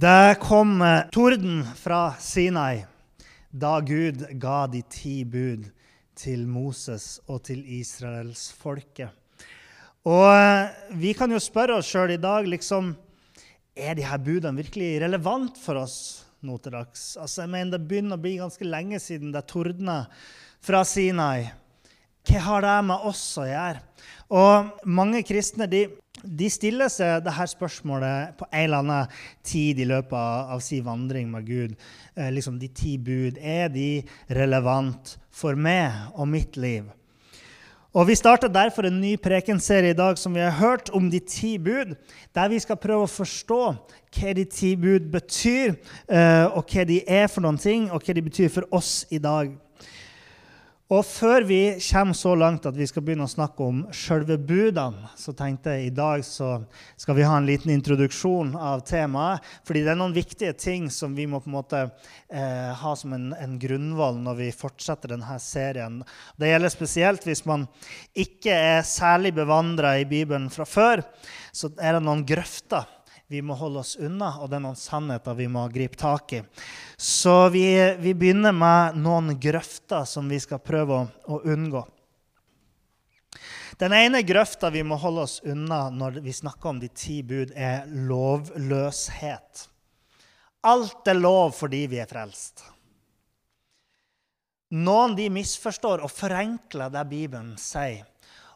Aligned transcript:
Det 0.00 0.36
kom 0.40 0.82
eh, 0.82 1.02
torden 1.12 1.64
fra 1.76 2.14
Sinai 2.20 2.86
da 3.50 3.72
Gud 3.84 4.22
ga 4.40 4.62
de 4.70 4.80
ti 4.88 5.26
bud 5.28 5.66
til 6.16 6.46
Moses 6.48 7.18
og 7.28 7.42
til 7.44 7.60
israelsfolket. 7.76 9.10
Og 10.08 10.24
eh, 10.30 10.70
vi 11.02 11.12
kan 11.18 11.34
jo 11.34 11.42
spørre 11.42 11.76
oss 11.82 11.90
sjøl 11.90 12.14
i 12.14 12.22
dag 12.22 12.48
liksom, 12.48 12.94
er 13.76 13.98
de 13.98 14.06
her 14.06 14.22
budene 14.24 14.62
virkelig 14.62 15.02
relevant 15.04 15.60
for 15.60 15.82
oss 15.82 15.98
nå 16.48 16.56
til 16.64 16.78
dags. 16.78 17.18
Altså, 17.20 17.42
jeg 17.42 17.52
mener 17.58 17.76
Det 17.76 17.90
begynner 17.90 18.16
å 18.16 18.24
bli 18.24 18.38
ganske 18.40 18.64
lenge 18.64 19.02
siden 19.04 19.34
det 19.36 19.44
tordna 19.52 20.06
fra 20.64 20.80
Sinai. 20.88 21.50
Hva 22.24 22.46
har 22.46 22.64
det 22.64 22.78
med 22.88 23.10
oss 23.10 23.26
å 23.36 23.44
gjøre? 23.44 23.84
Og 24.32 24.88
mange 24.88 25.20
kristne 25.28 25.68
de, 25.68 25.90
de 26.24 26.48
stiller 26.52 26.90
seg 26.92 27.24
dette 27.24 27.46
spørsmålet 27.52 28.36
på 28.38 28.48
en 28.50 28.64
eller 28.64 28.84
annen 28.84 29.18
tid 29.46 29.80
i 29.80 29.88
løpet 29.88 30.52
av 30.54 30.62
sin 30.64 30.84
vandring 30.86 31.30
med 31.32 31.46
Gud. 31.48 31.76
Eh, 32.14 32.30
liksom 32.34 32.58
De 32.60 32.68
ti 32.68 32.96
bud, 32.98 33.38
er 33.38 33.68
de 33.68 34.02
relevant 34.28 35.16
for 35.30 35.56
meg 35.56 35.92
og 36.14 36.28
mitt 36.28 36.56
liv? 36.56 36.88
Og 37.90 38.06
Vi 38.06 38.14
starter 38.14 38.48
derfor 38.48 38.86
en 38.86 39.00
ny 39.00 39.16
prekenserie 39.18 39.90
i 39.90 39.98
dag 39.98 40.18
som 40.18 40.34
vi 40.34 40.40
har 40.40 40.54
hørt 40.54 40.92
om 40.94 41.08
de 41.10 41.18
ti 41.18 41.58
bud, 41.58 41.96
der 42.34 42.48
vi 42.48 42.60
skal 42.62 42.78
prøve 42.78 43.08
å 43.08 43.10
forstå 43.10 43.62
hva 44.14 44.34
de 44.34 44.44
ti 44.44 44.76
bud 44.76 45.10
betyr, 45.10 45.74
eh, 46.08 46.46
og 46.54 46.70
hva 46.70 46.84
de 46.86 47.00
er 47.02 47.26
for 47.26 47.42
noen 47.42 47.58
ting, 47.58 47.90
og 47.90 48.02
hva 48.02 48.14
de 48.14 48.22
betyr 48.22 48.48
for 48.48 48.68
oss 48.70 49.06
i 49.10 49.18
dag. 49.18 49.50
Og 50.90 51.04
før 51.06 51.44
vi 51.46 51.58
kommer 51.86 52.16
så 52.18 52.32
langt 52.34 52.64
at 52.66 52.74
vi 52.74 52.86
skal 52.90 53.04
begynne 53.06 53.28
å 53.28 53.30
snakke 53.30 53.62
om 53.62 53.84
sjølve 53.94 54.34
budene, 54.42 55.06
så 55.14 55.30
tenkte 55.38 55.76
jeg 55.76 55.86
i 55.86 55.92
dag 55.94 56.24
så 56.26 56.64
skal 56.98 57.14
vi 57.14 57.26
ha 57.28 57.36
en 57.38 57.46
liten 57.46 57.70
introduksjon 57.70 58.56
av 58.58 58.82
temaet. 58.88 59.46
Fordi 59.62 59.84
det 59.86 59.92
er 59.92 60.00
noen 60.00 60.16
viktige 60.16 60.56
ting 60.58 60.88
som 60.90 61.14
vi 61.14 61.28
må 61.30 61.38
på 61.44 61.46
en 61.46 61.54
måte 61.60 61.84
eh, 61.86 62.72
ha 62.82 62.96
som 62.98 63.14
en, 63.14 63.30
en 63.38 63.54
grunnvoll 63.62 64.18
når 64.18 64.40
vi 64.42 64.50
fortsetter 64.50 65.14
denne 65.14 65.38
serien. 65.38 66.02
Det 66.34 66.50
gjelder 66.50 66.74
spesielt 66.74 67.28
hvis 67.28 67.46
man 67.46 67.68
ikke 68.18 68.50
er 68.50 68.82
særlig 68.82 69.36
bevandra 69.38 69.94
i 70.00 70.08
Bibelen 70.10 70.50
fra 70.50 70.66
før. 70.66 71.06
Så 71.54 71.70
er 71.78 72.00
det 72.00 72.02
noen 72.02 72.26
grøfter 72.26 72.90
vi 73.30 73.42
må 73.46 73.54
holde 73.54 73.78
oss 73.84 73.94
unna, 73.94 74.32
og 74.42 74.48
det 74.50 74.56
er 74.58 74.62
noen 74.64 74.78
sannheter 74.78 75.36
vi 75.38 75.44
må 75.46 75.62
gripe 75.70 75.94
tak 75.94 76.32
i. 76.34 76.40
Så 76.98 77.34
vi, 77.54 77.62
vi 78.02 78.10
begynner 78.18 78.50
med 78.50 78.98
noen 78.98 79.36
grøfter 79.38 80.02
som 80.02 80.26
vi 80.26 80.40
skal 80.42 80.58
prøve 80.58 80.96
å, 80.98 81.04
å 81.30 81.38
unngå. 81.54 81.84
Den 83.78 83.94
ene 83.94 84.24
grøfta 84.26 84.72
vi 84.74 84.82
må 84.82 84.98
holde 84.98 85.28
oss 85.28 85.38
unna 85.46 85.84
når 85.94 86.18
vi 86.26 86.34
snakker 86.34 86.72
om 86.72 86.82
de 86.82 86.90
ti 86.90 87.20
bud, 87.22 87.54
er 87.54 87.86
lovløshet. 87.86 89.62
Alt 90.66 91.14
er 91.14 91.22
lov 91.22 91.54
fordi 91.54 91.84
vi 91.94 92.02
er 92.02 92.10
frelst. 92.10 92.66
Noen 94.74 95.14
de 95.14 95.30
misforstår 95.30 96.02
og 96.02 96.10
forenkler 96.10 96.90
det 96.90 97.06
Bibelen 97.14 97.54
sier. 97.62 98.09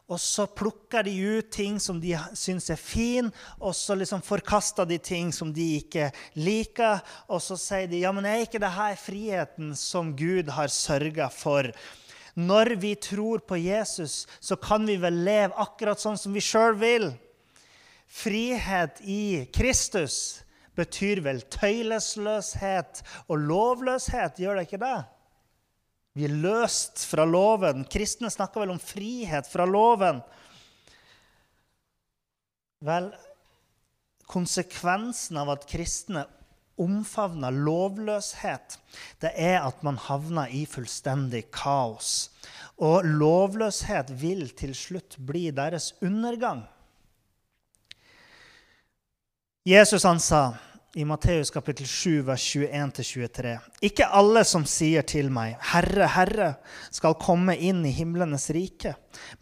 Og 0.05 0.19
så 0.21 0.45
plukker 0.45 1.07
de 1.07 1.13
ut 1.17 1.47
ting 1.49 1.79
som 1.81 1.97
de 2.01 2.11
syns 2.37 2.69
er 2.69 2.77
fin, 2.77 3.31
og 3.57 3.73
så 3.73 3.95
liksom 3.97 4.21
forkaster 4.21 4.85
de 4.85 4.99
ting 5.01 5.31
som 5.33 5.49
de 5.53 5.65
ikke 5.79 6.11
liker. 6.37 7.01
Og 7.25 7.41
så 7.41 7.57
sier 7.57 7.89
de 7.89 8.03
ja, 8.03 8.11
men 8.13 8.27
er 8.29 8.43
ikke 8.45 8.61
dette 8.61 8.89
friheten 9.01 9.73
som 9.79 10.13
Gud 10.17 10.51
har 10.53 10.69
sørga 10.69 11.31
for? 11.33 11.71
Når 12.35 12.75
vi 12.83 12.93
tror 12.99 13.41
på 13.47 13.57
Jesus, 13.57 14.25
så 14.39 14.59
kan 14.59 14.85
vi 14.85 14.99
vel 15.01 15.23
leve 15.25 15.55
akkurat 15.57 16.01
sånn 16.01 16.19
som 16.19 16.35
vi 16.35 16.43
sjøl 16.43 16.77
vil. 16.77 17.09
Frihet 18.05 19.01
i 19.01 19.47
Kristus 19.55 20.43
betyr 20.77 21.23
vel 21.25 21.41
tøylesløshet 21.49 23.01
og 23.25 23.41
lovløshet, 23.49 24.37
gjør 24.43 24.59
det 24.59 24.67
ikke 24.67 24.83
det? 24.83 24.97
Vi 26.15 26.27
er 26.29 26.35
løst 26.39 27.03
fra 27.09 27.25
loven. 27.27 27.83
Kristne 27.91 28.31
snakker 28.31 28.63
vel 28.63 28.71
om 28.75 28.79
frihet 28.79 29.49
fra 29.51 29.65
loven. 29.67 30.21
Vel, 32.85 33.09
konsekvensen 34.31 35.41
av 35.41 35.51
at 35.57 35.67
kristne 35.67 36.23
omfavner 36.79 37.55
lovløshet, 37.55 38.77
det 39.23 39.31
er 39.39 39.61
at 39.63 39.83
man 39.83 39.99
havner 40.07 40.51
i 40.51 40.65
fullstendig 40.67 41.45
kaos. 41.55 42.29
Og 42.83 43.07
lovløshet 43.07 44.11
vil 44.19 44.49
til 44.59 44.75
slutt 44.75 45.15
bli 45.23 45.47
deres 45.55 45.93
undergang. 46.03 46.65
Jesus 49.65 50.03
han 50.05 50.19
sa 50.21 50.41
i 50.95 51.03
Matteus 51.03 51.49
kapittel 51.51 51.87
7, 51.87 52.21
vers 52.23 52.43
21-23. 52.55 53.57
Ikke 53.83 54.07
alle 54.15 54.45
som 54.47 54.63
sier 54.63 55.03
til 55.03 55.27
meg, 55.27 55.57
'Herre, 55.59 56.07
Herre', 56.07 56.53
skal 56.87 57.17
komme 57.19 57.57
inn 57.59 57.81
i 57.83 57.91
himlenes 57.91 58.47
rike, 58.55 58.93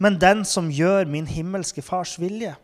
men 0.02 0.18
den 0.18 0.42
som 0.44 0.66
gjør 0.66 1.06
min 1.06 1.30
himmelske 1.30 1.82
Fars 1.82 2.16
vilje. 2.18 2.56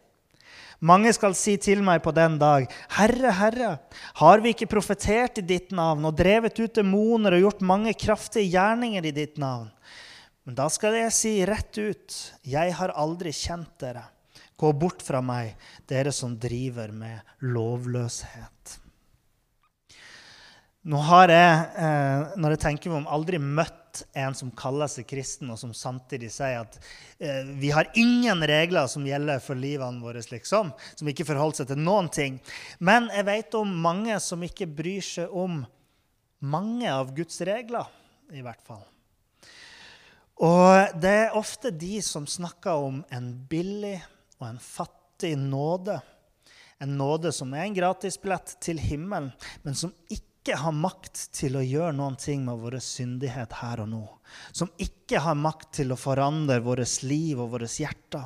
Mange 0.82 1.12
skal 1.14 1.36
si 1.38 1.54
til 1.56 1.84
meg 1.86 2.02
på 2.02 2.10
den 2.10 2.38
dag, 2.42 2.66
'Herre, 2.90 3.30
Herre, 3.30 3.78
har 4.14 4.40
vi 4.40 4.54
ikke 4.54 4.72
profetert 4.74 5.38
i 5.38 5.46
ditt 5.46 5.70
navn' 5.70 6.04
'og 6.04 6.16
drevet 6.16 6.58
ut 6.58 6.74
demoner 6.74 7.38
og 7.38 7.42
gjort 7.46 7.62
mange 7.62 7.94
kraftige 7.94 8.50
gjerninger 8.50 9.06
i 9.06 9.14
ditt 9.14 9.38
navn'? 9.38 9.70
Men 10.44 10.54
da 10.54 10.68
skal 10.68 10.94
jeg 10.94 11.12
si 11.12 11.44
rett 11.46 11.78
ut, 11.78 12.32
'Jeg 12.42 12.74
har 12.74 12.90
aldri 12.90 13.30
kjent 13.30 13.78
dere'. 13.78 14.10
Gå 14.58 14.72
bort 14.72 15.00
fra 15.00 15.22
meg, 15.22 15.54
dere 15.86 16.10
som 16.12 16.36
driver 16.36 16.90
med 16.92 17.20
lovløshet. 17.40 18.59
Nå 20.88 20.96
har 21.04 21.28
jeg, 21.28 21.56
eh, 21.76 22.36
når 22.40 22.54
jeg 22.54 22.60
tenker 22.62 22.88
meg 22.88 23.02
om, 23.02 23.08
aldri 23.12 23.36
møtt 23.36 24.00
en 24.16 24.32
som 24.36 24.52
kaller 24.56 24.88
seg 24.88 25.04
kristen, 25.10 25.50
og 25.52 25.58
som 25.60 25.74
samtidig 25.76 26.30
sier 26.32 26.62
at 26.62 26.78
eh, 27.20 27.50
vi 27.60 27.68
har 27.74 27.90
ingen 28.00 28.40
regler 28.48 28.88
som 28.88 29.04
gjelder 29.04 29.42
for 29.44 29.60
livene 29.60 30.00
våre, 30.00 30.22
liksom, 30.24 30.70
som 30.96 31.10
ikke 31.10 31.26
forholder 31.28 31.60
seg 31.60 31.68
til 31.72 31.82
noen 31.84 32.08
ting. 32.08 32.38
Men 32.80 33.10
jeg 33.12 33.26
vet 33.28 33.58
om 33.60 33.74
mange 33.84 34.16
som 34.24 34.40
ikke 34.46 34.70
bryr 34.78 35.04
seg 35.04 35.34
om 35.36 35.60
mange 36.40 36.88
av 36.88 37.12
Guds 37.12 37.42
regler, 37.44 37.90
i 38.32 38.40
hvert 38.40 38.64
fall. 38.64 38.86
Og 40.40 40.96
det 40.96 41.12
er 41.26 41.36
ofte 41.36 41.74
de 41.76 41.98
som 42.00 42.24
snakker 42.24 42.80
om 42.88 43.02
en 43.12 43.28
billig 43.50 43.98
og 44.40 44.48
en 44.48 44.62
fattig 44.64 45.34
nåde. 45.36 45.98
En 46.80 46.96
nåde 46.96 47.36
som 47.36 47.52
er 47.52 47.66
en 47.66 47.76
gratisbillett 47.76 48.56
til 48.64 48.80
himmelen, 48.80 49.28
men 49.60 49.76
som 49.76 49.92
ikke 50.08 50.29
har 50.48 50.72
makt 50.72 51.26
til 51.36 51.58
å 51.58 51.62
gjøre 51.62 51.92
noen 51.92 52.16
ting 52.16 52.40
med 52.46 52.62
vår 52.62 52.78
syndighet 52.80 53.52
her 53.60 53.82
og 53.84 53.90
nå. 53.92 54.00
Som 54.56 54.70
ikke 54.80 55.20
har 55.20 55.36
makt 55.36 55.68
til 55.80 55.92
å 55.92 55.98
forandre 56.00 56.60
vårt 56.64 57.02
liv 57.04 57.38
og 57.42 57.52
våre 57.52 57.68
hjerter. 57.68 58.24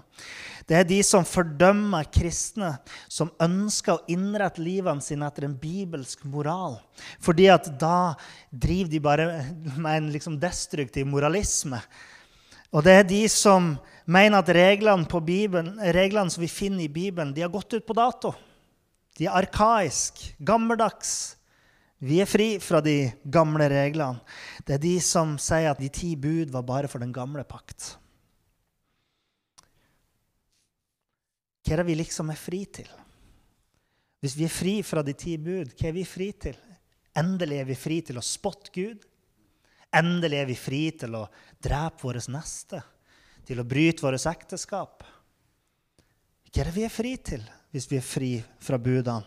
Det 0.65 0.79
er 0.79 0.87
de 0.89 1.01
som 1.05 1.27
fordømmer 1.27 2.07
kristne, 2.15 2.77
som 3.11 3.33
ønsker 3.43 3.97
å 3.97 4.05
innrette 4.15 4.63
livene 4.63 5.03
sine 5.05 5.27
etter 5.27 5.49
en 5.49 5.59
bibelsk 5.59 6.23
moral. 6.31 6.79
Fordi 7.25 7.51
at 7.53 7.69
da 7.81 8.15
driver 8.49 8.95
de 8.95 9.03
bare 9.03 9.29
med 9.75 9.93
en 9.97 10.11
liksom 10.15 10.39
destruktiv 10.41 11.11
moralisme. 11.11 11.83
Og 12.71 12.87
det 12.87 12.99
er 13.01 13.07
de 13.11 13.23
som 13.31 13.75
mener 14.07 14.39
at 14.39 14.55
reglene, 14.55 15.21
Bibelen, 15.21 15.77
reglene 15.95 16.31
som 16.31 16.43
vi 16.43 16.51
finner 16.53 16.87
i 16.87 16.93
Bibelen, 16.93 17.35
de 17.35 17.43
har 17.43 17.53
gått 17.53 17.75
ut 17.75 17.87
på 17.87 17.97
dato. 17.97 18.35
De 19.19 19.27
er 19.29 19.37
arkaiske, 19.45 20.35
gammeldags. 20.43 21.37
Vi 22.05 22.19
er 22.21 22.29
fri 22.29 22.59
fra 22.61 22.83
de 22.85 23.15
gamle 23.25 23.65
reglene. 23.73 24.21
Det 24.67 24.77
er 24.77 24.83
de 24.83 24.97
som 25.01 25.39
sier 25.41 25.71
at 25.71 25.81
de 25.81 25.89
ti 25.89 26.11
bud 26.21 26.51
var 26.53 26.67
bare 26.69 26.91
for 26.91 27.01
den 27.01 27.15
gamle 27.15 27.47
pakt. 27.49 27.95
Hva 31.65 31.73
er 31.73 31.81
det 31.81 31.89
vi 31.89 31.97
liksom 31.97 32.29
er 32.29 32.37
fri 32.37 32.61
til? 32.69 32.91
Hvis 34.21 34.37
vi 34.37 34.45
er 34.45 34.53
fri 34.53 34.75
fra 34.85 35.01
de 35.05 35.15
ti 35.17 35.39
bud, 35.41 35.73
hva 35.79 35.89
er 35.89 35.97
vi 35.97 36.05
fri 36.05 36.29
til? 36.45 36.59
Endelig 37.17 37.63
er 37.63 37.69
vi 37.71 37.79
fri 37.79 38.03
til 38.05 38.21
å 38.21 38.27
spotte 38.27 38.75
Gud. 38.75 39.01
Endelig 39.95 40.43
er 40.43 40.51
vi 40.51 40.57
fri 40.61 40.83
til 41.01 41.17
å 41.17 41.25
drepe 41.63 42.05
vår 42.05 42.21
neste 42.35 42.83
til 43.49 43.61
å 43.61 43.69
bryte 43.69 44.05
vårt 44.05 44.27
ekteskap. 44.29 45.05
Hva 46.51 46.61
er 46.61 46.69
det 46.69 46.77
vi 46.77 46.85
er 46.85 46.93
fri 46.93 47.17
til 47.17 47.45
hvis 47.73 47.89
vi 47.89 47.97
er 47.97 48.05
fri 48.05 48.35
fra 48.61 48.77
budene? 48.77 49.25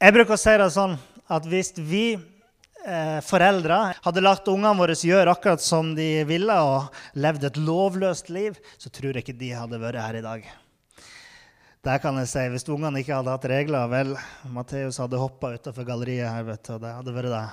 Jeg 0.00 0.14
bruker 0.16 0.32
å 0.32 0.40
si 0.40 0.52
det 0.56 0.66
sånn 0.72 0.94
at 1.30 1.46
hvis 1.46 1.72
vi 1.78 2.04
eh, 2.14 3.20
foreldre 3.24 3.78
hadde 4.02 4.24
latt 4.24 4.48
ungene 4.50 4.74
våre 4.78 4.96
gjøre 4.98 5.30
akkurat 5.32 5.62
som 5.62 5.94
de 5.94 6.24
ville, 6.28 6.56
og 6.56 6.90
levd 7.14 7.46
et 7.46 7.60
lovløst 7.60 8.32
liv, 8.34 8.58
så 8.78 8.90
tror 8.90 9.14
jeg 9.14 9.24
ikke 9.24 9.38
de 9.38 9.54
hadde 9.54 9.80
vært 9.82 10.02
her 10.02 10.20
i 10.20 10.26
dag. 10.26 10.50
Der 11.80 11.96
kan 11.96 12.18
jeg 12.20 12.28
si, 12.28 12.42
Hvis 12.52 12.68
ungene 12.68 13.00
ikke 13.00 13.16
hadde 13.16 13.32
hatt 13.32 13.44
regler 13.48 13.88
Vel, 13.88 14.10
Matteus 14.52 14.98
hadde 15.00 15.16
hoppa 15.16 15.54
utafor 15.56 15.86
galleriet 15.88 16.28
her, 16.28 16.44
vet 16.44 16.66
du, 16.66 16.74
og 16.74 16.82
det 16.82 16.92
hadde 16.92 17.14
vært 17.14 17.32
det. 17.32 17.48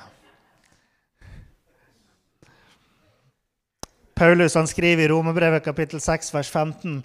Paulus 4.18 4.58
han 4.58 4.68
skriver 4.68 5.06
i 5.06 5.12
Romerbrevet 5.12 5.64
kapittel 5.64 6.02
6, 6.02 6.34
vers 6.34 6.50
15.: 6.50 7.04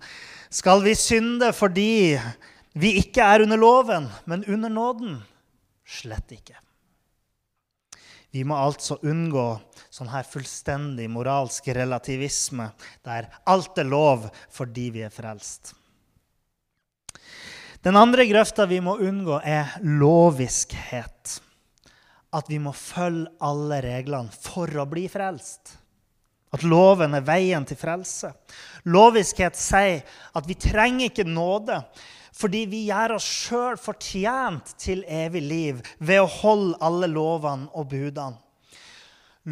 Skal 0.51 0.83
vi 0.83 0.97
synde 0.99 1.53
fordi 1.55 2.19
vi 2.73 2.97
ikke 3.05 3.23
er 3.23 3.45
under 3.45 3.61
loven, 3.61 4.09
men 4.25 4.43
under 4.49 4.73
nåden? 4.73 5.21
Slett 5.93 6.33
ikke. 6.39 6.57
Vi 8.33 8.47
må 8.49 8.57
altså 8.57 8.97
unngå 9.05 9.45
sånn 9.93 10.09
her 10.09 10.25
fullstendig 10.25 11.05
moralsk 11.13 11.67
relativisme, 11.77 12.71
der 13.05 13.29
alt 13.45 13.77
er 13.77 13.91
lov 13.91 14.31
fordi 14.55 14.89
vi 14.95 15.03
er 15.05 15.13
frelst. 15.13 15.75
Den 17.83 17.99
andre 17.99 18.25
grøfta 18.31 18.65
vi 18.71 18.79
må 18.81 18.95
unngå, 19.03 19.41
er 19.43 19.75
loviskhet. 19.83 21.37
At 22.33 22.49
vi 22.49 22.57
må 22.63 22.73
følge 22.73 23.29
alle 23.45 23.83
reglene 23.85 24.33
for 24.33 24.71
å 24.81 24.87
bli 24.89 25.05
frelst. 25.13 25.75
At 26.53 26.65
loven 26.65 27.19
er 27.19 27.27
veien 27.27 27.67
til 27.69 27.77
frelse. 27.81 28.31
Loviskhet 28.89 29.59
sier 29.59 30.01
at 30.33 30.49
vi 30.49 30.57
trenger 30.57 31.11
ikke 31.11 31.29
nåde 31.29 31.83
fordi 32.33 32.65
vi 32.71 32.87
gjør 32.89 33.17
oss 33.19 33.27
sjøl 33.27 33.77
fortjent 33.81 34.73
til 34.81 35.05
evig 35.05 35.43
liv 35.45 35.83
ved 35.99 36.23
å 36.23 36.31
holde 36.41 36.79
alle 36.85 37.11
lovene 37.13 37.69
og 37.77 37.91
budene. 37.93 38.41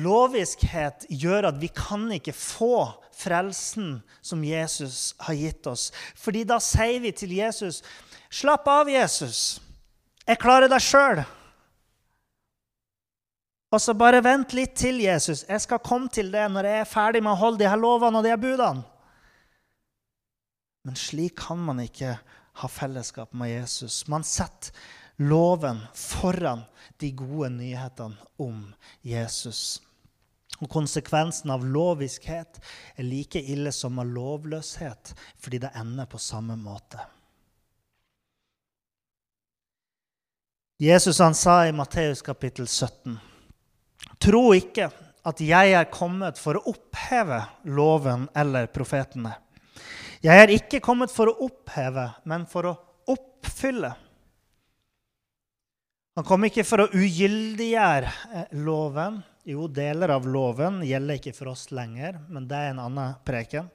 Loviskhet 0.00 1.08
gjør 1.10 1.48
at 1.48 1.56
vi 1.58 1.66
kan 1.74 2.04
ikke 2.14 2.34
få 2.36 2.86
frelsen 3.20 3.96
som 4.22 4.44
Jesus 4.46 5.16
har 5.26 5.34
gitt 5.34 5.66
oss. 5.66 5.88
Fordi 6.14 6.44
da 6.46 6.60
sier 6.62 7.02
vi 7.02 7.10
til 7.12 7.34
Jesus 7.34 7.82
Slapp 8.30 8.68
av, 8.70 8.86
Jesus. 8.86 9.58
Jeg 10.22 10.38
klarer 10.38 10.70
deg 10.70 10.78
sjøl. 10.84 11.24
Og 13.74 13.82
så 13.82 13.94
bare 13.94 14.20
vent 14.22 14.54
litt 14.54 14.76
til, 14.78 15.00
Jesus. 15.02 15.42
Jeg 15.48 15.62
skal 15.64 15.82
komme 15.82 16.10
til 16.14 16.30
det 16.30 16.44
når 16.50 16.68
jeg 16.68 16.82
er 16.84 16.90
ferdig 16.90 17.22
med 17.26 17.34
å 17.34 17.40
holde 17.40 17.62
de 17.64 17.70
her 17.70 17.80
lovene 17.80 18.20
og 18.20 18.26
de 18.26 18.30
her 18.30 18.38
budene. 18.38 18.86
Men 20.82 20.96
slik 20.96 21.38
kan 21.38 21.60
man 21.60 21.82
ikke 21.82 22.16
ha 22.60 22.68
fellesskap 22.68 23.32
med 23.36 23.50
Jesus. 23.50 24.06
Man 24.08 24.24
setter 24.24 24.72
loven 25.20 25.82
foran 25.94 26.62
de 26.96 27.10
gode 27.12 27.50
nyhetene 27.58 28.16
om 28.40 28.64
Jesus. 29.04 29.80
Og 30.60 30.68
Konsekvensen 30.72 31.52
av 31.52 31.64
loviskhet 31.64 32.60
er 32.96 33.06
like 33.06 33.40
ille 33.40 33.72
som 33.72 34.00
av 34.00 34.08
lovløshet, 34.08 35.14
fordi 35.40 35.60
det 35.62 35.72
ender 35.76 36.08
på 36.08 36.20
samme 36.20 36.56
måte. 36.60 37.00
Jesus 40.80 41.20
han 41.20 41.36
sa 41.36 41.66
i 41.68 41.72
Matteus 41.76 42.22
kapittel 42.24 42.64
17.: 42.64 43.18
Tro 44.16 44.42
ikke 44.56 44.88
at 45.28 45.40
jeg 45.44 45.74
er 45.76 45.90
kommet 45.92 46.40
for 46.40 46.56
å 46.56 46.72
oppheve 46.72 47.42
loven 47.68 48.24
eller 48.32 48.68
profetene. 48.72 49.34
Jeg 50.20 50.37
er 50.37 50.50
ikke 50.52 50.82
kommet 50.84 51.08
for 51.08 51.31
å 51.31 51.46
oppheve, 51.46 52.05
men 52.28 52.43
for 52.49 52.69
å 52.69 52.75
oppfylle. 53.08 53.94
Han 56.19 56.26
kom 56.28 56.43
ikke 56.44 56.64
for 56.69 56.84
å 56.84 56.90
ugyldiggjøre 56.93 58.11
eh, 58.37 58.50
loven. 58.61 59.22
Jo, 59.49 59.64
deler 59.72 60.12
av 60.12 60.26
loven 60.28 60.82
gjelder 60.84 61.17
ikke 61.17 61.32
for 61.32 61.55
oss 61.55 61.70
lenger, 61.72 62.19
men 62.28 62.44
det 62.50 62.58
er 62.58 62.75
en 62.75 62.82
annen 62.82 63.14
preken. 63.25 63.70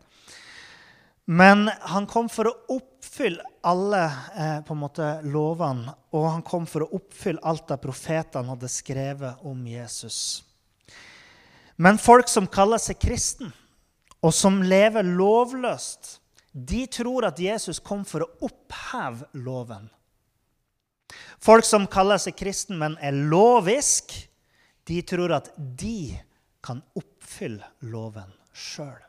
Men 1.26 1.66
han 1.90 2.06
kom 2.06 2.28
for 2.30 2.52
å 2.52 2.54
oppfylle 2.76 3.42
alle 3.66 4.04
eh, 4.38 4.60
på 4.68 4.76
en 4.76 4.84
måte 4.84 5.08
lovene, 5.26 5.96
og 6.14 6.28
han 6.30 6.44
kom 6.46 6.68
for 6.70 6.86
å 6.86 6.92
oppfylle 7.00 7.42
alt 7.42 7.66
det 7.72 7.80
profetene 7.82 8.54
hadde 8.54 8.70
skrevet 8.70 9.42
om 9.50 9.66
Jesus. 9.66 10.20
Men 11.82 11.98
folk 11.98 12.30
som 12.30 12.46
kaller 12.46 12.78
seg 12.86 13.02
kristen, 13.02 13.50
og 14.22 14.38
som 14.38 14.62
lever 14.62 15.10
lovløst, 15.10 16.20
de 16.56 16.86
tror 16.88 17.28
at 17.28 17.40
Jesus 17.40 17.82
kom 17.84 18.06
for 18.08 18.24
å 18.24 18.32
oppheve 18.48 19.28
loven. 19.44 19.90
Folk 21.44 21.68
som 21.68 21.88
kaller 21.92 22.22
seg 22.22 22.38
kristen, 22.40 22.80
men 22.80 22.96
er 23.04 23.16
lovisk, 23.16 24.16
de 24.88 25.02
tror 25.04 25.36
at 25.36 25.52
de 25.58 26.16
kan 26.64 26.80
oppfylle 26.96 27.66
loven 27.92 28.32
sjøl. 28.56 29.02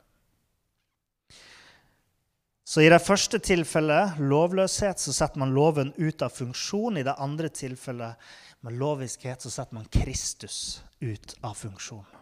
Så 2.66 2.82
I 2.82 2.90
det 2.90 2.98
første 2.98 3.38
tilfellet, 3.38 4.18
lovløshet, 4.18 4.98
så 4.98 5.14
setter 5.14 5.38
man 5.38 5.54
loven 5.54 5.92
ut 6.02 6.24
av 6.26 6.34
funksjon. 6.34 6.98
I 6.98 7.06
det 7.06 7.14
andre 7.22 7.48
tilfellet, 7.54 8.18
med 8.66 8.74
loviskhet, 8.80 9.44
så 9.44 9.52
setter 9.54 9.78
man 9.78 9.86
Kristus 9.92 10.82
ut 10.98 11.36
av 11.46 11.54
funksjon. 11.54 12.15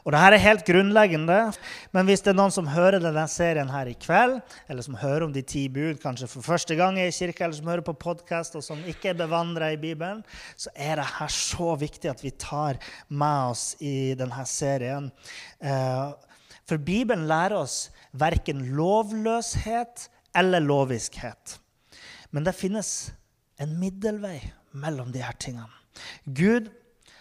Og 0.00 0.14
Dette 0.14 0.38
er 0.38 0.42
helt 0.42 0.64
grunnleggende, 0.64 1.38
men 1.92 2.06
hvis 2.08 2.22
det 2.24 2.32
er 2.32 2.38
noen 2.38 2.54
som 2.54 2.70
hører 2.72 3.02
denne 3.02 3.26
serien 3.28 3.68
her 3.68 3.90
i 3.90 3.96
kveld, 4.00 4.38
eller 4.72 4.86
som 4.86 4.96
hører 4.96 5.26
om 5.26 5.34
de 5.34 5.42
ti 5.44 5.66
bud 5.72 6.00
kanskje 6.00 6.28
for 6.30 6.46
første 6.46 6.76
gang 6.78 6.96
i 6.98 7.10
kirka, 7.12 7.44
eller 7.44 7.58
som 7.58 7.68
hører 7.68 7.84
på 7.84 7.96
podkast 8.00 8.56
og 8.56 8.64
som 8.64 8.80
ikke 8.88 9.12
er 9.12 9.20
bevandra 9.20 9.68
i 9.74 9.80
Bibelen, 9.80 10.22
så 10.56 10.72
er 10.72 11.02
det 11.02 11.08
her 11.18 11.34
så 11.34 11.74
viktig 11.80 12.12
at 12.12 12.24
vi 12.24 12.32
tar 12.32 12.80
med 13.08 13.52
oss 13.52 13.66
i 13.84 14.14
denne 14.18 14.46
serien. 14.48 15.10
Eh, 15.60 16.08
for 16.64 16.80
Bibelen 16.80 17.28
lærer 17.28 17.58
oss 17.60 17.90
verken 18.16 18.64
lovløshet 18.78 20.08
eller 20.38 20.64
loviskhet. 20.64 21.58
Men 22.30 22.46
det 22.46 22.56
finnes 22.56 23.10
en 23.60 23.76
middelvei 23.80 24.38
mellom 24.72 25.10
de 25.12 25.20
her 25.24 25.36
tingene. 25.42 25.68
Gud 26.24 26.70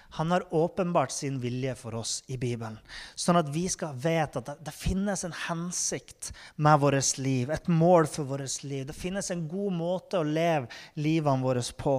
han 0.09 0.31
har 0.31 0.53
åpenbart 0.53 1.11
sin 1.11 1.39
vilje 1.39 1.75
for 1.75 1.95
oss 1.95 2.23
i 2.27 2.37
Bibelen, 2.37 2.79
sånn 3.15 3.37
at 3.39 3.49
vi 3.53 3.67
skal 3.69 3.93
vite 3.93 4.41
at 4.41 4.47
det, 4.47 4.55
det 4.65 4.73
finnes 4.73 5.23
en 5.25 5.35
hensikt 5.45 6.31
med 6.57 6.81
vårt 6.81 7.17
liv, 7.21 7.51
et 7.53 7.69
mål 7.69 8.09
for 8.09 8.29
vårt 8.29 8.63
liv. 8.63 8.87
Det 8.89 8.97
finnes 8.97 9.29
en 9.31 9.45
god 9.49 9.75
måte 9.77 10.19
å 10.19 10.25
leve 10.25 10.69
livene 10.97 11.45
våre 11.45 11.63
på. 11.77 11.95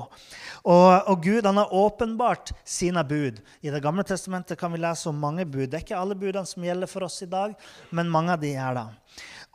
Og, 0.64 0.92
og 1.10 1.22
Gud 1.22 1.46
han 1.46 1.60
har 1.60 1.74
åpenbart 1.74 2.54
sine 2.64 3.04
bud. 3.06 3.40
I 3.60 3.70
Det 3.70 3.82
gamle 3.84 4.04
testamentet 4.06 4.58
kan 4.58 4.72
vi 4.72 4.82
lese 4.82 5.08
om 5.08 5.20
mange 5.20 5.46
bud. 5.46 5.68
Det 5.70 5.78
er 5.78 5.86
ikke 5.86 6.00
alle 6.00 6.18
budene 6.18 6.48
som 6.48 6.64
gjelder 6.64 6.90
for 6.90 7.06
oss 7.06 7.20
i 7.22 7.30
dag, 7.30 7.54
men 7.90 8.10
mange 8.10 8.34
av 8.34 8.42
de 8.42 8.54
er 8.56 8.78
det. 8.78 8.88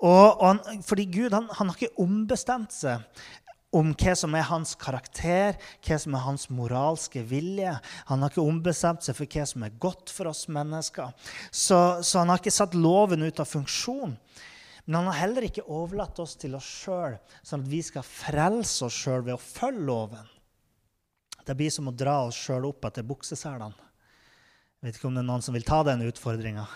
Og, 0.03 0.27
og 0.41 0.45
han, 0.49 0.83
fordi 0.83 1.05
Gud 1.07 1.33
han, 1.35 1.47
han 1.55 1.71
har 1.71 1.77
ikke 1.77 2.03
ombestemt 2.03 2.73
seg 2.75 3.03
om 3.75 3.91
hva 3.97 4.13
som 4.17 4.35
er 4.37 4.47
hans 4.47 4.73
karakter, 4.79 5.57
hva 5.83 5.97
som 5.99 6.15
er 6.15 6.25
hans 6.25 6.47
moralske 6.53 7.23
vilje. 7.27 7.73
Han 8.09 8.23
har 8.23 8.31
ikke 8.31 8.45
ombestemt 8.45 9.05
seg 9.05 9.17
for 9.17 9.29
hva 9.29 9.47
som 9.49 9.65
er 9.67 9.79
godt 9.83 10.13
for 10.13 10.31
oss 10.31 10.45
mennesker. 10.51 11.11
Så, 11.51 11.79
så 12.01 12.21
han 12.21 12.31
har 12.31 12.41
ikke 12.41 12.55
satt 12.55 12.77
loven 12.77 13.25
ut 13.25 13.41
av 13.43 13.49
funksjon. 13.49 14.15
Men 14.85 14.99
han 14.99 15.09
har 15.09 15.21
heller 15.23 15.47
ikke 15.47 15.65
overlatt 15.65 16.19
oss 16.21 16.35
til 16.37 16.55
oss 16.57 16.67
sjøl, 16.83 17.17
sånn 17.41 17.65
at 17.65 17.71
vi 17.71 17.81
skal 17.83 18.05
frelse 18.05 18.85
oss 18.85 18.97
sjøl 19.05 19.25
ved 19.25 19.35
å 19.35 19.41
følge 19.41 19.87
loven. 19.87 20.31
Det 21.45 21.55
blir 21.57 21.73
som 21.73 21.89
å 21.89 21.93
dra 21.93 22.19
oss 22.27 22.37
sjøl 22.37 22.69
opp 22.69 22.85
etter 22.87 23.05
bukseselene. 23.05 23.73
Vet 24.85 24.97
ikke 24.99 25.09
om 25.09 25.15
det 25.17 25.23
er 25.23 25.29
noen 25.31 25.41
som 25.41 25.55
vil 25.57 25.65
ta 25.65 25.79
den 25.85 26.03
utfordringa. 26.05 26.67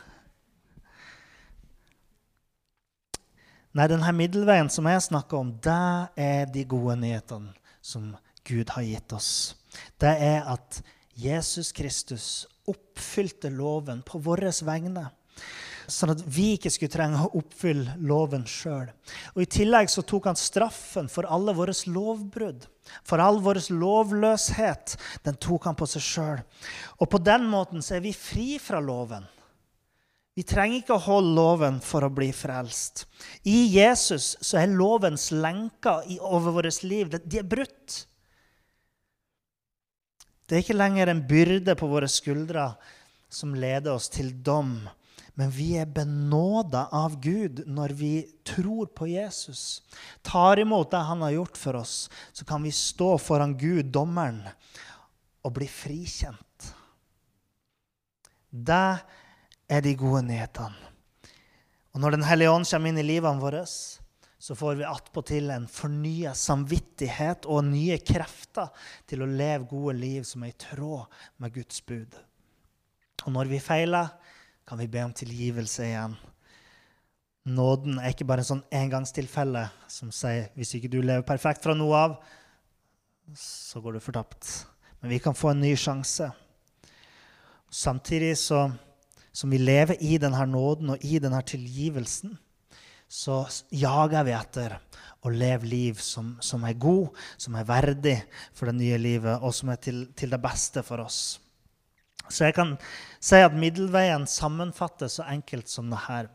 Nei, 3.77 3.85
denne 3.85 4.09
middelveien 4.17 4.69
som 4.73 4.87
jeg 4.89 5.01
snakker 5.05 5.37
om, 5.37 5.51
det 5.61 5.81
er 6.17 6.47
de 6.49 6.63
gode 6.65 6.95
nyhetene 7.03 7.53
som 7.85 8.15
Gud 8.47 8.71
har 8.73 8.81
gitt 8.81 9.13
oss. 9.13 9.31
Det 10.01 10.09
er 10.09 10.47
at 10.49 10.79
Jesus 11.13 11.69
Kristus 11.75 12.47
oppfylte 12.69 13.51
loven 13.53 14.01
på 14.05 14.21
våre 14.25 14.49
vegne. 14.65 15.05
Sånn 15.89 16.15
at 16.15 16.21
vi 16.25 16.55
ikke 16.55 16.71
skulle 16.73 16.93
trenge 16.93 17.21
å 17.21 17.31
oppfylle 17.39 17.95
loven 18.09 18.45
sjøl. 18.49 18.89
I 19.37 19.45
tillegg 19.49 19.89
så 19.93 20.01
tok 20.01 20.29
han 20.29 20.37
straffen 20.37 21.09
for 21.09 21.29
alle 21.29 21.53
våre 21.57 21.73
lovbrudd. 21.93 22.65
For 23.05 23.21
all 23.21 23.37
vår 23.45 23.61
lovløshet. 23.69 24.97
Den 25.25 25.37
tok 25.37 25.69
han 25.69 25.77
på 25.77 25.85
seg 25.89 26.05
sjøl. 26.05 26.45
Og 27.01 27.09
på 27.09 27.21
den 27.21 27.45
måten 27.49 27.85
så 27.85 27.97
er 27.97 28.05
vi 28.05 28.17
fri 28.17 28.55
fra 28.61 28.81
loven. 28.81 29.29
Vi 30.39 30.45
trenger 30.47 30.79
ikke 30.79 30.95
å 30.95 31.03
holde 31.03 31.33
loven 31.35 31.81
for 31.83 32.05
å 32.07 32.13
bli 32.15 32.29
frelst. 32.31 33.01
I 33.43 33.65
Jesus 33.73 34.37
så 34.39 34.61
er 34.61 34.71
lovens 34.71 35.33
lenker 35.35 36.05
over 36.23 36.53
vårt 36.55 36.77
liv 36.87 37.11
de 37.11 37.41
er 37.41 37.43
brutt. 37.43 38.05
Det 40.47 40.55
er 40.55 40.63
ikke 40.63 40.77
lenger 40.77 41.11
en 41.11 41.25
byrde 41.27 41.75
på 41.75 41.91
våre 41.91 42.07
skuldre 42.07 42.69
som 43.27 43.51
leder 43.51 43.91
oss 43.91 44.07
til 44.13 44.31
dom, 44.31 44.87
Men 45.35 45.51
vi 45.51 45.77
er 45.79 45.91
benåda 45.91 46.87
av 46.91 47.19
Gud 47.23 47.61
når 47.67 47.93
vi 47.95 48.13
tror 48.43 48.89
på 48.95 49.07
Jesus. 49.07 49.81
Tar 50.21 50.59
imot 50.59 50.91
det 50.91 51.03
han 51.03 51.21
har 51.23 51.31
gjort 51.31 51.57
for 51.57 51.79
oss, 51.79 52.09
så 52.31 52.47
kan 52.47 52.63
vi 52.63 52.71
stå 52.71 53.17
foran 53.17 53.57
Gud, 53.57 53.91
dommeren, 53.91 54.41
og 55.43 55.53
bli 55.55 55.67
frikjent. 55.67 56.73
Det 58.51 58.99
er 59.69 59.85
de 59.85 59.95
gode 59.97 60.23
nyhetene. 60.27 60.87
Og 61.93 62.01
når 62.03 62.17
Den 62.17 62.25
hellige 62.27 62.51
ånd 62.53 62.67
kommer 62.69 62.91
inn 62.91 63.01
i 63.01 63.05
livene 63.05 63.41
våre, 63.41 63.63
så 64.39 64.55
får 64.55 64.77
vi 64.79 64.87
attpåtil 64.87 65.49
en 65.51 65.67
fornya 65.67 66.31
samvittighet 66.37 67.47
og 67.49 67.65
nye 67.67 67.97
krefter 67.99 68.69
til 69.09 69.23
å 69.25 69.29
leve 69.29 69.67
gode 69.67 69.97
liv 69.99 70.23
som 70.23 70.45
er 70.45 70.53
i 70.53 70.59
tråd 70.59 71.21
med 71.43 71.53
Guds 71.57 71.81
bud. 71.83 72.15
Og 73.25 73.33
når 73.35 73.51
vi 73.51 73.59
feiler, 73.59 74.13
kan 74.69 74.79
vi 74.79 74.87
be 74.87 75.03
om 75.03 75.13
tilgivelse 75.17 75.87
igjen. 75.89 76.15
Nåden 77.49 77.97
er 77.99 78.13
ikke 78.13 78.27
bare 78.29 78.45
en 78.45 78.51
sånn 78.51 78.65
engangstilfelle 78.79 79.65
som 79.91 80.11
sier 80.13 80.51
hvis 80.55 80.75
ikke 80.77 80.91
du 80.93 81.01
lever 81.01 81.25
perfekt 81.27 81.65
fra 81.65 81.73
noe 81.75 81.97
av, 81.97 82.19
så 83.35 83.81
går 83.81 83.97
du 83.97 84.03
fortapt. 84.03 84.47
Men 85.01 85.11
vi 85.15 85.19
kan 85.23 85.35
få 85.35 85.51
en 85.51 85.63
ny 85.63 85.73
sjanse. 85.79 86.29
Samtidig 87.69 88.37
så, 88.39 88.69
som 89.31 89.51
vi 89.51 89.59
lever 89.61 89.99
i 90.03 90.17
denne 90.21 90.45
nåden 90.49 90.95
og 90.95 91.03
i 91.05 91.19
denne 91.21 91.41
tilgivelsen, 91.45 92.37
så 93.09 93.41
jager 93.73 94.25
vi 94.27 94.33
etter 94.37 94.77
å 95.25 95.31
leve 95.33 95.67
liv 95.67 95.99
som, 95.99 96.35
som, 96.43 96.63
er 96.63 96.77
god, 96.79 97.09
som 97.41 97.57
er 97.57 97.67
verdig 97.67 98.15
for 98.55 98.69
det 98.69 98.77
nye 98.77 98.99
livet, 99.01 99.41
og 99.41 99.53
som 99.55 99.71
er 99.73 99.79
til, 99.81 100.03
til, 100.15 100.31
det 100.31 100.41
beste 100.43 100.83
for 100.85 101.03
oss. 101.03 101.39
Så 102.29 102.45
jeg 102.45 102.55
kan 102.55 102.75
si 103.19 103.39
at 103.41 103.57
middelveien 103.57 104.27
sammenfattes 104.29 105.17
så 105.17 105.25
enkelt 105.33 105.71
som 105.71 105.89
det 105.91 106.03
her. 106.05 106.29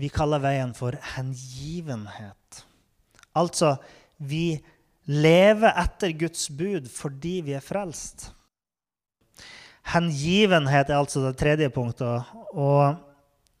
Vi 0.00 0.10
kaller 0.10 0.42
veien 0.42 0.72
for 0.74 0.96
hengivenhet. 1.14 2.64
Altså, 3.36 3.76
vi 4.18 4.56
lever 5.06 5.76
etter 5.84 6.14
Guds 6.16 6.48
bud 6.48 6.88
fordi 6.90 7.36
vi 7.46 7.54
er 7.54 7.62
frelst. 7.62 8.30
Hengivenhet 9.92 10.88
er 10.88 11.00
altså 11.00 11.26
det 11.26 11.36
tredje 11.40 11.68
punktet. 11.70 12.24
og 12.52 12.96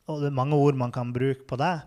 og 0.04 0.20
det 0.20 0.28
er 0.28 0.36
mange 0.36 0.56
ord 0.60 0.76
man 0.76 0.92
kan 0.92 1.12
bruke 1.14 1.46
på 1.48 1.56
det. 1.60 1.78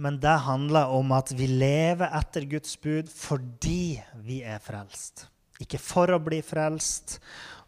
Men 0.00 0.16
det 0.20 0.36
handler 0.46 0.92
om 0.96 1.12
at 1.12 1.32
vi 1.36 1.46
lever 1.46 2.08
etter 2.16 2.46
Guds 2.48 2.76
bud 2.80 3.10
fordi 3.12 4.00
vi 4.24 4.40
er 4.40 4.62
frelst. 4.64 5.26
Ikke 5.60 5.80
for 5.80 6.08
å 6.14 6.22
bli 6.24 6.40
frelst. 6.44 7.18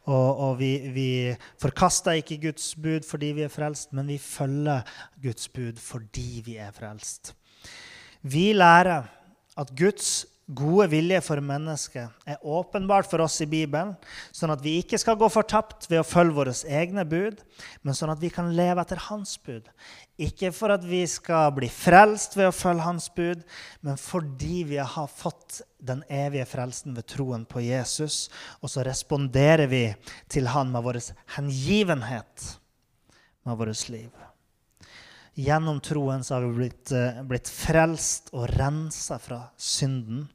Og, 0.09 0.41
og 0.47 0.57
vi, 0.59 0.71
vi, 0.91 1.09
forkaster 1.63 2.17
ikke 2.19 2.41
Guds 2.49 2.73
bud 2.75 3.05
fordi 3.07 3.29
vi 3.37 3.45
er 3.45 3.53
frelst, 3.53 3.93
men 3.95 4.09
vi 4.11 4.17
følger 4.19 4.89
Guds 5.23 5.47
bud 5.53 5.79
fordi 5.79 6.41
vi 6.47 6.57
er 6.59 6.73
frelst. 6.75 7.35
Vi 8.23 8.49
lærer 8.57 9.07
at 9.61 9.71
Guds 9.79 10.25
gode 10.57 10.89
vilje 10.93 11.19
for 11.25 11.43
mennesket 11.45 12.29
er 12.29 12.41
åpenbart 12.43 13.09
for 13.11 13.25
oss 13.25 13.41
i 13.45 13.49
Bibelen, 13.51 13.95
sånn 14.35 14.53
at 14.55 14.63
vi 14.65 14.79
ikke 14.81 15.01
skal 15.01 15.19
gå 15.21 15.29
fortapt 15.33 15.89
ved 15.91 16.03
å 16.03 16.07
følge 16.07 16.37
våre 16.37 16.55
egne 16.69 17.05
bud, 17.09 17.43
men 17.83 17.97
sånn 17.99 18.13
at 18.15 18.23
vi 18.23 18.31
kan 18.33 18.53
leve 18.57 18.85
etter 18.85 19.01
hans 19.09 19.35
bud. 19.43 19.69
Ikke 20.23 20.53
for 20.55 20.75
at 20.75 20.87
vi 20.87 21.03
skal 21.11 21.53
bli 21.57 21.71
frelst 21.73 22.37
ved 22.39 22.51
å 22.51 22.57
følge 22.57 22.87
hans 22.87 23.11
bud, 23.17 23.45
men 23.83 24.01
fordi 24.01 24.63
vi 24.73 24.81
har 24.81 25.11
fått 25.11 25.63
den 25.83 26.05
evige 26.13 26.47
frelsen 26.51 26.95
ved 26.97 27.09
troen 27.11 27.47
på 27.49 27.65
Jesus, 27.65 28.29
og 28.61 28.71
så 28.71 28.85
responderer 28.87 29.71
vi 29.73 29.87
til 30.31 30.53
han 30.53 30.71
med 30.75 30.85
vår 30.87 31.01
hengivenhet 31.39 32.53
med 33.43 33.59
vårt 33.59 33.89
liv. 33.89 34.11
Gjennom 35.35 35.81
troen 35.81 36.25
så 36.25 36.35
har 36.35 36.45
vi 36.45 36.53
blitt, 36.53 36.93
eh, 36.93 37.23
blitt 37.25 37.49
frelst 37.49 38.29
og 38.37 38.51
rensa 38.53 39.19
fra 39.19 39.49
synden. 39.57 40.29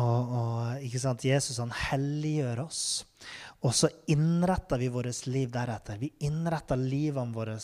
Og, 0.00 0.30
og 0.32 0.84
ikke 0.86 1.00
sant? 1.02 1.24
Jesus 1.28 1.60
han 1.60 1.72
helliggjør 1.90 2.62
oss. 2.64 2.84
Og 3.62 3.74
så 3.76 3.86
innretter 4.10 4.80
vi 4.80 4.88
vårt 4.90 5.26
liv 5.30 5.50
deretter. 5.52 6.00
Vi 6.00 6.08
innretter 6.26 6.80
livene 6.80 7.30
våre 7.34 7.58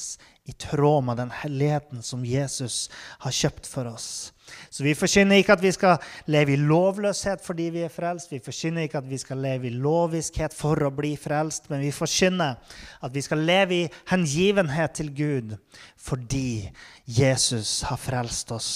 i 0.47 0.53
tråd 0.55 1.07
med 1.09 1.19
den 1.19 1.33
helligheten 1.35 2.05
som 2.07 2.23
Jesus 2.27 2.85
har 3.25 3.35
kjøpt 3.35 3.67
for 3.67 3.89
oss. 3.91 4.31
Så 4.71 4.85
vi 4.87 4.95
forkynner 4.97 5.41
ikke 5.41 5.57
at 5.57 5.65
vi 5.65 5.73
skal 5.75 6.05
leve 6.31 6.55
i 6.55 6.61
lovløshet 6.61 7.43
fordi 7.45 7.67
vi 7.75 7.83
er 7.87 7.93
frelst. 7.93 8.31
Vi 8.31 8.39
forkynner 8.45 8.87
ikke 8.87 9.01
at 9.03 9.09
vi 9.11 9.19
skal 9.19 9.43
leve 9.43 9.69
i 9.69 9.75
loviskhet 9.75 10.55
for 10.57 10.79
å 10.87 10.93
bli 10.95 11.17
frelst, 11.19 11.67
men 11.73 11.83
vi 11.83 11.91
forkynner 11.93 12.61
at 13.03 13.15
vi 13.17 13.25
skal 13.25 13.43
leve 13.49 13.81
i 13.81 13.91
hengivenhet 14.13 14.95
til 15.01 15.11
Gud 15.17 15.57
fordi 15.99 16.69
Jesus 17.05 17.81
har 17.89 17.99
frelst 17.99 18.55
oss. 18.55 18.73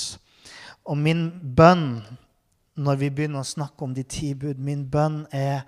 Og 0.83 0.99
min 0.99 1.29
bønn 1.31 2.03
når 2.81 3.01
vi 3.01 3.11
begynner 3.13 3.43
å 3.43 3.47
snakke 3.47 3.85
om 3.85 3.93
de 3.95 4.05
ti 4.09 4.33
bud, 4.39 4.61
min 4.63 4.87
bønn 4.89 5.27
er 5.35 5.67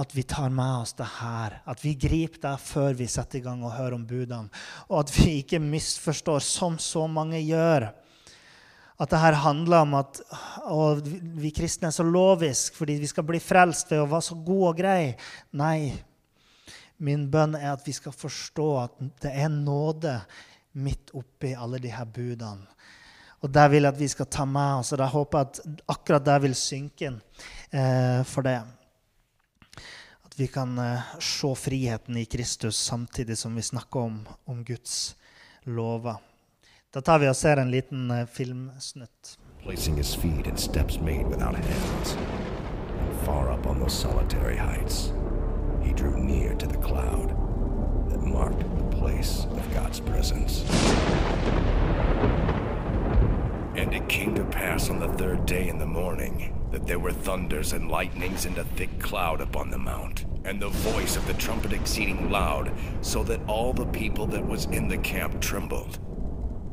at 0.00 0.14
vi 0.16 0.24
tar 0.24 0.50
med 0.54 0.82
oss 0.82 0.94
det 0.98 1.06
her. 1.20 1.60
At 1.68 1.82
vi 1.84 1.94
griper 2.00 2.40
det 2.42 2.54
før 2.64 2.96
vi 2.98 3.08
setter 3.10 3.38
i 3.38 3.44
gang 3.44 3.62
og 3.62 3.76
hører 3.76 3.98
om 3.98 4.06
budene. 4.08 4.48
Og 4.88 5.02
at 5.04 5.12
vi 5.14 5.40
ikke 5.42 5.60
misforstår, 5.62 6.40
som 6.42 6.78
så 6.80 7.04
mange 7.10 7.40
gjør. 7.42 7.90
At 9.00 9.12
det 9.12 9.20
her 9.20 9.38
handler 9.44 9.84
om 9.84 9.96
at 10.00 10.20
vi 11.40 11.52
kristne 11.56 11.88
er 11.88 11.96
så 11.96 12.04
lovisk 12.04 12.76
fordi 12.76 12.98
vi 13.00 13.08
skal 13.08 13.24
bli 13.28 13.40
frelst 13.40 13.92
ved 13.92 14.02
å 14.02 14.08
være 14.10 14.26
så 14.28 14.36
god 14.44 14.64
og 14.72 14.80
grei. 14.80 15.02
Nei. 15.56 15.92
Min 17.00 17.28
bønn 17.32 17.56
er 17.56 17.70
at 17.72 17.86
vi 17.86 17.94
skal 17.96 18.12
forstå 18.12 18.68
at 18.82 18.98
det 19.24 19.32
er 19.32 19.52
nåde 19.52 20.18
midt 20.80 21.14
oppi 21.16 21.54
alle 21.56 21.80
de 21.80 21.92
her 21.94 22.04
budene. 22.04 22.68
Og 23.40 23.48
det 23.48 23.66
vil 23.72 23.86
jeg 23.86 23.94
at 23.94 24.00
vi 24.00 24.08
skal 24.12 24.28
ta 24.28 24.44
med 24.44 24.82
oss. 24.82 24.92
Og 24.92 25.00
jeg 25.00 25.14
håper 25.14 25.46
at 25.46 25.60
akkurat 25.88 26.26
det 26.26 26.36
vil 26.44 26.56
synke 26.58 27.08
inn 27.08 27.20
eh, 27.72 28.20
for 28.28 28.44
det 28.46 28.58
At 30.26 30.36
vi 30.36 30.48
kan 30.52 30.76
eh, 30.78 31.14
se 31.24 31.54
friheten 31.56 32.18
i 32.20 32.26
Kristus 32.28 32.76
samtidig 32.76 33.38
som 33.38 33.56
vi 33.56 33.64
snakker 33.64 34.00
om, 34.00 34.20
om 34.44 34.64
Guds 34.64 35.16
lover. 35.64 36.20
Da 36.92 37.00
tar 37.00 37.20
vi 37.22 37.28
og 37.30 37.36
ser 37.38 37.60
en 37.62 37.70
liten 37.70 38.10
eh, 38.10 38.26
filmsnutt. 38.26 39.38
Placing 39.62 39.96
his 39.96 40.14
feet 40.14 40.46
in 40.46 40.56
steps 40.56 40.98
made 41.00 41.28
without 41.28 41.54
hands, 41.54 42.16
and 42.16 43.26
far 43.26 43.52
up 43.52 43.66
on 43.66 43.78
those 43.78 43.92
solitary 43.92 44.56
heights, 44.56 45.12
he 45.82 45.92
drew 45.92 46.16
near 46.16 46.54
to 46.54 46.66
the 46.66 46.78
cloud 46.78 47.28
that 48.08 48.22
marked 48.22 48.60
the 48.78 48.96
place 48.96 49.44
of 49.44 49.74
God's 49.74 50.00
presence. 50.00 50.64
And 53.74 53.94
it 53.94 54.08
came 54.08 54.34
to 54.34 54.44
pass 54.44 54.90
on 54.90 54.98
the 54.98 55.08
third 55.08 55.46
day 55.46 55.68
in 55.68 55.78
the 55.78 55.86
morning 55.86 56.56
that 56.72 56.86
there 56.86 56.98
were 56.98 57.12
thunders 57.12 57.72
and 57.72 57.90
lightnings 57.90 58.44
and 58.44 58.58
a 58.58 58.64
thick 58.64 58.98
cloud 59.00 59.40
upon 59.40 59.70
the 59.70 59.78
mount 59.78 60.24
and 60.44 60.60
the 60.60 60.68
voice 60.68 61.16
of 61.16 61.26
the 61.26 61.34
trumpet 61.34 61.72
exceeding 61.72 62.30
loud, 62.30 62.72
so 63.02 63.22
that 63.22 63.40
all 63.46 63.72
the 63.72 63.86
people 63.86 64.26
that 64.26 64.44
was 64.44 64.64
in 64.66 64.88
the 64.88 64.98
camp 64.98 65.40
trembled. 65.40 65.98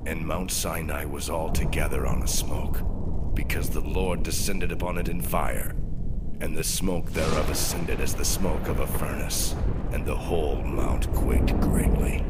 And 0.05 0.25
Mount 0.25 0.51
Sinai 0.51 1.03
was 1.05 1.29
altogether 1.29 2.07
on 2.07 2.23
a 2.23 2.27
smoke, 2.27 2.79
because 3.35 3.69
the 3.69 3.81
Lord 3.81 4.23
descended 4.23 4.71
upon 4.71 4.97
it 4.97 5.09
in 5.09 5.21
fire, 5.21 5.75
and 6.39 6.55
the 6.55 6.63
smoke 6.63 7.11
thereof 7.11 7.49
ascended 7.49 7.99
as 7.99 8.13
the 8.13 8.23
smoke 8.23 8.67
of 8.69 8.79
a 8.79 8.87
furnace, 8.87 9.53
and 9.91 10.05
the 10.05 10.15
whole 10.15 10.61
mount 10.63 11.11
quaked 11.13 11.59
greatly. 11.59 12.23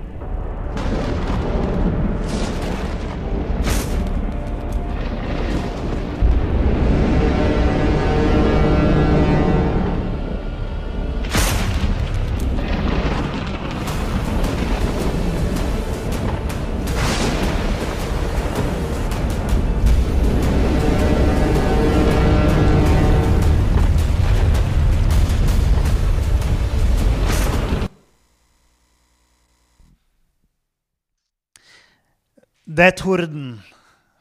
Det 32.78 32.86
er 32.86 32.94
torden 32.94 33.46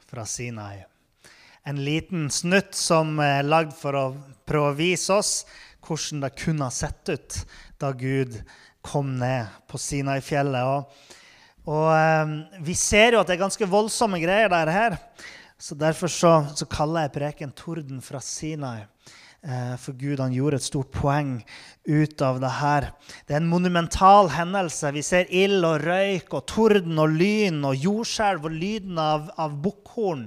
fra 0.09 0.23
Sinai. 0.25 0.79
En 1.69 1.77
liten 1.85 2.23
snutt 2.33 2.73
som 2.73 3.19
er 3.21 3.45
lagd 3.45 3.75
for 3.77 3.93
å 3.93 4.05
prøve 4.49 4.71
å 4.71 4.77
vise 4.79 5.13
oss 5.13 5.33
hvordan 5.85 6.23
det 6.23 6.31
kunne 6.39 6.65
ha 6.65 6.73
sett 6.73 7.11
ut 7.11 7.37
da 7.77 7.91
Gud 7.93 8.39
kom 8.81 9.11
ned 9.19 9.53
på 9.69 9.77
Sinai-fjellet. 9.77 10.71
Og, 10.73 11.69
og 11.69 11.85
um, 11.93 12.33
vi 12.65 12.73
ser 12.73 13.13
jo 13.13 13.21
at 13.21 13.29
det 13.29 13.35
er 13.35 13.43
ganske 13.43 13.69
voldsomme 13.69 14.17
greier 14.23 14.49
der 14.49 14.73
her. 14.73 14.97
Så 15.61 15.77
Derfor 15.77 16.09
så, 16.09 16.33
så 16.57 16.65
kaller 16.65 17.05
jeg 17.05 17.13
preken 17.19 17.53
'Torden 17.53 18.01
fra 18.01 18.17
Sinai'. 18.17 18.87
Eh, 19.47 19.75
for 19.79 19.95
Gud 19.95 20.19
han 20.19 20.33
gjorde 20.35 20.59
et 20.59 20.65
stort 20.65 20.89
poeng 20.91 21.37
ut 21.87 22.21
av 22.25 22.41
det 22.43 22.51
her. 22.59 22.89
Det 23.23 23.35
er 23.35 23.39
en 23.39 23.47
monumental 23.47 24.27
hendelse. 24.33 24.91
Vi 24.91 25.03
ser 25.05 25.29
ild 25.31 25.63
og 25.63 25.85
røyk 25.87 26.33
og 26.35 26.43
torden 26.51 26.99
og 26.99 27.15
lyn 27.15 27.61
og 27.63 27.77
jordskjelv 27.79 28.49
og 28.49 28.57
lyden 28.57 28.99
av, 28.99 29.29
av 29.39 29.55
bukkhorn. 29.63 30.25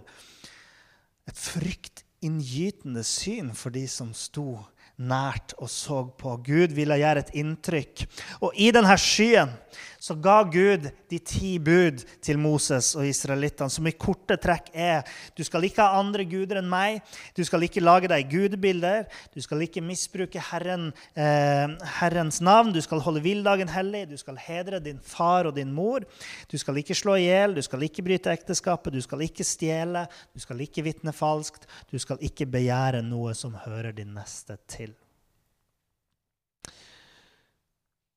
Et 1.28 1.36
fryktinngytende 1.36 3.04
syn 3.04 3.52
for 3.52 3.76
de 3.76 3.84
som 3.92 4.14
sto 4.16 4.54
nært 5.00 5.52
og 5.60 5.68
så 5.72 6.00
på. 6.16 6.38
Gud 6.44 6.72
ville 6.76 6.96
gjøre 7.00 7.26
et 7.26 7.36
inntrykk. 7.42 8.06
Og 8.40 8.56
i 8.56 8.70
denne 8.72 8.96
skyen 9.00 9.52
så 10.00 10.16
ga 10.16 10.40
Gud 10.48 10.86
de 11.10 11.18
ti 11.20 11.52
bud 11.60 12.00
til 12.24 12.38
Moses 12.40 12.94
og 12.96 13.04
israelittene, 13.04 13.70
som 13.72 13.86
i 13.86 13.92
korte 13.92 14.38
trekk 14.40 14.70
er 14.72 15.04
du 15.36 15.42
skal 15.44 15.66
ikke 15.66 15.84
ha 15.84 16.00
andre 16.00 16.24
guder 16.28 16.60
enn 16.62 16.70
meg, 16.70 17.02
du 17.36 17.42
skal 17.44 17.66
ikke 17.66 17.82
lage 17.84 18.08
deg 18.08 18.30
gudebilder, 18.30 19.04
du 19.34 19.40
skal 19.44 19.60
ikke 19.66 19.84
misbruke 19.84 20.40
Herren, 20.50 20.88
eh, 21.12 21.76
Herrens 22.00 22.40
navn, 22.40 22.72
du 22.72 22.80
skal 22.84 23.04
holde 23.04 23.24
villdagen 23.24 23.68
hellig, 23.68 24.06
du 24.08 24.16
skal 24.20 24.40
hedre 24.40 24.80
din 24.80 25.02
far 25.04 25.50
og 25.50 25.58
din 25.60 25.74
mor, 25.76 26.06
du 26.48 26.56
skal 26.60 26.80
ikke 26.80 26.96
slå 26.96 27.18
i 27.20 27.28
hjel, 27.28 27.58
du 27.58 27.62
skal 27.66 27.84
ikke 27.84 28.06
bryte 28.06 28.32
ekteskapet, 28.32 28.96
du 28.96 29.04
skal 29.04 29.26
ikke 29.26 29.46
stjele, 29.46 30.06
du 30.32 30.40
skal 30.40 30.64
ikke 30.64 30.86
vitne 30.88 31.12
falskt, 31.12 31.68
du 31.92 32.00
skal 32.00 32.20
ikke 32.24 32.48
begjære 32.48 33.04
noe 33.04 33.36
som 33.36 33.58
hører 33.66 33.92
din 33.96 34.16
neste 34.16 34.56
til. 34.70 34.96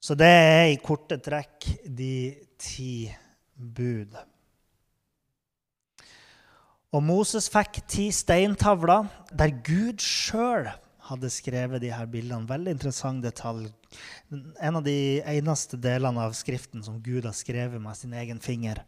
Så 0.03 0.17
det 0.19 0.27
er 0.27 0.65
i 0.74 0.79
korte 0.83 1.15
trekk 1.24 1.63
de 1.88 2.36
ti 2.60 3.07
bud. 3.55 4.17
Og 6.93 7.01
Moses 7.01 7.48
fikk 7.50 7.79
ti 7.89 8.10
steintavler 8.13 9.07
der 9.31 9.53
Gud 9.63 10.03
sjøl 10.03 10.67
hadde 11.07 11.31
skrevet 11.31 11.81
de 11.83 11.93
her 11.95 12.10
bildene. 12.12 12.48
Veldig 12.50 12.75
interessant 12.75 13.24
detalj. 13.24 13.72
En 14.29 14.81
av 14.81 14.83
de 14.83 15.24
eneste 15.24 15.79
delene 15.79 16.27
av 16.27 16.36
Skriften 16.36 16.83
som 16.83 17.00
Gud 17.03 17.24
har 17.24 17.36
skrevet 17.38 17.81
med 17.81 17.98
sin 17.98 18.13
egen 18.19 18.43
finger. 18.43 18.83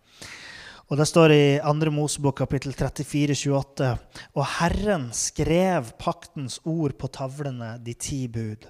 Og 0.91 0.99
Det 0.99 1.07
står 1.09 1.31
i 1.33 1.45
2. 1.63 1.91
Mosebok 1.95 2.43
kapittel 2.43 2.75
34, 2.75 3.39
28. 3.39 3.91
Og 4.35 4.45
Herren 4.59 5.09
skrev 5.15 5.95
paktens 5.97 6.59
ord 6.67 6.93
på 6.99 7.07
tavlene, 7.07 7.77
de 7.81 7.95
ti 7.95 8.27
bud. 8.27 8.67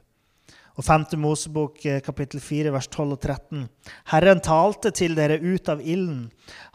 Og 0.75 0.83
5. 0.83 1.05
Mosebok 1.23 1.79
eh, 1.87 2.01
kapittel 2.03 2.41
4, 2.43 2.73
vers 2.75 2.89
12 2.89 3.15
og 3.15 3.19
13. 3.21 3.63
Herren 4.11 4.43
talte 4.43 4.91
til 4.95 5.15
dere 5.15 5.39
ut 5.39 5.71
av 5.71 5.79
ilden. 5.79 6.25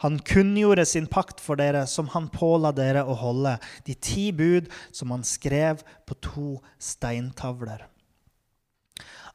Han 0.01 0.17
kunngjorde 0.25 0.87
sin 0.89 1.09
pakt 1.11 1.43
for 1.43 1.61
dere, 1.61 1.85
som 1.85 2.09
han 2.15 2.31
påla 2.33 2.73
dere 2.73 3.05
å 3.05 3.17
holde, 3.21 3.57
de 3.85 3.97
ti 4.01 4.31
bud 4.33 4.71
som 4.89 5.13
han 5.13 5.25
skrev 5.27 5.85
på 6.09 6.17
to 6.25 6.49
steintavler. 6.81 7.90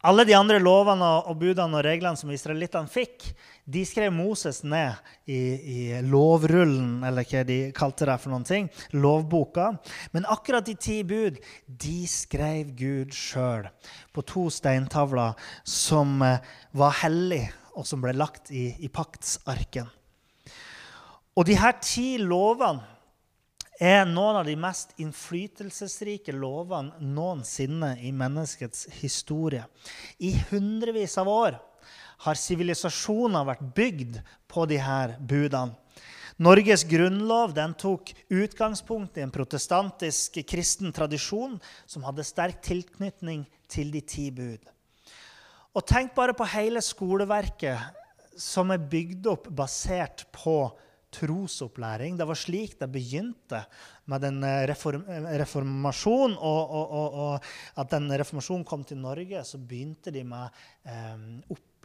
Alle 0.06 0.22
de 0.22 0.36
andre 0.38 0.60
lovene 0.62 1.06
og 1.26 1.40
budene 1.40 1.80
og 1.80 1.82
reglene 1.82 2.18
som 2.18 2.30
israelittene 2.30 2.86
fikk, 2.86 3.24
de 3.66 3.80
skrev 3.82 4.12
Moses 4.14 4.60
ned 4.62 4.94
i, 5.26 5.38
i, 5.56 5.78
lovrullen, 6.06 7.00
eller 7.08 7.26
hva 7.26 7.42
de 7.48 7.56
kalte 7.74 8.06
det 8.06 8.14
for 8.22 8.30
noen 8.30 8.46
ting, 8.46 8.68
lovboka. 8.94 9.72
Men 10.14 10.28
akkurat 10.30 10.68
de 10.68 10.76
ti 10.78 11.00
bud 11.02 11.40
de 11.66 11.96
skrev 12.06 12.70
Gud 12.78 13.16
sjøl 13.18 13.66
på 14.14 14.22
to 14.30 14.46
steintavler 14.54 15.34
som 15.66 16.22
eh, 16.22 16.38
var 16.78 17.00
hellige, 17.02 17.50
og 17.74 17.90
som 17.90 18.04
ble 18.04 18.14
lagt 18.14 18.54
i, 18.54 18.68
i 18.78 18.86
paktsarken. 18.86 19.90
Og 21.34 21.50
de 21.50 21.58
her 21.58 21.74
ti 21.82 22.12
lovene 22.22 22.95
er 23.80 24.06
noen 24.08 24.40
av 24.40 24.46
de 24.48 24.56
mest 24.56 24.94
innflytelsesrike 25.00 26.32
lovene 26.32 26.96
noensinne 27.00 27.96
i 28.00 28.12
menneskets 28.12 28.86
historie. 29.00 29.66
I 30.18 30.32
hundrevis 30.50 31.18
av 31.20 31.28
år 31.28 31.58
har 32.24 32.40
sivilisasjoner 32.40 33.44
vært 33.44 33.66
bygd 33.76 34.20
på 34.48 34.64
her 34.80 35.16
budene. 35.20 35.76
Norges 36.36 36.84
grunnlov 36.84 37.54
tok 37.80 38.10
utgangspunkt 38.28 39.16
i 39.16 39.22
en 39.24 39.32
protestantisk 39.32 40.36
kristen 40.44 40.92
tradisjon 40.92 41.56
som 41.86 42.04
hadde 42.04 42.24
sterk 42.24 42.60
tilknytning 42.60 43.46
til 43.68 43.90
de 43.90 44.02
ti 44.04 44.30
bud. 44.30 44.60
Og 45.72 45.86
tenk 45.88 46.12
bare 46.14 46.36
på 46.36 46.44
hele 46.44 46.82
skoleverket 46.84 47.80
som 48.36 48.68
er 48.70 48.84
bygd 48.84 49.26
opp 49.32 49.48
basert 49.48 50.26
på 50.32 50.76
trosopplæring. 51.16 52.16
Det 52.18 52.26
var 52.28 52.38
slik 52.38 52.76
det 52.80 52.88
begynte 52.92 53.62
med 54.10 54.22
den 54.22 54.42
eh, 54.44 54.64
reform, 54.70 55.04
eh, 55.08 55.30
reformasjonen. 55.40 56.36
Og, 56.36 56.74
og, 56.80 56.90
og, 56.90 57.14
og, 57.26 57.52
at 57.80 57.94
den 57.94 58.10
reformasjonen 58.12 58.66
kom 58.68 58.84
til 58.86 59.00
Norge, 59.00 59.44
så 59.44 59.58
begynte 59.58 60.12
de 60.14 60.24
med 60.26 60.60
eh, 60.86 61.16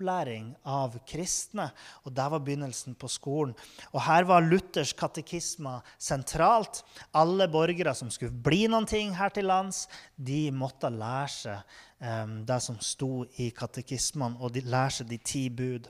opplæring 0.02 0.52
av 0.68 0.98
kristne. 1.08 1.70
Og 2.06 2.16
det 2.18 2.28
var 2.34 2.44
begynnelsen 2.44 2.98
på 3.00 3.10
skolen. 3.12 3.56
Og 3.94 4.02
her 4.06 4.28
var 4.30 4.46
Luthers 4.46 4.94
katekisme 4.98 5.78
sentralt. 5.98 6.84
Alle 7.18 7.48
borgere 7.52 7.96
som 7.98 8.12
skulle 8.14 8.36
bli 8.36 8.66
noen 8.72 8.90
ting 8.90 9.16
her 9.18 9.34
til 9.34 9.50
lands, 9.50 9.88
de 10.16 10.50
måtte 10.54 10.92
lære 10.92 11.32
seg 11.38 11.80
eh, 12.02 12.36
det 12.50 12.60
som 12.68 12.82
sto 12.82 13.24
i 13.42 13.52
katekismene, 13.56 14.42
og 14.42 14.54
de 14.58 14.66
lære 14.68 15.00
seg 15.00 15.10
de 15.14 15.22
ti 15.32 15.48
bud. 15.50 15.90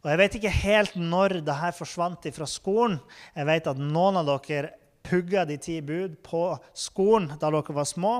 Og 0.00 0.10
Jeg 0.10 0.20
vet 0.20 0.36
ikke 0.38 0.58
helt 0.62 0.94
når 0.96 1.40
det 1.44 1.56
her 1.60 1.76
forsvant 1.76 2.28
fra 2.32 2.48
skolen. 2.48 3.00
Jeg 3.36 3.48
vet 3.48 3.66
at 3.68 3.80
noen 3.80 4.20
av 4.22 4.28
dere 4.28 4.74
pugga 5.04 5.44
de 5.48 5.56
ti 5.60 5.80
bud 5.84 6.18
på 6.24 6.44
skolen 6.76 7.30
da 7.36 7.50
dere 7.50 7.76
var 7.76 7.88
små. 7.88 8.14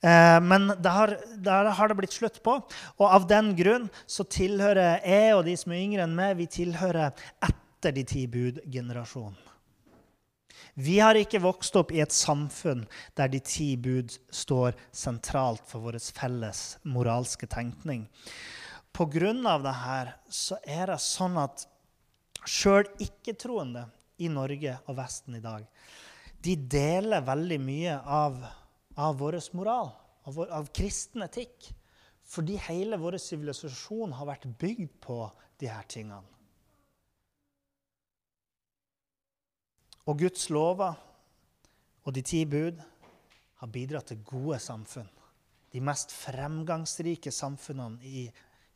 Eh, 0.00 0.38
men 0.44 0.70
det 0.80 0.92
har, 0.92 1.12
det 1.36 1.50
har, 1.76 1.88
det 1.88 1.98
blitt 1.98 2.16
slutt 2.16 2.40
på. 2.44 2.56
Og 2.98 3.06
av 3.06 3.28
den 3.28 3.52
grunn 3.56 3.88
så 4.06 4.24
tilhører 4.28 5.00
jeg 5.04 5.36
og 5.36 5.44
de 5.48 5.56
som 5.60 5.72
er 5.72 5.84
yngre 5.84 6.06
enn 6.06 6.16
meg, 6.16 6.36
vi 6.40 6.48
tilhører 6.50 7.16
etter 7.44 7.96
de 7.96 8.04
ti 8.04 8.26
bud-generasjonen. 8.28 9.38
Vi 10.80 11.00
har 11.02 11.18
ikke 11.18 11.42
vokst 11.42 11.74
opp 11.76 11.90
i 11.92 12.00
et 12.00 12.14
samfunn 12.14 12.84
der 13.18 13.28
de 13.28 13.40
ti 13.44 13.74
bud 13.76 14.14
står 14.32 14.76
sentralt 14.96 15.64
for 15.68 15.82
vår 15.84 15.98
felles 16.14 16.78
moralske 16.88 17.48
tenkning. 17.50 18.06
Pga. 18.92 19.58
det 19.62 19.74
her 19.74 20.12
så 20.28 20.58
er 20.64 20.90
det 20.92 21.00
sånn 21.00 21.38
at 21.40 21.66
sjøl 22.44 22.88
ikke-troende 23.00 23.86
i 24.20 24.28
Norge 24.28 24.76
og 24.86 24.96
Vesten 24.98 25.36
i 25.38 25.44
dag, 25.44 25.64
de 26.40 26.56
deler 26.56 27.24
veldig 27.24 27.58
mye 27.60 27.98
av, 28.00 28.40
av 28.96 29.16
vår 29.20 29.38
moral, 29.56 29.92
av, 30.24 30.34
vår, 30.34 30.50
av 30.50 30.68
kristen 30.72 31.24
etikk. 31.24 31.70
Fordi 32.30 32.54
hele 32.68 32.94
vår 33.00 33.16
sivilisasjon 33.18 34.12
har 34.14 34.28
vært 34.28 34.46
bygd 34.60 34.92
på 35.02 35.24
de 35.58 35.66
her 35.66 35.86
tingene. 35.90 36.22
Og 40.06 40.22
Guds 40.22 40.46
lover 40.50 40.94
og 42.06 42.14
de 42.14 42.22
ti 42.24 42.44
bud 42.48 42.78
har 43.60 43.72
bidratt 43.72 44.08
til 44.10 44.22
gode 44.24 44.60
samfunn. 44.62 45.08
De 45.70 45.82
mest 45.84 46.14
fremgangsrike 46.14 47.30
samfunnene 47.34 48.00
i 48.06 48.24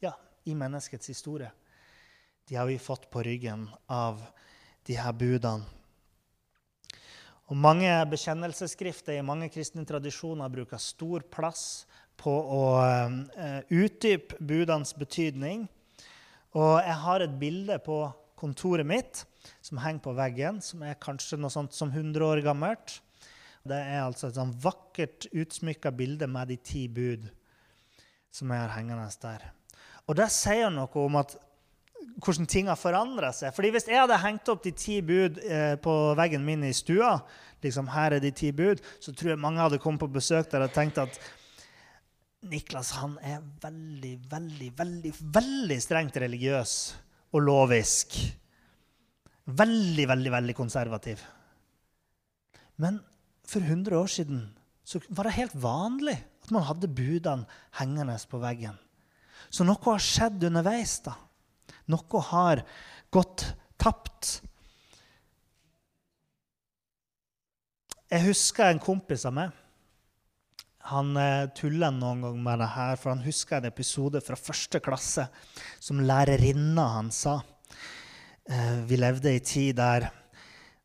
ja, 0.03 0.15
i 0.45 0.55
menneskets 0.55 1.13
historie. 1.13 1.51
De 2.49 2.57
har 2.57 2.67
vi 2.67 2.79
fått 2.79 3.11
på 3.11 3.23
ryggen 3.23 3.69
av 3.87 4.23
de 4.87 4.97
her 4.99 5.13
budene. 5.13 5.65
Og 7.53 7.57
Mange 7.61 7.91
bekjennelsesskrifter 8.09 9.19
i 9.19 9.25
mange 9.25 9.51
kristne 9.53 9.85
tradisjoner 9.85 10.49
bruker 10.53 10.81
stor 10.81 11.25
plass 11.29 11.85
på 12.17 12.33
å 12.33 12.65
uh, 12.81 13.61
utdype 13.69 14.39
budenes 14.41 14.95
betydning. 14.97 15.67
Og 16.57 16.79
jeg 16.81 16.97
har 17.03 17.25
et 17.25 17.37
bilde 17.41 17.77
på 17.85 17.99
kontoret 18.41 18.87
mitt 18.89 19.25
som 19.65 19.81
henger 19.83 20.05
på 20.07 20.15
veggen, 20.17 20.61
som 20.65 20.85
er 20.87 21.01
kanskje 21.01 21.37
noe 21.41 21.53
sånt 21.53 21.77
som 21.77 21.93
100 21.93 22.25
år 22.25 22.41
gammelt. 22.47 22.99
Det 23.65 23.77
er 23.77 24.03
altså 24.05 24.29
et 24.29 24.39
sånn 24.39 24.55
vakkert 24.65 25.29
utsmykka 25.33 25.93
bilde 25.97 26.29
med 26.29 26.53
de 26.53 26.59
ti 26.61 26.87
bud 26.89 27.29
som 28.35 28.51
jeg 28.53 28.61
har 28.61 28.75
hengende 28.77 29.09
der. 29.23 29.47
Og 30.09 30.17
det 30.19 30.29
sier 30.33 30.73
noe 30.73 30.91
om 31.01 31.17
at, 31.21 31.37
hvordan 32.21 32.49
ting 32.51 32.69
har 32.69 32.79
forandra 32.79 33.33
seg. 33.35 33.55
Fordi 33.57 33.71
Hvis 33.75 33.89
jeg 33.89 34.01
hadde 34.01 34.21
hengt 34.21 34.51
opp 34.53 34.63
de 34.65 34.75
ti 34.77 35.01
bud 35.03 35.41
eh, 35.45 35.75
på 35.81 35.95
veggen 36.19 36.45
min 36.45 36.67
i 36.67 36.75
stua, 36.77 37.17
liksom 37.65 37.89
her 37.95 38.17
er 38.17 38.21
de 38.23 38.31
ti 38.35 38.53
bud, 38.53 38.83
så 39.01 39.13
tror 39.13 39.35
jeg 39.35 39.41
mange 39.41 39.63
hadde 39.63 39.81
kommet 39.83 40.05
på 40.05 40.13
besøk 40.13 40.51
der 40.53 40.67
og 40.67 40.75
tenkt 40.75 41.01
at 41.01 41.19
Niklas 42.45 42.91
han 42.99 43.15
er 43.25 43.39
veldig, 43.63 44.19
veldig, 44.29 44.67
veldig, 44.77 45.13
veldig 45.33 45.79
strengt 45.81 46.19
religiøs 46.21 46.75
og 47.33 47.41
lovisk. 47.47 48.19
Veldig, 49.45 50.05
veldig, 50.09 50.33
veldig 50.33 50.57
konservativ. 50.57 51.23
Men 52.77 53.01
for 53.49 53.65
100 53.65 53.97
år 53.97 54.13
siden 54.13 54.45
så 54.85 55.01
var 55.09 55.29
det 55.29 55.39
helt 55.39 55.57
vanlig 55.57 56.19
at 56.45 56.53
man 56.53 56.67
hadde 56.69 56.93
budene 56.93 57.49
hengende 57.81 58.17
på 58.29 58.41
veggen. 58.43 58.77
Så 59.51 59.67
noe 59.67 59.81
har 59.87 60.03
skjedd 60.03 60.47
underveis. 60.51 60.99
da. 61.05 61.15
Noe 61.93 62.23
har 62.31 62.65
gått 63.13 63.47
tapt. 63.81 64.41
Jeg 68.11 68.27
husker 68.29 68.71
en 68.71 68.83
kompis 68.83 69.27
av 69.27 69.35
meg. 69.35 69.61
han 70.85 71.17
tulla 71.57 71.89
noen 71.91 72.21
gang 72.21 72.41
med 72.45 72.59
det 72.61 72.67
her, 72.75 72.97
for 73.01 73.15
han 73.15 73.23
husker 73.25 73.57
en 73.57 73.71
episode 73.71 74.21
fra 74.21 74.37
første 74.37 74.81
klasse 74.85 75.25
som 75.81 76.03
lærerinna 76.05 76.85
han 76.99 77.09
sa. 77.11 77.39
Eh, 78.45 78.85
vi 78.85 78.97
levde 78.97 79.33
i 79.33 79.41
tid 79.41 79.79
der, 79.79 80.11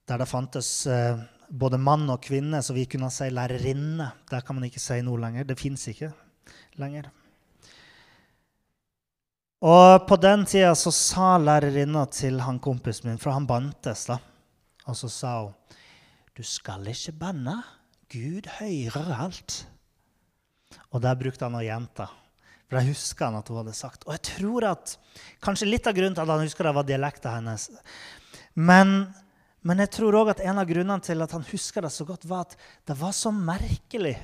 der 0.08 0.22
det 0.22 0.28
fantes 0.30 0.88
eh, 0.88 1.19
både 1.50 1.80
mann 1.82 2.08
og 2.10 2.22
kvinne, 2.24 2.62
så 2.63 2.74
vi 2.74 2.86
kunne 2.88 3.10
si 3.12 3.28
lærerinne. 3.34 4.12
Det 4.32 4.43
kan 4.45 4.56
man 4.56 4.67
ikke 4.69 4.80
si 4.80 5.02
nå 5.04 5.15
lenger. 5.19 5.43
Det 5.43 5.60
fins 5.60 5.88
ikke 5.91 6.13
lenger. 6.80 7.10
Og 9.60 10.06
på 10.08 10.15
den 10.15 10.45
tida 10.48 10.72
så 10.78 10.91
sa 10.95 11.34
lærerinna 11.41 12.06
til 12.15 12.39
han 12.45 12.62
kompisen 12.63 13.10
min, 13.10 13.19
for 13.19 13.36
han 13.36 13.48
bantes, 13.48 14.06
da, 14.08 14.15
og 14.88 14.95
så 14.95 15.10
sa 15.12 15.34
hun 15.41 15.56
Du 16.38 16.43
skal 16.48 16.88
ikke 16.88 17.12
banne. 17.19 17.58
Gud 18.10 18.48
hører 18.62 19.12
alt. 19.26 19.65
Og 20.93 21.02
der 21.04 21.17
brukte 21.19 21.43
han 21.43 21.58
å 21.60 21.65
gjenta. 21.65 22.08
For 22.69 22.80
jeg 22.80 22.93
husker 22.93 23.28
han 23.28 23.39
at 23.41 23.50
hun 23.52 23.60
hadde 23.60 23.76
sagt. 23.76 24.06
Og 24.08 24.13
jeg 24.15 24.24
tror 24.30 24.69
at 24.69 24.93
kanskje 25.43 25.67
litt 25.67 25.89
av 25.89 25.98
grunnen 25.98 26.15
til 26.15 26.24
at 26.24 26.32
han 26.32 26.45
husker 26.45 26.69
det, 26.69 26.74
var 26.78 26.88
dialekta 26.88 27.36
hennes. 27.36 27.67
Men, 28.56 29.10
men 29.67 29.84
jeg 29.84 29.91
tror 29.98 30.22
òg 30.22 30.32
at 30.32 30.43
en 30.45 30.62
av 30.63 30.69
grunnene 30.69 31.04
til 31.04 31.26
at 31.26 31.36
han 31.36 31.43
husker 31.52 31.84
det 31.84 31.91
så 31.91 32.08
godt, 32.08 32.24
var 32.30 32.48
at 32.48 32.56
det 32.88 32.95
var 33.02 33.12
så 33.17 33.34
merkelig 33.36 34.15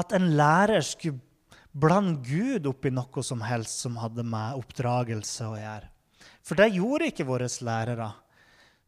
at 0.00 0.16
en 0.16 0.32
lærer 0.34 0.82
skulle 0.82 1.22
blande 1.72 2.20
Gud 2.26 2.66
opp 2.68 2.86
i 2.86 2.92
noe 2.92 3.24
som 3.24 3.42
helst 3.44 3.84
som 3.84 3.96
hadde 4.00 4.24
med 4.26 4.60
oppdragelse 4.60 5.48
å 5.48 5.56
gjøre. 5.56 5.88
For 6.42 6.58
det 6.58 6.74
gjorde 6.74 7.08
ikke 7.10 7.26
våre 7.26 7.48
lærere. 7.64 8.10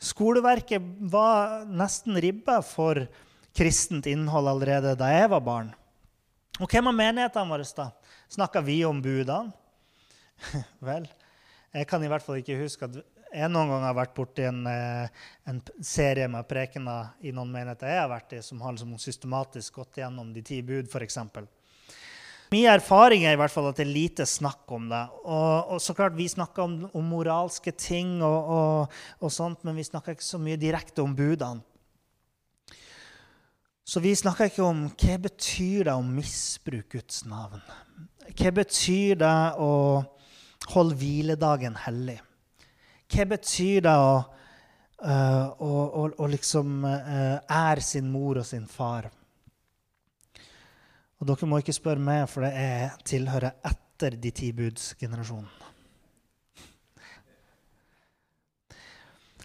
Skoleverket 0.04 0.84
var 1.10 1.64
nesten 1.70 2.18
ribba 2.20 2.60
for 2.66 3.06
kristent 3.54 4.08
innhold 4.10 4.50
allerede 4.50 4.94
da 4.98 5.10
jeg 5.12 5.30
var 5.32 5.44
barn. 5.46 5.72
Og 6.60 6.70
hvem 6.70 6.90
av 6.90 6.96
menighetene 6.98 7.50
våre 7.50 7.66
da? 7.76 7.88
Snakka 8.30 8.62
vi 8.62 8.82
om 8.86 9.00
budene? 9.02 9.54
Vel, 10.88 11.06
jeg 11.72 11.88
kan 11.88 12.02
i 12.02 12.10
hvert 12.10 12.24
fall 12.24 12.40
ikke 12.40 12.58
huske 12.58 12.88
at 12.88 12.98
jeg 13.34 13.50
noen 13.50 13.70
gang 13.70 13.84
har 13.88 13.96
vært 13.96 14.14
borti 14.14 14.44
en, 14.46 14.60
eh, 14.70 15.22
en 15.50 15.60
serie 15.82 16.26
med 16.30 16.46
prekener 16.46 17.14
i 17.26 17.32
noen 17.34 17.50
menigheter 17.50 17.90
jeg 17.90 18.02
har 18.02 18.10
vært 18.12 18.34
i, 18.36 18.42
som 18.46 18.60
har 18.62 18.74
liksom 18.74 18.94
systematisk 19.02 19.80
gått 19.80 19.98
gjennom 20.02 20.30
de 20.34 20.42
ti 20.46 20.60
bud, 20.62 20.86
f.eks. 20.86 21.18
Min 22.54 22.68
erfaring 22.70 23.24
er 23.26 23.34
i 23.34 23.38
hvert 23.40 23.50
fall 23.50 23.66
at 23.70 23.78
det 23.80 23.86
er 23.86 23.90
lite 23.90 24.24
snakk 24.28 24.70
om 24.76 24.86
det. 24.90 25.02
Og, 25.24 25.74
og 25.74 25.80
så 25.82 25.94
klart, 25.96 26.14
Vi 26.14 26.28
snakker 26.28 26.62
om, 26.62 26.74
om 26.94 27.06
moralske 27.10 27.72
ting, 27.72 28.20
og, 28.22 28.50
og, 28.56 28.98
og, 29.18 29.32
sånt, 29.32 29.64
men 29.64 29.74
vi 29.74 29.86
snakker 29.86 30.14
ikke 30.14 30.26
så 30.26 30.38
mye 30.38 30.60
direkte 30.60 31.02
om 31.02 31.16
budene. 31.16 31.64
Så 33.84 34.00
vi 34.00 34.14
snakker 34.16 34.48
ikke 34.48 34.64
om 34.64 34.86
hva 34.88 35.16
betyr 35.26 35.88
det 35.90 35.96
å 35.96 36.04
misbruke 36.06 36.96
Guds 36.96 37.24
navn. 37.28 37.60
Hva 38.30 38.52
betyr 38.56 39.18
det 39.20 39.34
å 39.60 39.72
holde 40.72 40.96
hviledagen 41.00 41.76
hellig? 41.82 42.16
Hva 43.12 43.26
betyr 43.34 43.84
det 43.84 43.92
å, 44.00 44.14
uh, 45.02 45.44
å, 45.58 45.74
å, 46.00 46.06
å 46.16 46.30
liksom 46.32 46.80
uh, 46.86 47.36
ære 47.44 47.84
sin 47.84 48.08
mor 48.08 48.40
og 48.40 48.48
sin 48.48 48.64
far? 48.70 49.10
Og 51.20 51.28
dere 51.30 51.48
må 51.48 51.60
ikke 51.62 51.76
spørre 51.76 52.02
meg, 52.02 52.26
for 52.30 52.46
det 52.46 52.52
er 52.58 52.96
tilhører 53.06 53.60
etter 53.70 54.16
de 54.20 54.32
ti 54.34 54.50
buds-generasjonen. 54.56 55.48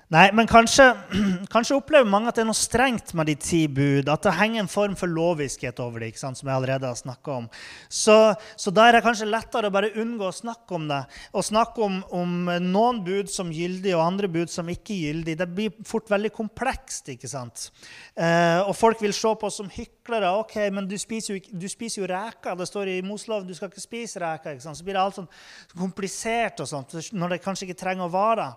Nei, 0.09 0.31
men 0.33 0.47
kanskje, 0.49 0.87
kanskje, 1.53 1.75
opplever 1.77 2.07
mange 2.09 2.31
at 2.31 2.37
det 2.39 2.41
er 2.41 2.47
noe 2.49 2.57
strengt 2.57 3.11
med 3.13 3.27
de 3.29 3.35
ti 3.37 3.59
bud. 3.69 4.07
At 4.09 4.23
det 4.25 4.31
henger 4.39 4.63
en 4.63 4.71
form 4.71 4.95
for 4.97 5.11
loviskhet 5.11 5.77
over 5.83 6.01
det, 6.01 6.15
sant, 6.17 6.39
som 6.39 6.49
jeg 6.49 6.55
allerede 6.55 6.89
har 6.89 6.97
snakka 6.97 7.35
om. 7.43 7.45
Så, 7.93 8.15
så, 8.57 8.73
da 8.73 8.87
er 8.87 8.97
det 8.97 9.03
kanskje 9.05 9.27
lettere 9.29 9.69
å 9.69 9.75
bare 9.75 9.91
unngå 10.01 10.25
å 10.25 10.33
snakke 10.33 10.79
om 10.79 10.87
det. 10.89 11.03
Og 11.37 11.45
snakke 11.45 11.85
om, 11.85 12.01
om 12.09 12.33
noen 12.65 13.03
bud 13.05 13.29
som 13.29 13.53
gyldig 13.53 13.93
og 13.99 14.03
andre 14.07 14.31
bud 14.33 14.49
som 14.49 14.73
ikke 14.73 14.97
gyldig. 14.97 15.37
Det 15.43 15.49
blir 15.53 15.77
fort 15.85 16.09
veldig 16.09 16.33
komplekst. 16.33 17.13
ikke 17.13 17.29
sant? 17.29 17.69
Eh, 18.17 18.65
og 18.65 18.73
folk 18.81 19.05
vil 19.05 19.13
se 19.13 19.37
på 19.37 19.53
oss 19.53 19.61
som 19.61 19.69
hyklere. 19.77 20.33
ok, 20.41 20.57
Men 20.73 20.89
du 20.89 20.97
spiser 20.97 21.37
jo, 21.37 21.45
du 21.53 21.69
spiser 21.69 22.01
jo 22.01 22.09
reker. 22.09 22.57
Det 22.57 22.71
står 22.73 22.95
i 22.97 22.99
Moseloven 23.05 23.45
du 23.45 23.53
skal 23.53 23.69
ikke 23.69 23.85
spise 23.85 24.25
reker. 24.25 24.57
ikke 24.57 24.71
sant? 24.71 24.81
Så 24.81 24.89
blir 24.89 24.97
det 24.97 25.05
alt 25.05 25.21
sånn 25.21 25.33
komplisert 25.77 26.65
og 26.65 26.73
sånt, 26.73 26.97
når 27.13 27.37
det 27.37 27.43
kanskje 27.45 27.69
ikke 27.69 27.83
trenger 27.85 28.09
å 28.09 28.15
vare. 28.17 28.55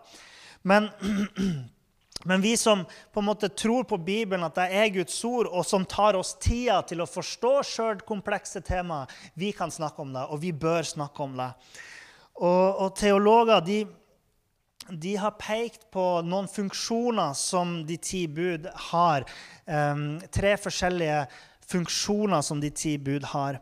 Men, 0.62 0.88
men, 2.25 2.40
vi 2.40 2.57
som 2.57 2.85
på 3.12 3.20
en 3.20 3.27
måte 3.27 3.48
tror 3.48 3.85
på 3.85 3.98
Bibelen, 3.98 4.44
at 4.46 4.59
det 4.59 4.68
er 4.70 4.92
Guds 4.94 5.16
ord, 5.25 5.51
og 5.51 5.66
som 5.66 5.87
tar 5.88 6.18
oss 6.18 6.35
tida 6.40 6.81
til 6.87 7.03
å 7.03 7.09
forstå 7.11 7.55
sjøl 7.66 8.05
komplekse 8.07 8.62
temaer, 8.64 9.11
vi 9.35 9.53
kan 9.57 9.70
snakke 9.70 10.03
om 10.03 10.14
det, 10.14 10.27
og 10.29 10.42
vi 10.42 10.53
bør 10.53 10.87
snakke 10.87 11.27
om 11.27 11.35
det. 11.40 11.51
Og, 12.40 12.66
og 12.87 12.94
teologer 12.96 13.61
de, 13.66 13.79
de, 14.88 15.16
har 15.20 15.37
pekt 15.38 15.90
på 15.92 16.07
noen 16.27 16.48
funksjoner 16.51 17.37
som 17.38 17.83
de 17.87 17.98
ti 18.01 18.25
bud 18.27 18.70
har. 18.90 19.27
Um, 19.66 20.16
tre 20.33 20.57
forskjellige 20.59 21.27
funksjoner 21.72 22.42
som 22.44 22.61
de 22.61 22.70
ti 22.75 22.96
bud 22.98 23.27
har. 23.33 23.61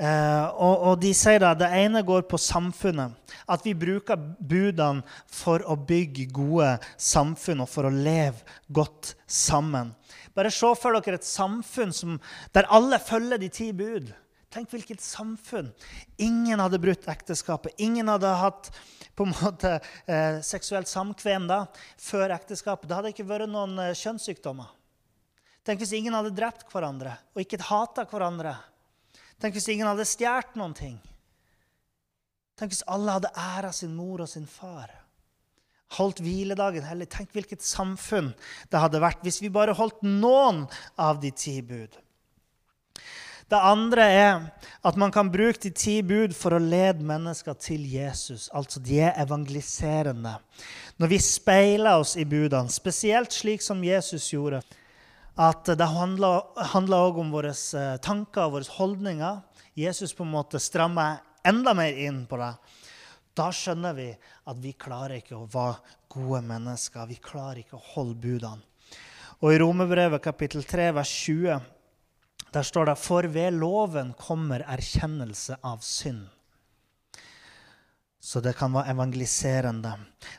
Eh, 0.00 0.46
og, 0.56 0.76
og, 0.80 0.94
de 1.02 1.10
sier 1.12 1.42
at 1.44 1.58
Det 1.60 1.68
ene 1.76 2.00
går 2.06 2.24
på 2.30 2.38
samfunnet. 2.40 3.12
At 3.50 3.66
vi 3.66 3.74
bruker 3.76 4.16
budene 4.16 5.04
for 5.28 5.60
å 5.68 5.76
bygge 5.76 6.30
gode 6.32 6.78
samfunn 6.96 7.60
og 7.64 7.68
for 7.68 7.88
å 7.88 7.92
leve 7.92 8.40
godt 8.72 9.14
sammen. 9.28 9.92
Bare 10.32 10.52
se 10.54 10.70
for 10.78 10.96
dere 10.96 11.20
et 11.20 11.28
samfunn 11.28 11.92
som, 11.92 12.16
der 12.54 12.70
alle 12.72 13.00
følger 13.02 13.42
de 13.42 13.50
ti 13.52 13.68
bud. 13.76 14.08
Tenk 14.50 14.72
hvilket 14.72 15.02
samfunn. 15.04 15.68
Ingen 16.18 16.58
hadde 16.58 16.80
brutt 16.82 17.04
ekteskapet. 17.10 17.76
Ingen 17.78 18.08
hadde 18.10 18.32
hatt 18.40 18.72
på 19.14 19.26
en 19.28 19.36
måte 19.36 19.76
eh, 20.08 20.40
seksuelt 20.42 20.88
samkvem 20.90 21.46
da, 21.50 21.66
før 22.00 22.32
ekteskapet. 22.34 22.88
Det 22.88 22.96
hadde 22.96 23.12
ikke 23.12 23.28
vært 23.28 23.52
noen 23.52 23.76
eh, 23.84 23.94
kjønnssykdommer. 24.00 24.72
Tenk 25.66 25.84
hvis 25.84 25.92
ingen 25.98 26.16
hadde 26.16 26.32
drept 26.34 26.64
hverandre 26.72 27.18
og 27.36 27.44
ikke 27.44 27.60
hata 27.68 28.06
hverandre. 28.08 28.56
Tenk 29.40 29.56
hvis 29.56 29.70
ingen 29.72 29.88
hadde 29.88 30.08
stjålet 30.08 30.58
noen 30.60 30.74
ting. 30.76 30.98
Tenk 32.60 32.74
hvis 32.74 32.84
alle 32.92 33.16
hadde 33.16 33.32
æra 33.40 33.72
sin 33.72 33.94
mor 33.96 34.20
og 34.20 34.28
sin 34.28 34.46
far. 34.48 34.92
Holdt 35.96 36.20
hviledagen 36.22 36.84
hellig. 36.86 37.08
Tenk 37.10 37.32
hvilket 37.34 37.64
samfunn 37.64 38.34
det 38.70 38.82
hadde 38.82 39.00
vært 39.02 39.24
hvis 39.24 39.40
vi 39.42 39.50
bare 39.52 39.74
holdt 39.78 40.04
noen 40.04 40.66
av 41.00 41.22
de 41.22 41.32
ti 41.32 41.56
bud. 41.64 41.96
Det 43.50 43.58
andre 43.58 44.04
er 44.14 44.34
at 44.86 44.98
man 45.00 45.10
kan 45.10 45.30
bruke 45.32 45.58
de 45.64 45.72
ti 45.74 45.96
bud 46.06 46.36
for 46.38 46.54
å 46.54 46.62
lede 46.62 47.02
mennesker 47.02 47.56
til 47.58 47.82
Jesus. 47.90 48.46
Altså 48.54 48.78
de 48.78 49.00
er 49.08 49.16
evangeliserende. 49.18 50.36
Når 51.02 51.10
vi 51.10 51.18
speiler 51.24 51.98
oss 51.98 52.14
i 52.14 52.28
budene, 52.28 52.70
spesielt 52.70 53.34
slik 53.34 53.64
som 53.64 53.82
Jesus 53.82 54.28
gjorde, 54.30 54.60
at 55.40 55.70
det 55.72 55.86
handler 55.88 56.96
òg 56.98 57.18
om 57.22 57.30
våre 57.32 57.54
eh, 57.54 57.96
tanker 58.04 58.46
og 58.46 58.58
våre 58.58 58.74
holdninger. 58.76 59.40
Jesus 59.78 60.12
på 60.16 60.26
en 60.26 60.34
måte 60.34 60.60
strammer 60.60 61.22
enda 61.46 61.72
mer 61.76 61.96
inn 61.96 62.26
på 62.28 62.36
det. 62.40 62.52
Da 63.38 63.48
skjønner 63.54 63.94
vi 63.96 64.10
at 64.12 64.58
vi 64.60 64.74
klarer 64.76 65.20
ikke 65.20 65.38
å 65.38 65.48
være 65.48 65.96
gode 66.12 66.42
mennesker. 66.44 67.08
Vi 67.08 67.16
klarer 67.24 67.62
ikke 67.62 67.78
å 67.78 67.86
holde 67.94 68.18
budene. 68.20 68.66
Og 69.40 69.54
I 69.54 69.60
Romerbrevet 69.62 70.20
kapittel 70.20 70.66
3, 70.68 70.90
vers 70.98 71.12
20, 71.24 71.62
der 72.52 72.66
står 72.66 72.90
det 72.90 72.98
For 73.00 73.24
ved 73.32 73.56
loven 73.56 74.12
kommer 74.20 74.66
erkjennelse 74.68 75.56
av 75.64 75.80
synd. 75.86 76.26
Så 78.20 78.42
det 78.44 78.52
kan 78.58 78.72
være 78.74 78.92
evangeliserende. 78.92 79.94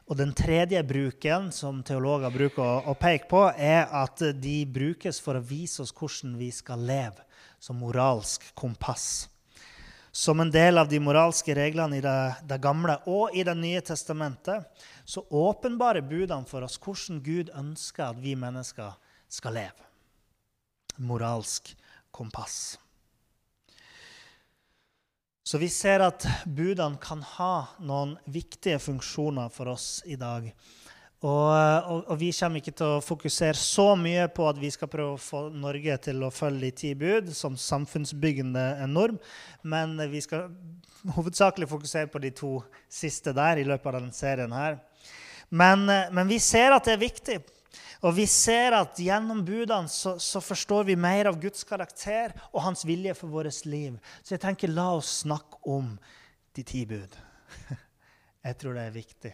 Og 0.05 0.17
den 0.19 0.35
tredje 0.37 0.83
bruken 0.85 1.49
som 1.55 1.81
teologer 1.83 2.29
bruker 2.29 2.61
å, 2.61 2.75
å, 2.91 2.93
peke 2.93 3.25
på, 3.31 3.41
er 3.57 3.89
at 3.89 4.21
de 4.37 4.57
brukes 4.69 5.17
for 5.23 5.39
å 5.39 5.41
vise 5.41 5.81
oss 5.81 5.93
hvordan 5.97 6.35
vi 6.37 6.51
skal 6.53 6.83
leve, 6.85 7.25
som 7.57 7.81
moralsk 7.81 8.45
kompass. 8.53 9.25
Som 10.13 10.43
en 10.43 10.51
del 10.53 10.77
av 10.77 10.91
de 10.91 10.99
moralske 11.01 11.55
reglene 11.57 11.97
i 11.97 12.03
det, 12.03 12.17
det 12.45 12.59
gamle 12.61 12.99
og 13.09 13.33
i 13.33 13.45
Det 13.47 13.55
nye 13.57 13.81
testamentet 13.81 14.85
så 15.07 15.23
åpenbarer 15.23 16.05
budene 16.05 16.45
for 16.45 16.67
oss 16.67 16.77
hvordan 16.77 17.23
Gud 17.23 17.49
ønsker 17.55 18.11
at 18.11 18.21
vi 18.21 18.35
mennesker 18.35 18.93
skal 19.31 19.57
leve. 19.57 19.89
Moralsk 21.01 21.73
kompass. 22.11 22.75
Så 25.51 25.57
vi 25.57 25.67
ser 25.67 25.99
at 25.99 26.23
budene 26.47 26.95
kan 27.03 27.19
ha 27.35 27.55
noen 27.83 28.13
viktige 28.31 28.77
funksjoner 28.79 29.49
for 29.51 29.73
oss 29.73 29.97
i 30.07 30.15
dag. 30.15 30.45
Og, 30.47 31.49
og, 31.51 32.05
og, 32.05 32.13
vi 32.21 32.29
kommer 32.31 32.61
ikke 32.61 32.71
til 32.79 32.93
å 32.95 33.01
fokusere 33.03 33.59
så 33.59 33.89
mye 33.99 34.29
på 34.31 34.45
at 34.47 34.61
vi 34.61 34.69
skal 34.71 34.87
prøve 34.93 35.17
å 35.17 35.19
få 35.19 35.41
Norge 35.51 35.97
til 36.07 36.23
å 36.23 36.31
følge 36.31 36.63
de 36.63 36.71
ti 36.79 36.93
bud 36.95 37.33
som 37.35 37.59
samfunnsbyggende 37.59 38.87
norm, 38.93 39.19
men 39.67 39.99
vi 40.13 40.23
skal 40.23 40.47
hovedsakelig 41.17 41.67
fokusere 41.73 42.07
på 42.15 42.23
de 42.23 42.31
to 42.39 42.53
siste 42.87 43.35
der 43.35 43.59
i 43.59 43.67
løpet 43.67 43.91
av 43.91 43.99
denne 43.99 44.15
serien 44.15 44.55
her. 44.55 44.79
Men, 45.51 45.83
men 46.15 46.31
vi 46.31 46.39
ser 46.39 46.71
at 46.71 46.87
det 46.87 46.95
er 46.95 47.03
viktig 47.09 47.41
Og 48.01 48.15
vi 48.17 48.25
ser 48.29 48.75
at 48.75 48.99
gjennom 48.99 49.43
budene 49.45 49.91
så, 49.91 50.15
så, 50.19 50.41
forstår 50.43 50.89
vi 50.89 50.97
mer 50.99 51.29
av 51.29 51.37
Guds 51.41 51.63
karakter 51.67 52.33
og 52.51 52.63
hans 52.65 52.83
vilje 52.87 53.13
for 53.17 53.31
vårt 53.31 53.65
liv. 53.69 53.99
Så 54.23 54.35
jeg 54.35 54.43
tenker, 54.43 54.73
la 54.73 54.89
oss 54.97 55.21
snakke 55.21 55.61
om 55.69 55.93
de 56.57 56.65
ti 56.67 56.83
bud. 56.89 57.15
Jeg 58.41 58.57
tror 58.57 58.73
det 58.73 58.83
er 58.87 58.93
viktig. 58.95 59.31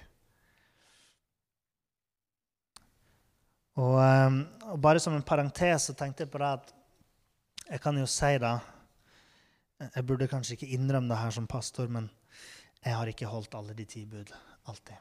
Og, 3.78 3.96
ehm, 4.02 4.42
og 4.74 4.82
bare 4.84 5.00
som 5.00 5.16
en 5.16 5.24
parentes 5.24 5.86
så 5.88 5.96
tenkte 5.96 6.26
jeg 6.26 6.32
på 6.34 6.42
det 6.42 6.50
at 6.58 6.74
jeg 7.68 7.82
kan 7.84 8.00
jo 8.00 8.08
si 8.10 8.34
det 8.42 8.56
Jeg 9.96 10.06
burde 10.10 10.28
kanskje 10.28 10.58
ikke 10.58 10.74
innrømme 10.74 11.12
det 11.12 11.22
her 11.22 11.32
som 11.32 11.48
pastor, 11.48 11.88
men 11.88 12.10
jeg 12.84 12.96
har 12.98 13.08
ikke 13.08 13.30
holdt 13.30 13.56
alle 13.56 13.76
de 13.78 13.86
ti 13.86 14.06
bud 14.10 14.34
alltid. 14.66 14.98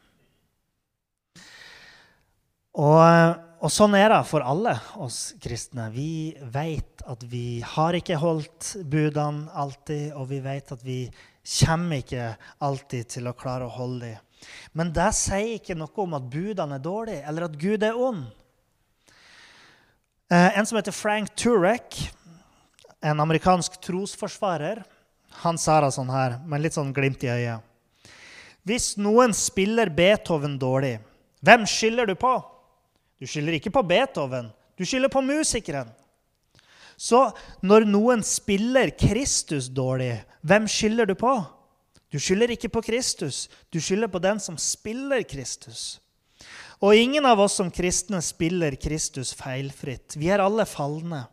Og, 2.76 3.36
og, 3.62 3.70
sånn 3.72 3.94
er 3.96 4.10
det 4.12 4.20
for 4.28 4.44
alle 4.44 4.74
oss 5.00 5.30
kristne. 5.40 5.88
Vi 5.94 6.36
vet 6.52 7.00
at 7.08 7.22
vi 7.24 7.62
har 7.64 7.96
ikke 7.96 8.18
holdt 8.20 8.74
budene 8.84 9.48
alltid, 9.56 10.10
og 10.12 10.28
vi 10.28 10.42
vet 10.44 10.74
at 10.74 10.82
vi 10.84 11.06
kommer 11.64 12.02
ikke 12.02 12.34
alltid 12.66 13.12
til 13.14 13.30
å 13.30 13.36
klare 13.38 13.64
å 13.68 13.72
holde 13.72 14.10
dem. 14.10 14.22
Men 14.76 14.90
det 14.92 15.08
sier 15.16 15.54
ikke 15.56 15.76
noe 15.78 16.02
om 16.04 16.18
at 16.18 16.26
budene 16.28 16.76
er 16.76 16.84
dårlige, 16.84 17.22
eller 17.24 17.46
at 17.46 17.56
Gud 17.56 17.86
er 17.86 17.96
ond. 17.96 18.26
Eh, 20.28 20.58
en 20.58 20.68
som 20.68 20.76
heter 20.76 20.92
Frank 20.92 21.32
Turek, 21.38 21.96
en 23.00 23.22
amerikansk 23.24 23.78
trosforsvarer, 23.86 24.82
han 25.46 25.56
sa 25.60 25.78
det 25.80 25.94
sånn 25.96 26.12
her, 26.12 26.36
med 26.44 26.64
litt 26.64 26.76
sånn 26.76 26.92
glimt 26.96 27.24
i 27.24 27.32
øyet. 27.32 28.12
Hvis 28.66 28.96
noen 29.00 29.32
spiller 29.36 29.88
Beethoven 29.94 30.58
dårlig, 30.60 30.98
hvem 31.46 31.64
skylder 31.70 32.10
du 32.10 32.16
på? 32.18 32.34
Du 33.20 33.26
skylder 33.28 33.56
ikke 33.56 33.72
på 33.72 33.84
Beethoven, 33.86 34.50
du 34.76 34.84
skylder 34.84 35.08
på 35.12 35.22
musikeren. 35.24 35.88
Så 36.96 37.28
når 37.64 37.84
noen 37.88 38.22
spiller 38.24 38.92
Kristus 38.96 39.68
dårlig, 39.72 40.18
hvem 40.44 40.68
skylder 40.68 41.08
du 41.08 41.14
på? 41.18 41.32
Du 42.12 42.18
skylder 42.20 42.52
ikke 42.54 42.70
på 42.72 42.82
Kristus, 42.84 43.46
du 43.72 43.80
skylder 43.80 44.08
på 44.12 44.20
den 44.24 44.40
som 44.40 44.56
spiller 44.60 45.24
Kristus. 45.28 45.98
Og 46.84 46.96
ingen 46.96 47.24
av 47.24 47.40
oss 47.40 47.56
som 47.56 47.72
kristne 47.72 48.20
spiller 48.24 48.76
Kristus 48.80 49.32
feilfritt. 49.36 50.16
Vi 50.20 50.28
er 50.32 50.44
alle 50.44 50.66
falne. 50.68 51.24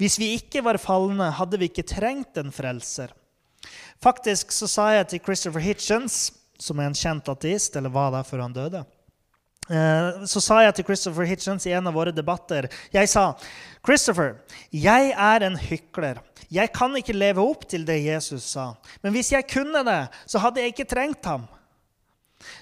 Hvis 0.00 0.16
vi 0.20 0.32
ikke 0.38 0.62
var 0.64 0.80
falne, 0.80 1.28
hadde 1.36 1.60
vi 1.60 1.68
ikke 1.68 1.84
trengt 1.88 2.40
en 2.40 2.52
frelser. 2.54 3.12
Faktisk 4.00 4.52
så 4.54 4.68
sa 4.70 4.92
jeg 4.96 5.10
til 5.10 5.24
Christopher 5.26 5.64
Hitchens, 5.64 6.30
som 6.58 6.80
er 6.80 6.88
en 6.88 6.96
kjent 6.96 7.28
ateist, 7.28 7.76
eller 7.76 7.92
var 7.92 8.14
det 8.14 8.24
før 8.28 8.46
han 8.46 8.56
døde 8.56 8.84
så 9.68 10.40
sa 10.40 10.62
jeg 10.64 10.78
til 10.78 10.84
Christopher 10.88 11.28
Hitchens 11.28 11.66
i 11.68 11.74
en 11.76 11.90
av 11.90 11.92
våre 11.92 12.12
debatter 12.14 12.70
Jeg 12.92 13.08
sa, 13.08 13.34
'Christopher, 13.84 14.36
jeg 14.72 15.12
er 15.12 15.44
en 15.44 15.56
hykler. 15.56 16.22
Jeg 16.50 16.72
kan 16.72 16.96
ikke 16.96 17.12
leve 17.12 17.44
opp 17.44 17.68
til 17.68 17.84
det 17.84 18.04
Jesus 18.04 18.42
sa.' 18.42 18.74
'Men 19.02 19.12
hvis 19.12 19.32
jeg 19.32 19.44
kunne 19.46 19.84
det, 19.84 20.08
så 20.26 20.38
hadde 20.38 20.60
jeg 20.60 20.72
ikke 20.72 20.88
trengt 20.88 21.24
ham.' 21.24 21.48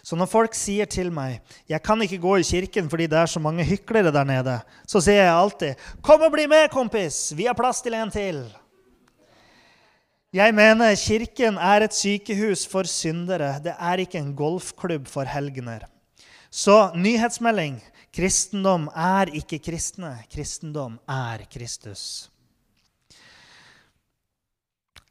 Så 0.03 0.17
når 0.17 0.27
folk 0.27 0.55
sier 0.55 0.85
til 0.85 1.13
meg 1.13 1.41
'Jeg 1.69 1.83
kan 1.83 2.03
ikke 2.03 2.19
gå 2.19 2.37
i 2.37 2.43
kirken 2.43 2.91
fordi 2.91 3.07
det 3.07 3.19
er 3.19 3.27
så 3.27 3.39
mange 3.39 3.65
hyklere 3.65 4.13
der 4.13 4.25
nede', 4.25 4.61
så 4.87 5.01
sier 5.01 5.23
jeg 5.23 5.35
alltid 5.35 5.75
'Kom 6.03 6.23
og 6.23 6.33
bli 6.33 6.47
med, 6.47 6.71
kompis! 6.71 7.33
Vi 7.37 7.47
har 7.47 7.55
plass 7.55 7.83
til 7.83 7.95
en 7.95 8.11
til.' 8.11 8.51
Jeg 10.33 10.55
mener 10.55 10.95
kirken 10.95 11.57
er 11.57 11.87
et 11.87 11.95
sykehus 11.95 12.67
for 12.67 12.83
syndere. 12.83 13.61
Det 13.63 13.75
er 13.79 13.97
ikke 13.97 14.19
en 14.19 14.35
golfklubb 14.37 15.07
for 15.09 15.25
helgener. 15.25 15.87
Så 16.57 16.95
nyhetsmelding 16.97 17.75
kristendom 18.17 18.87
er 18.97 19.29
ikke 19.37 19.59
kristne. 19.61 20.15
Kristendom 20.33 20.95
er 21.05 21.43
Kristus. 21.53 22.31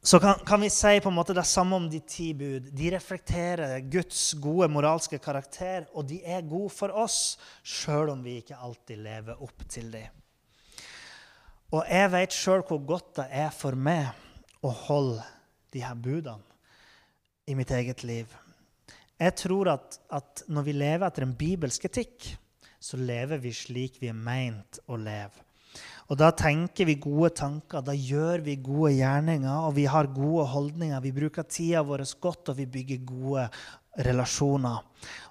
Så 0.02 0.18
kan, 0.22 0.40
kan, 0.46 0.60
vi 0.60 0.70
si 0.74 0.98
på 1.02 1.12
en 1.12 1.14
måte 1.14 1.36
det 1.38 1.44
samme 1.46 1.78
om 1.78 1.86
de 1.90 2.00
ti 2.02 2.32
bud. 2.34 2.66
De 2.74 2.90
reflekterer 2.90 3.78
Guds 3.86 4.32
gode 4.42 4.66
moralske 4.74 5.20
karakter, 5.22 5.86
og 5.94 6.08
de 6.10 6.18
er 6.26 6.42
gode 6.50 6.72
for 6.74 6.90
oss, 6.90 7.36
sjøl 7.62 8.10
om 8.16 8.24
vi 8.26 8.40
ikke 8.40 8.58
alltid 8.58 9.04
lever 9.04 9.42
opp 9.46 9.62
til 9.70 9.92
dem. 9.94 10.10
Og 11.70 11.86
jeg 11.86 12.10
vet 12.16 12.34
sjøl 12.34 12.66
hvor 12.66 12.82
godt 12.90 13.12
det 13.20 13.28
er 13.44 13.54
for 13.54 13.78
meg 13.78 14.10
å 14.66 14.74
holde 14.88 15.22
de 15.70 15.86
her 15.86 15.94
budene 15.94 16.42
i 17.46 17.54
mitt 17.54 17.70
eget 17.70 18.02
liv. 18.02 18.34
Jeg 19.16 19.32
tror 19.40 19.70
at, 19.72 19.96
at, 20.12 20.44
når 20.52 20.66
vi 20.66 20.74
lever 20.76 21.06
etter 21.06 21.24
en 21.24 21.36
bibelsk 21.36 21.88
etikk, 21.88 22.28
så 22.76 22.98
lever 23.00 23.40
vi 23.40 23.52
slik 23.56 23.96
vi 24.02 24.10
er 24.12 24.18
meint 24.18 24.80
å 24.92 24.98
leve. 25.00 25.44
Og 26.06 26.18
Da 26.20 26.28
tenker 26.36 26.86
vi 26.86 27.00
gode 27.02 27.32
tanker, 27.34 27.82
da 27.82 27.92
gjør 27.96 28.44
vi 28.46 28.54
gode 28.62 28.92
gjerninger, 28.94 29.56
og 29.66 29.74
vi 29.74 29.86
har 29.90 30.12
gode 30.14 30.44
holdninger. 30.52 31.00
Vi 31.02 31.14
bruker 31.16 31.48
tida 31.50 31.82
vår 31.82 32.04
godt, 32.22 32.52
og 32.52 32.60
vi 32.60 32.68
bygger 32.70 33.02
gode 33.08 33.48
relasjoner. 34.06 34.84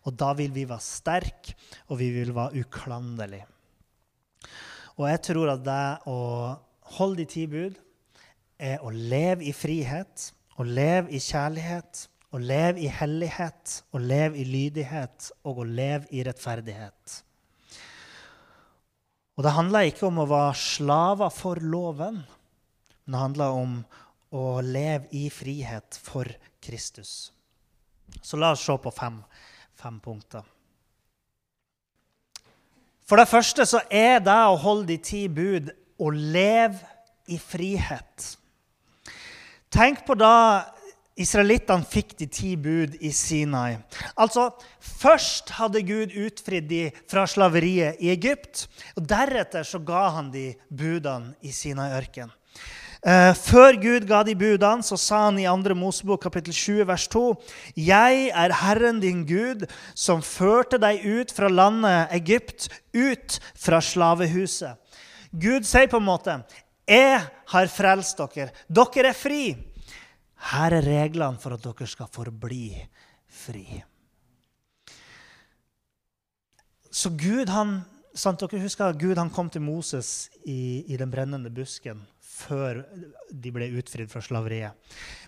Og 0.04 0.18
da 0.20 0.34
vil 0.36 0.52
vi 0.52 0.66
være 0.68 0.84
sterke, 0.84 1.56
og 1.88 2.02
vi 2.02 2.10
vil 2.18 2.34
være 2.36 2.66
uklanderlige. 2.66 3.48
Og 4.98 5.08
jeg 5.12 5.22
tror 5.30 5.54
at 5.54 5.64
det 5.64 5.86
å 6.12 6.20
holde 6.98 7.22
de 7.22 7.30
ti 7.30 7.46
bud 7.52 7.80
er 8.60 8.84
å 8.84 8.92
leve 8.92 9.46
i 9.48 9.56
frihet, 9.56 10.32
å 10.60 10.64
leve 10.64 11.12
i 11.12 11.20
kjærlighet 11.20 12.06
å 12.36 12.40
leve 12.42 12.84
i 12.84 12.90
hellighet, 12.92 13.80
å 13.96 14.00
leve 14.02 14.42
i 14.42 14.46
lydighet 14.48 15.30
og 15.48 15.62
å 15.64 15.68
leve 15.68 16.10
i 16.12 16.24
rettferdighet. 16.28 17.22
Og 19.36 19.44
Det 19.44 19.54
handler 19.56 19.88
ikke 19.88 20.08
om 20.08 20.20
å 20.24 20.28
være 20.28 20.56
slaver 20.60 21.32
for 21.32 21.60
loven, 21.60 22.22
men 23.06 23.16
det 23.16 23.22
handler 23.22 23.56
om 23.62 23.78
å 24.36 24.60
leve 24.64 25.08
i 25.16 25.30
frihet 25.32 26.00
for 26.02 26.28
Kristus. 26.64 27.32
Så 28.22 28.40
la 28.40 28.52
oss 28.56 28.64
se 28.64 28.76
på 28.80 28.92
fem, 28.92 29.22
fem 29.76 30.00
punkter. 30.04 30.44
For 33.06 33.22
det 33.22 33.30
første 33.30 33.68
så 33.70 33.84
er 33.92 34.20
det 34.24 34.40
å 34.50 34.60
holde 34.60 34.90
de 34.96 34.98
ti 34.98 35.28
bud 35.30 35.70
å 36.02 36.10
leve 36.10 36.80
i 37.32 37.38
frihet. 37.40 38.32
Tenk 39.72 40.04
på 40.08 40.16
da 40.18 40.75
Israelittene 41.16 41.88
fikk 41.88 42.18
de 42.20 42.26
ti 42.28 42.56
bud 42.60 42.98
i 43.00 43.12
Sinai. 43.16 43.78
Altså, 44.20 44.50
Først 44.84 45.54
hadde 45.56 45.84
Gud 45.88 46.12
utfridd 46.12 46.68
de 46.68 46.82
fra 47.12 47.24
slaveriet 47.28 48.02
i 48.04 48.12
Egypt. 48.12 48.68
og 48.96 49.08
Deretter 49.08 49.64
så 49.64 49.80
ga 49.80 50.10
han 50.18 50.32
de 50.32 50.54
budene 50.68 51.36
i 51.42 51.54
Sinai-ørkenen. 51.56 52.34
Uh, 53.06 53.36
før 53.38 53.76
Gud 53.78 54.08
ga 54.10 54.24
de 54.26 54.34
budene, 54.34 54.82
så 54.82 54.98
sa 54.98 55.20
han 55.28 55.38
i 55.38 55.46
2. 55.46 55.76
Mosebok 55.78 56.24
kapittel 56.26 56.54
7, 56.54 56.88
vers 56.90 57.06
2.: 57.14 57.36
Jeg 57.78 58.32
er 58.34 58.56
Herren 58.64 59.00
din 59.00 59.22
Gud, 59.30 59.68
som 59.94 60.24
førte 60.26 60.80
deg 60.82 61.06
ut 61.06 61.32
fra 61.32 61.48
landet 61.48 62.10
Egypt, 62.18 62.68
ut 62.96 63.38
fra 63.54 63.78
slavehuset. 63.78 64.74
Gud 65.32 65.68
sier 65.70 65.88
på 65.88 66.02
en 66.02 66.10
måte, 66.10 66.44
'Jeg 66.88 67.22
har 67.48 67.68
frelst 67.68 68.18
dere. 68.18 68.50
Dere 68.68 69.10
er 69.10 69.14
fri.' 69.14 69.75
Her 70.46 70.78
er 70.78 70.86
reglene 70.86 71.42
for 71.42 71.56
at 71.56 71.64
dere 71.64 71.88
skal 71.90 72.10
forbli 72.12 72.70
fri. 73.26 73.66
Så 76.96 77.12
Gud 77.18 77.50
han, 77.52 77.80
sant, 78.16 78.40
dere 78.40 78.62
husker 78.62 78.92
at 78.92 79.00
Gud 79.02 79.18
han 79.20 79.32
kom 79.34 79.50
til 79.52 79.64
Moses 79.66 80.30
i, 80.46 80.86
i 80.88 81.00
den 81.02 81.12
brennende 81.12 81.52
busken 81.52 82.04
før 82.36 82.84
de 83.32 83.52
ble 83.56 83.72
utfridd 83.80 84.12
fra 84.12 84.22
slaveriet. 84.24 84.76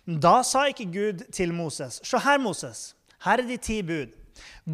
Da 0.05 0.39
sa 0.45 0.67
ikke 0.69 0.87
Gud 0.91 1.25
til 1.35 1.53
Moses 1.55 2.01
Se 2.05 2.19
her, 2.23 2.39
Moses. 2.39 2.91
Her 3.25 3.41
er 3.41 3.47
de 3.49 3.57
ti 3.57 3.81
bud. 3.83 4.13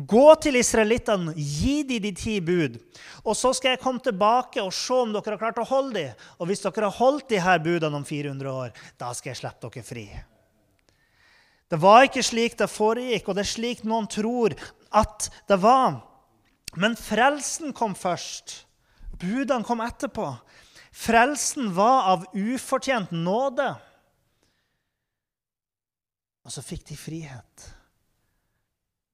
Gå 0.09 0.25
til 0.43 0.57
israelittene, 0.59 1.31
gi 1.37 1.77
dem 1.87 2.03
de 2.03 2.11
ti 2.17 2.35
bud. 2.43 2.75
Og 3.23 3.37
så 3.39 3.53
skal 3.55 3.75
jeg 3.75 3.83
komme 3.83 4.03
tilbake 4.03 4.61
og 4.61 4.73
se 4.75 4.97
om 5.05 5.13
dere 5.15 5.37
har 5.37 5.41
klart 5.45 5.61
å 5.63 5.69
holde 5.69 5.95
dem. 5.95 6.27
Og 6.39 6.49
hvis 6.49 6.65
dere 6.65 6.89
har 6.89 6.99
holdt 6.99 7.29
de 7.31 7.41
her 7.41 7.63
budene 7.63 8.01
om 8.01 8.05
400 8.05 8.51
år, 8.51 8.85
da 8.99 9.13
skal 9.15 9.31
jeg 9.31 9.43
slippe 9.43 9.69
dere 9.69 9.87
fri. 9.87 10.07
Det 11.73 11.79
var 11.81 12.03
ikke 12.05 12.21
slik 12.21 12.53
det 12.59 12.69
foregikk, 12.69 13.31
og 13.31 13.37
det 13.37 13.47
er 13.47 13.49
slik 13.49 13.79
noen 13.81 14.05
tror 14.05 14.53
at 14.93 15.25
det 15.49 15.57
var. 15.57 16.03
Men 16.77 16.93
frelsen 16.93 17.73
kom 17.73 17.95
først. 17.97 18.59
Budene 19.17 19.65
kom 19.65 19.81
etterpå. 19.81 20.27
Frelsen 20.93 21.71
var 21.73 22.11
av 22.11 22.27
ufortjent 22.37 23.09
nåde. 23.17 23.71
Og 26.45 26.53
så 26.53 26.61
fikk 26.61 26.85
de 26.91 26.99
frihet. 26.99 27.65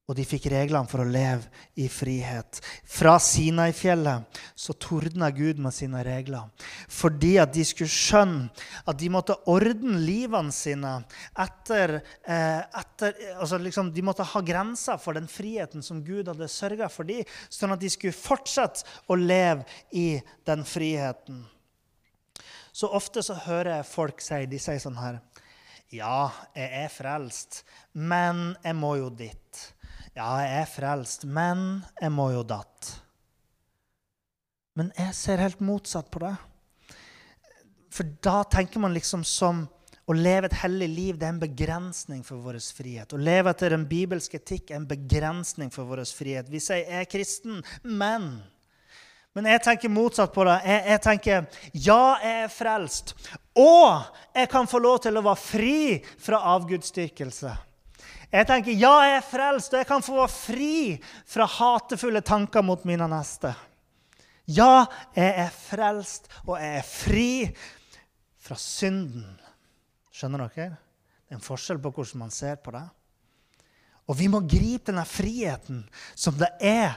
Og 0.10 0.16
de 0.18 0.24
fikk 0.26 0.48
reglene 0.50 0.90
for 0.90 1.04
å 1.04 1.06
leve 1.06 1.46
i 1.78 1.86
frihet. 1.92 2.58
Fra 2.90 3.14
Sinai-fjellet 3.22 4.40
så 4.58 4.74
tordna 4.74 5.30
Gud 5.30 5.62
med 5.62 5.76
sine 5.76 6.02
regler. 6.06 6.48
Fordi 6.90 7.36
at 7.44 7.54
de 7.54 7.66
skulle 7.68 7.94
skjønne 7.94 8.50
at 8.90 8.98
de 8.98 9.12
måtte 9.14 9.38
ordne 9.54 10.00
livene 10.02 10.54
sine 10.56 10.96
etter, 11.38 12.00
eh, 12.26 12.64
etter 12.82 13.14
altså 13.38 13.62
liksom, 13.62 13.94
De 13.94 14.02
måtte 14.02 14.26
ha 14.26 14.42
grenser 14.42 14.98
for 14.98 15.14
den 15.14 15.30
friheten 15.30 15.86
som 15.86 16.02
Gud 16.04 16.28
hadde 16.28 16.50
sørga 16.50 16.90
for 16.90 17.06
dem, 17.06 17.22
sånn 17.50 17.78
at 17.78 17.82
de 17.82 17.94
skulle 17.94 18.18
fortsette 18.18 18.86
å 19.06 19.16
leve 19.16 19.68
i 19.94 20.18
den 20.46 20.66
friheten. 20.66 21.46
Så 22.74 22.90
ofte 22.90 23.22
så 23.22 23.38
hører 23.46 23.76
jeg 23.78 23.92
folk 23.94 24.22
si 24.24 24.46
de 24.50 24.58
sier 24.62 24.82
sånn 24.82 24.98
her 24.98 25.20
Ja, 25.94 26.32
jeg 26.56 26.70
er 26.86 26.94
frelst, 26.94 27.64
men 27.94 28.56
jeg 28.64 28.78
må 28.78 28.96
jo 28.98 29.10
dit. 29.10 29.70
Ja, 30.18 30.30
jeg 30.42 30.62
er 30.62 30.70
frelst, 30.70 31.26
men 31.26 31.82
jeg 32.02 32.12
må 32.12 32.32
jo 32.34 32.44
datt. 32.48 32.94
Men 34.80 34.94
jeg 34.98 35.16
ser 35.18 35.42
helt 35.44 35.60
motsatt 35.64 36.10
på 36.12 36.22
det. 36.24 36.36
For 37.94 38.08
da 38.24 38.42
tenker 38.48 38.82
man 38.82 38.96
liksom 38.96 39.26
som 39.28 39.66
å 40.10 40.16
leve 40.16 40.50
et 40.50 40.58
hellig 40.64 40.88
liv 40.90 41.18
det 41.20 41.28
er 41.28 41.36
en 41.36 41.42
begrensning 41.42 42.24
for 42.26 42.42
vår 42.42 42.58
frihet. 42.74 43.14
Å 43.14 43.22
leve 43.22 43.52
etter 43.54 43.76
en 43.76 43.86
bibelsk 43.90 44.40
etikk 44.40 44.72
er 44.72 44.80
en 44.80 44.88
begrensning 44.90 45.70
for 45.74 45.86
vår 45.86 46.02
frihet. 46.18 46.50
Vi 46.50 46.60
sier 46.60 46.86
'jeg 46.86 47.02
er 47.02 47.12
kristen', 47.12 47.64
men 47.84 48.42
Men 49.36 49.46
jeg 49.46 49.62
tenker 49.62 49.90
motsatt 49.90 50.34
på 50.34 50.44
det. 50.44 50.62
Jeg, 50.66 50.84
jeg 50.88 51.02
tenker 51.02 51.46
ja, 51.74 52.18
jeg 52.24 52.44
er 52.44 52.48
frelst. 52.48 53.14
Og 53.56 54.02
jeg 54.36 54.50
kan 54.50 54.68
få 54.68 54.80
lov 54.80 55.00
til 55.00 55.18
å 55.18 55.22
være 55.22 55.36
fri 55.36 56.04
fra 56.18 56.38
avgudsdyrkelse. 56.58 57.69
Jeg 58.30 58.46
tenker 58.46 58.76
ja, 58.78 58.92
jeg 59.08 59.16
er 59.18 59.26
frelst, 59.26 59.74
og 59.74 59.82
jeg 59.82 59.88
kan 59.90 60.04
få 60.06 60.20
være 60.20 60.34
fri 60.34 60.74
fra 61.26 61.48
hatefulle 61.50 62.22
tanker 62.22 62.62
mot 62.66 62.84
mine 62.86 63.08
neste. 63.10 63.56
Ja, 64.50 64.86
jeg 65.18 65.34
er 65.46 65.50
frelst, 65.54 66.30
og 66.46 66.60
jeg 66.62 66.78
er 66.78 66.86
fri 66.86 67.32
fra 68.42 68.58
synden. 68.58 69.26
Skjønner 70.14 70.46
dere? 70.46 70.78
Det 71.26 71.34
er 71.34 71.40
en 71.40 71.46
forskjell 71.46 71.82
på 71.82 71.92
hvordan 71.94 72.22
man 72.22 72.34
ser 72.34 72.58
på 72.62 72.74
det. 72.74 72.86
Og 74.10 74.18
vi 74.18 74.30
må 74.30 74.42
gripe 74.46 74.90
denne 74.90 75.06
friheten 75.06 75.84
som 76.18 76.38
det 76.38 76.50
er 76.66 76.96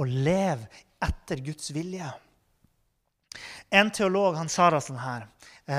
å 0.00 0.06
leve 0.08 0.68
etter 1.04 1.40
Guds 1.44 1.72
vilje. 1.76 2.08
En 3.72 3.90
teolog 3.92 4.36
han 4.36 4.52
sa 4.52 4.70
det 4.72 4.84
sånn 4.84 5.00
her. 5.00 5.26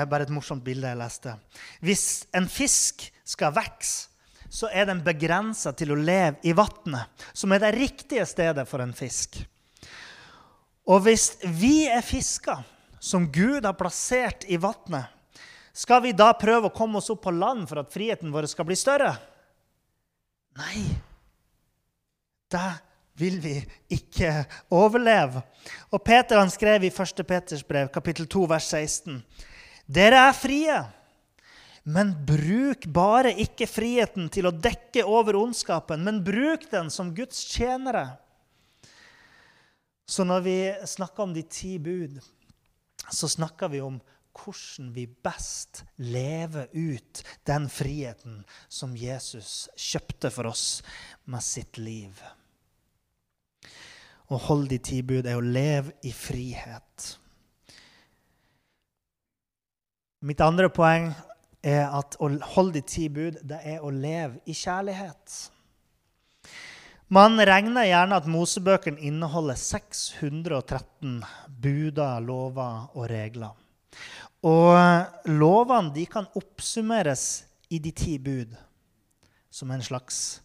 Bare 0.06 0.26
et 0.26 0.34
morsomt 0.34 0.62
bilde 0.66 0.90
jeg 0.90 0.98
leste. 0.98 1.34
Hvis 1.82 2.26
en 2.34 2.46
fisk 2.50 3.06
skal 3.26 3.54
vokse, 3.54 4.10
så 4.48 4.70
er 4.72 4.88
den 4.88 5.02
begrensa 5.04 5.72
til 5.76 5.92
å 5.92 5.98
leve 5.98 6.40
i 6.46 6.54
vannet, 6.56 7.10
som 7.32 7.52
er 7.52 7.62
det 7.62 7.74
riktige 7.76 8.26
stedet 8.28 8.66
for 8.68 8.84
en 8.84 8.94
fisk. 8.96 9.38
Og 10.86 11.02
hvis 11.06 11.32
vi 11.58 11.88
er 11.90 12.04
fisker 12.06 12.62
som 13.02 13.26
Gud 13.32 13.66
har 13.66 13.76
plassert 13.78 14.46
i 14.48 14.58
vannet, 14.60 15.10
skal 15.76 16.00
vi 16.06 16.14
da 16.16 16.30
prøve 16.38 16.70
å 16.70 16.74
komme 16.74 17.02
oss 17.02 17.10
opp 17.12 17.26
på 17.26 17.34
land 17.36 17.66
for 17.68 17.82
at 17.82 17.92
friheten 17.92 18.32
vår 18.32 18.48
skal 18.48 18.68
bli 18.68 18.78
større? 18.78 19.12
Nei. 20.56 20.86
Det 22.48 22.70
vil 23.18 23.40
vi 23.42 23.56
ikke 23.92 24.30
overleve. 24.72 25.42
Og 25.92 26.00
Peter 26.04 26.40
han 26.40 26.52
skrev 26.52 26.86
i 26.86 26.92
1. 26.92 27.22
Peters 27.28 27.64
brev, 27.66 27.90
kapittel 27.92 28.28
2, 28.30 28.46
vers 28.48 28.68
16.: 28.70 29.18
Dere 29.86 30.22
er 30.28 30.36
frie. 30.36 30.78
Men 31.86 32.12
bruk 32.26 32.88
bare 32.90 33.30
ikke 33.38 33.68
friheten 33.70 34.26
til 34.34 34.48
å 34.48 34.54
dekke 34.54 35.04
over 35.06 35.38
ondskapen, 35.38 36.02
men 36.02 36.24
bruk 36.26 36.64
den 36.72 36.90
som 36.90 37.12
Guds 37.14 37.44
tjenere. 37.46 38.16
Så 40.06 40.26
når 40.26 40.42
vi 40.42 40.56
snakker 40.86 41.22
om 41.22 41.34
de 41.34 41.44
ti 41.46 41.76
bud, 41.82 42.18
så 43.06 43.30
snakker 43.30 43.70
vi 43.70 43.82
om 43.86 44.00
hvordan 44.36 44.90
vi 44.92 45.06
best 45.06 45.84
lever 46.02 46.66
ut 46.74 47.22
den 47.46 47.68
friheten 47.72 48.42
som 48.68 48.96
Jesus 48.98 49.68
kjøpte 49.78 50.30
for 50.34 50.50
oss 50.50 50.82
med 51.24 51.44
sitt 51.46 51.78
liv. 51.78 52.18
Å 54.26 54.42
holde 54.48 54.74
de 54.74 54.80
ti 54.82 55.00
bud 55.06 55.26
er 55.26 55.38
å 55.38 55.46
leve 55.46 55.94
i 56.02 56.10
frihet. 56.10 57.08
Mitt 60.26 60.42
andre 60.42 60.66
poeng 60.74 61.12
er 61.66 61.90
at 61.90 62.16
å 62.22 62.30
holde 62.54 62.78
de 62.78 62.86
ti 62.86 63.08
bud, 63.10 63.40
det 63.42 63.58
er 63.66 63.82
å 63.82 63.90
leve 63.90 64.38
i 64.46 64.54
kjærlighet. 64.54 65.36
Man 67.12 67.38
regner 67.38 67.86
gjerne 67.86 68.18
at 68.18 68.26
Mosebøkene 68.30 69.02
inneholder 69.06 69.58
613 69.58 71.20
buder, 71.62 72.22
lover 72.22 72.88
og 72.94 73.06
regler. 73.10 73.54
Og 74.46 75.30
lovene 75.30 76.06
kan 76.10 76.26
oppsummeres 76.38 77.44
i 77.70 77.78
de 77.82 77.92
ti 77.94 78.16
bud, 78.22 78.54
som 79.50 79.70
en 79.70 79.82
slags 79.82 80.40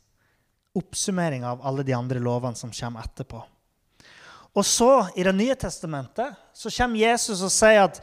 oppsummering 0.77 1.43
av 1.45 1.65
alle 1.67 1.83
de 1.83 1.93
andre 1.97 2.21
lovene 2.23 2.57
som 2.57 2.71
kommer 2.73 3.05
etterpå. 3.05 3.41
Og 4.51 4.65
så, 4.67 5.07
i 5.15 5.23
Det 5.23 5.33
nye 5.35 5.55
testamentet, 5.55 6.35
så 6.53 6.69
kommer 6.69 6.99
Jesus 6.99 7.41
og 7.41 7.51
sier 7.51 7.85
at 7.85 8.01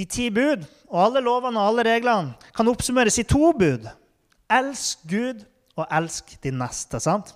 de 0.00 0.06
ti 0.08 0.30
bud 0.32 0.64
og 0.88 1.02
alle 1.04 1.22
lovene 1.24 1.60
og 1.60 1.72
alle 1.72 1.84
reglene 1.90 2.52
kan 2.56 2.68
oppsummeres 2.70 3.20
i 3.20 3.26
to 3.28 3.52
bud. 3.56 3.84
Elsk 4.50 5.04
Gud 5.08 5.44
og 5.76 5.84
elsk 5.86 6.38
din 6.42 6.58
neste. 6.60 7.00
sant? 7.00 7.34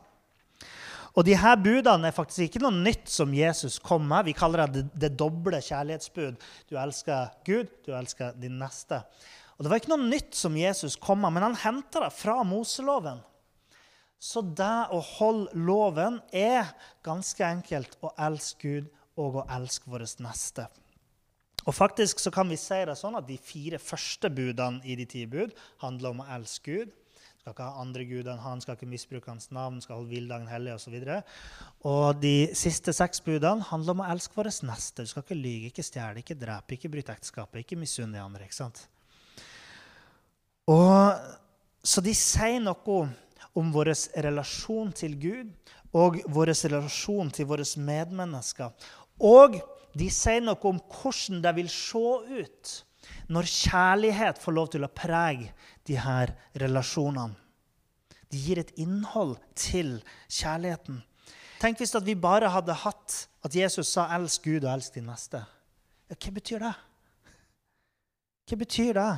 Og 1.15 1.23
de 1.27 1.37
her 1.39 1.55
budene 1.63 2.09
er 2.09 2.17
faktisk 2.17 2.49
ikke 2.49 2.63
noe 2.65 2.75
nytt 2.75 3.07
som 3.11 3.35
Jesus 3.37 3.77
kom 3.79 4.03
med. 4.11 4.27
Vi 4.27 4.35
kaller 4.35 4.67
det 4.67 4.89
det, 4.99 5.13
doble 5.19 5.61
kjærlighetsbud. 5.63 6.41
Du 6.71 6.75
elsker 6.81 7.31
Gud, 7.47 7.71
du 7.87 7.93
elsker 7.95 8.35
din 8.41 8.59
neste. 8.59 9.05
Og 9.55 9.63
Det 9.63 9.71
var 9.71 9.79
ikke 9.79 9.93
noe 9.95 10.11
nytt 10.11 10.35
som 10.35 10.57
Jesus 10.59 10.97
kom 10.97 11.23
med, 11.23 11.37
men 11.37 11.47
han 11.47 11.61
henta 11.63 12.03
det 12.03 12.11
fra 12.17 12.41
Moseloven. 12.43 13.23
Så 14.19 14.43
det 14.43 14.89
å 14.91 14.99
holde 15.05 15.53
loven 15.55 16.19
er 16.33 16.73
ganske 17.05 17.45
enkelt 17.47 17.95
å 18.03 18.11
elske 18.19 18.67
Gud 18.67 18.91
og 19.21 19.45
å 19.45 19.47
elske 19.55 19.87
vår 19.93 20.09
neste. 20.25 20.67
Og 21.65 21.75
faktisk 21.75 22.21
så 22.21 22.33
kan 22.35 22.51
vi 22.51 22.59
si 22.61 22.81
det 22.85 22.97
sånn 23.01 23.17
at 23.19 23.27
De 23.29 23.39
fire 23.41 23.81
første 23.81 24.31
budene 24.33 24.85
i 24.85 24.97
de 24.99 25.07
ti 25.09 25.25
bud 25.31 25.55
handler 25.83 26.13
om 26.13 26.23
å 26.25 26.29
elske 26.37 26.79
Gud. 26.79 26.93
Skal 27.45 27.53
ikke 27.53 27.65
ha 27.69 27.83
andre 27.83 28.05
guder 28.09 28.31
enn 28.33 28.41
han, 28.41 28.61
skal 28.65 28.77
ikke 28.79 28.89
misbruke 28.89 29.29
hans 29.29 29.51
navn, 29.53 29.83
skal 29.85 29.99
holde 29.99 30.15
hviledagen 30.15 30.49
hellig 30.49 30.73
osv. 30.79 30.95
Og, 30.97 31.91
og 31.91 32.23
de 32.23 32.49
siste 32.57 32.95
seks 32.97 33.21
budene 33.25 33.67
handler 33.69 33.93
om 33.93 34.01
å 34.01 34.07
elske 34.15 34.37
vår 34.39 34.49
neste. 34.65 35.05
Du 35.05 35.11
skal 35.11 35.27
ikke 35.27 35.37
lyge, 35.37 35.69
ikke 35.69 35.85
stjele, 35.85 36.23
ikke 36.25 36.39
drepe, 36.41 36.79
ikke 36.79 36.89
bryte 36.95 37.13
ekteskapet, 37.13 37.61
ikke 37.61 37.77
misunne 37.83 38.17
de 38.17 38.23
andre. 38.25 38.49
ikke 38.49 38.57
sant? 38.57 38.87
Og, 40.73 41.21
så 41.85 42.01
de 42.01 42.17
sier 42.17 42.65
noe 42.65 43.03
om 43.53 43.71
vår 43.75 43.93
relasjon 44.25 44.97
til 44.97 45.21
Gud 45.21 45.75
og 45.93 46.23
vår 46.33 46.55
relasjon 46.57 47.29
til 47.29 47.49
våre 47.53 47.67
medmennesker. 47.77 48.73
Og 49.21 49.61
de 49.95 50.11
sier 50.11 50.43
noe 50.43 50.59
om 50.69 50.81
hvordan 50.91 51.43
det 51.45 51.55
vil 51.59 51.71
se 51.71 52.05
ut 52.43 52.75
når 53.33 53.49
kjærlighet 53.49 54.41
får 54.41 54.57
lov 54.57 54.71
til 54.73 54.85
å 54.87 54.93
prege 54.93 55.53
de 55.89 55.97
her 56.01 56.33
relasjonene. 56.61 57.37
De 58.33 58.41
gir 58.41 58.59
et 58.59 58.73
innhold 58.81 59.37
til 59.55 60.01
kjærligheten. 60.27 61.03
Tenk 61.63 61.79
hvis 61.79 61.95
vi 62.03 62.17
bare 62.19 62.51
hadde 62.51 62.75
hatt 62.75 63.29
at 63.47 63.55
Jesus 63.55 63.93
sa 63.95 64.09
'elsk 64.17 64.43
Gud 64.43 64.65
og 64.65 64.73
elsk 64.75 64.95
din 64.95 65.07
neste'. 65.07 65.45
Ja, 66.11 66.17
hva 66.17 66.31
betyr 66.35 66.59
det? 66.59 66.75
Hva 68.49 68.57
betyr 68.59 68.93
det? 68.93 69.13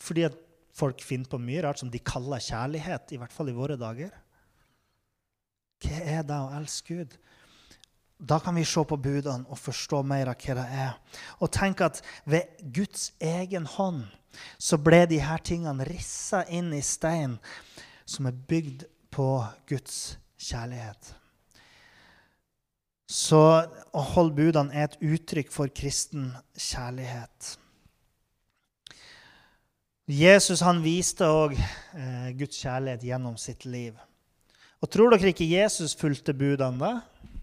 Fordi 0.00 0.24
at 0.26 0.38
folk 0.72 1.00
finner 1.00 1.28
på 1.28 1.38
mye 1.38 1.62
rart 1.62 1.78
som 1.78 1.90
de 1.90 1.98
kaller 1.98 2.42
kjærlighet, 2.42 3.12
i 3.12 3.16
hvert 3.16 3.32
fall 3.32 3.48
i 3.48 3.56
våre 3.56 3.76
dager. 3.76 4.10
Hva 5.84 6.00
er 6.02 6.22
det 6.22 6.36
å 6.36 6.52
elske 6.56 6.94
Gud? 6.94 7.16
Da 8.18 8.38
kan 8.40 8.54
vi 8.56 8.64
se 8.64 8.84
på 8.84 8.96
budene 8.96 9.44
og 9.52 9.58
forstå 9.60 10.00
mer 10.08 10.30
av 10.32 10.40
hva 10.40 10.56
det 10.56 10.66
er. 10.72 10.94
Og 11.44 11.52
tenk 11.52 11.82
at 11.84 12.00
ved 12.24 12.48
Guds 12.72 13.10
egen 13.20 13.68
hånd 13.68 14.06
så 14.60 14.78
ble 14.80 15.04
de 15.08 15.20
her 15.20 15.40
tingene 15.44 15.84
rissa 15.88 16.42
inn 16.52 16.72
i 16.76 16.82
stein, 16.84 17.38
som 18.04 18.28
er 18.28 18.36
bygd 18.48 18.84
på 19.12 19.28
Guds 19.68 20.16
kjærlighet. 20.40 21.12
Så 23.06 23.38
å 23.94 24.02
holde 24.14 24.34
budene 24.36 24.74
er 24.74 24.88
et 24.88 24.98
uttrykk 25.00 25.52
for 25.54 25.70
kristen 25.70 26.32
kjærlighet. 26.58 27.54
Jesus 30.06 30.62
han 30.62 30.82
viste 30.84 31.26
òg 31.26 31.56
eh, 31.56 32.28
Guds 32.38 32.58
kjærlighet 32.62 33.06
gjennom 33.08 33.38
sitt 33.40 33.64
liv. 33.66 33.96
Og 34.82 34.90
Tror 34.92 35.10
dere 35.10 35.32
ikke 35.32 35.48
Jesus 35.48 35.96
fulgte 35.98 36.34
budene? 36.36 36.78
da? 36.78 37.35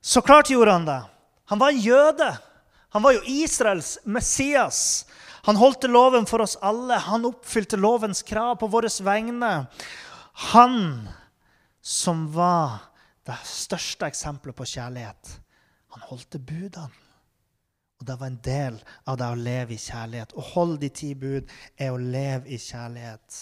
Så 0.00 0.22
klart 0.22 0.50
gjorde 0.50 0.72
han 0.72 0.84
det. 0.88 1.02
Han 1.44 1.58
var 1.58 1.70
en 1.70 1.80
jøde. 1.80 2.30
Han 2.90 3.02
var 3.02 3.12
jo 3.12 3.22
Israels 3.26 3.98
Messias. 4.04 5.06
Han 5.42 5.56
holdt 5.56 5.88
loven 5.88 6.26
for 6.26 6.42
oss 6.44 6.56
alle. 6.60 6.94
Han 6.94 7.24
oppfylte 7.28 7.76
lovens 7.76 8.22
krav 8.22 8.56
på 8.60 8.68
våre 8.70 8.90
vegne. 9.04 9.66
Han 10.52 11.08
som 11.80 12.32
var 12.32 12.78
det 13.26 13.36
største 13.44 14.08
eksempelet 14.08 14.56
på 14.56 14.66
kjærlighet, 14.66 15.36
han 15.94 16.08
holdte 16.08 16.38
budene. 16.38 16.90
Og 18.00 18.06
det 18.08 18.16
var 18.16 18.30
en 18.30 18.40
del 18.40 18.76
av 19.04 19.18
det 19.20 19.26
å 19.28 19.36
leve 19.36 19.74
i 19.76 19.80
kjærlighet. 19.80 20.30
Å 20.32 20.44
holde 20.54 20.78
de 20.80 20.88
ti 20.88 21.10
bud 21.12 21.50
er 21.76 21.92
å 21.92 22.00
leve 22.00 22.48
i 22.48 22.56
kjærlighet. 22.56 23.40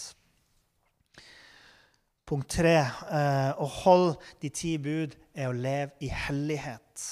Punkt 2.29 2.51
tre 2.59 2.75
eh, 2.77 3.51
å 3.57 3.65
holde 3.81 4.19
de 4.43 4.51
ti 4.53 4.75
bud 4.77 5.15
er 5.33 5.49
å 5.49 5.55
leve 5.55 5.95
i 6.05 6.11
hellighet. 6.13 7.05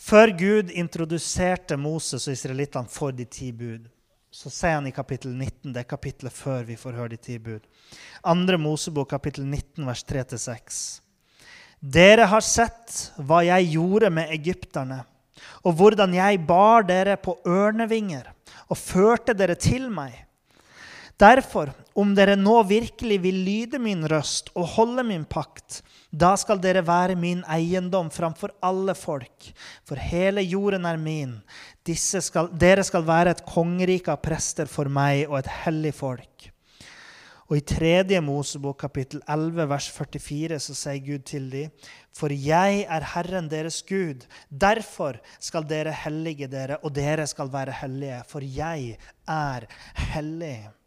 Før 0.00 0.30
Gud 0.38 0.70
introduserte 0.70 1.74
Moses 1.76 2.28
og 2.28 2.36
israelittene 2.36 2.88
for 2.88 3.10
de 3.12 3.26
ti 3.26 3.50
bud, 3.50 3.88
så 4.30 4.46
sier 4.46 4.78
han 4.78 4.86
i 4.86 4.94
kapittel 4.94 5.34
19, 5.34 5.72
det 5.74 5.82
er 5.82 5.90
kapittelet 5.90 6.32
før 6.32 6.62
vi 6.68 6.78
får 6.78 6.96
høre 7.00 7.16
de 7.16 7.18
ti 7.18 7.36
bud, 7.42 7.66
andre 8.22 8.60
Mosebok 8.62 9.10
kapittel 9.10 9.44
19, 9.48 9.82
vers 9.88 10.06
3-6. 10.06 10.80
Dere 11.80 12.30
har 12.30 12.46
sett 12.46 13.10
hva 13.18 13.42
jeg 13.42 13.72
gjorde 13.74 14.12
med 14.14 14.30
egypterne, 14.38 15.02
og 15.66 15.74
hvordan 15.80 16.14
jeg 16.14 16.44
bar 16.46 16.86
dere 16.86 17.18
på 17.18 17.40
ørnevinger 17.48 18.30
og 18.70 18.78
førte 18.78 19.34
dere 19.34 19.58
til 19.58 19.90
meg. 19.90 20.14
Derfor, 21.20 21.72
om 22.00 22.14
dere 22.16 22.36
nå 22.38 22.56
virkelig 22.68 23.18
vil 23.22 23.40
lyde 23.44 23.80
min 23.82 24.06
røst 24.08 24.50
og 24.54 24.68
holde 24.76 25.04
min 25.06 25.26
pakt, 25.28 25.80
da 26.10 26.32
skal 26.40 26.60
dere 26.62 26.82
være 26.86 27.18
min 27.18 27.42
eiendom 27.50 28.08
framfor 28.10 28.54
alle 28.66 28.96
folk, 28.98 29.50
for 29.86 30.00
hele 30.00 30.42
jorden 30.42 30.88
er 30.88 31.00
min. 31.00 31.36
Skal, 31.90 32.50
dere 32.54 32.84
skal 32.86 33.06
være 33.06 33.34
et 33.34 33.44
kongerike 33.46 34.12
av 34.12 34.22
prester 34.22 34.70
for 34.70 34.90
meg 34.90 35.26
og 35.28 35.40
et 35.40 35.52
hellig 35.64 35.94
folk. 35.98 36.50
Og 37.50 37.58
i 37.58 37.64
3. 37.66 38.20
Mosebok 38.22 38.78
kapittel 38.78 39.24
11 39.26 39.64
vers 39.72 39.88
44 39.90 40.58
så 40.62 40.76
sier 40.78 41.00
Gud 41.02 41.24
til 41.26 41.48
dem, 41.50 41.72
For 42.14 42.30
jeg 42.30 42.84
er 42.86 43.06
Herren 43.16 43.50
deres 43.50 43.80
Gud, 43.82 44.22
derfor 44.48 45.18
skal 45.42 45.66
dere 45.66 45.94
hellige 46.04 46.46
dere, 46.50 46.78
og 46.84 46.94
dere 46.94 47.26
skal 47.26 47.50
være 47.50 47.74
hellige, 47.82 48.22
for 48.30 48.46
jeg 48.46 48.94
er 49.26 49.66
hellig. 50.14 50.79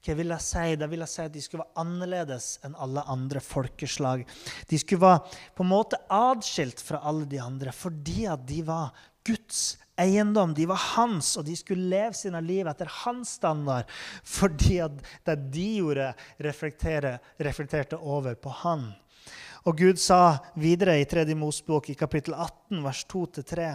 Hva 0.00 0.16
vil 0.16 0.32
jeg 0.32 0.44
si? 0.44 0.76
Da 0.80 0.88
vil 0.88 1.04
jeg 1.04 1.12
si 1.12 1.22
at 1.26 1.34
de 1.34 1.42
skulle 1.44 1.64
være 1.66 1.82
annerledes 1.82 2.54
enn 2.64 2.76
alle 2.80 3.04
andre 3.12 3.42
folkeslag. 3.44 4.24
De 4.70 4.80
skulle 4.80 5.04
være 5.04 5.38
på 5.56 5.66
en 5.66 5.72
måte 5.72 6.00
adskilt 6.08 6.80
fra 6.80 7.02
alle 7.04 7.28
de 7.28 7.40
andre 7.42 7.74
fordi 7.76 8.24
at 8.30 8.46
de 8.48 8.62
var 8.64 8.94
Guds 9.28 9.76
eiendom. 10.00 10.54
De 10.56 10.64
var 10.70 10.80
hans, 10.96 11.34
og 11.36 11.44
de 11.44 11.56
skulle 11.58 11.90
leve 11.92 12.16
sine 12.16 12.40
liv 12.44 12.68
etter 12.70 12.88
hans 13.02 13.36
standard 13.36 13.90
fordi 14.24 14.80
at 14.86 14.96
det 15.28 15.36
de 15.52 15.68
gjorde, 15.82 16.10
reflekterte 16.40 18.00
over 18.00 18.40
på 18.40 18.56
han. 18.62 18.88
Og 19.68 19.76
Gud 19.76 19.98
sa 20.00 20.40
videre 20.56 20.94
i 21.00 21.04
3. 21.08 21.26
Mosbok 21.36 21.90
i 21.92 21.96
kapittel 21.98 22.32
18, 22.32 22.80
vers 22.84 23.02
2-3.: 23.10 23.66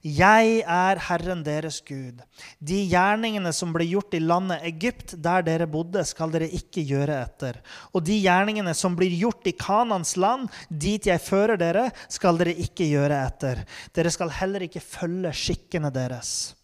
Jeg 0.00 0.62
er 0.62 1.00
Herren 1.08 1.42
deres 1.44 1.82
Gud. 1.84 2.22
De 2.60 2.80
gjerningene 2.88 3.52
som 3.52 3.74
ble 3.74 3.84
gjort 3.90 4.16
i 4.16 4.22
landet 4.24 4.64
Egypt, 4.64 5.16
der 5.20 5.44
dere 5.44 5.68
bodde, 5.68 6.04
skal 6.08 6.32
dere 6.32 6.48
ikke 6.48 6.86
gjøre 6.88 7.20
etter. 7.26 7.60
Og 7.92 8.06
de 8.08 8.16
gjerningene 8.22 8.74
som 8.74 8.96
blir 8.96 9.12
gjort 9.12 9.44
i 9.50 9.56
Kanans 9.58 10.16
land, 10.16 10.48
dit 10.68 11.06
jeg 11.06 11.20
fører 11.20 11.60
dere, 11.60 11.90
skal 12.08 12.40
dere 12.40 12.56
ikke 12.56 12.88
gjøre 12.88 13.20
etter. 13.28 13.64
Dere 13.92 14.12
skal 14.14 14.32
heller 14.40 14.64
ikke 14.64 14.80
følge 14.80 15.34
skikkene 15.36 15.92
deres. 15.92 16.54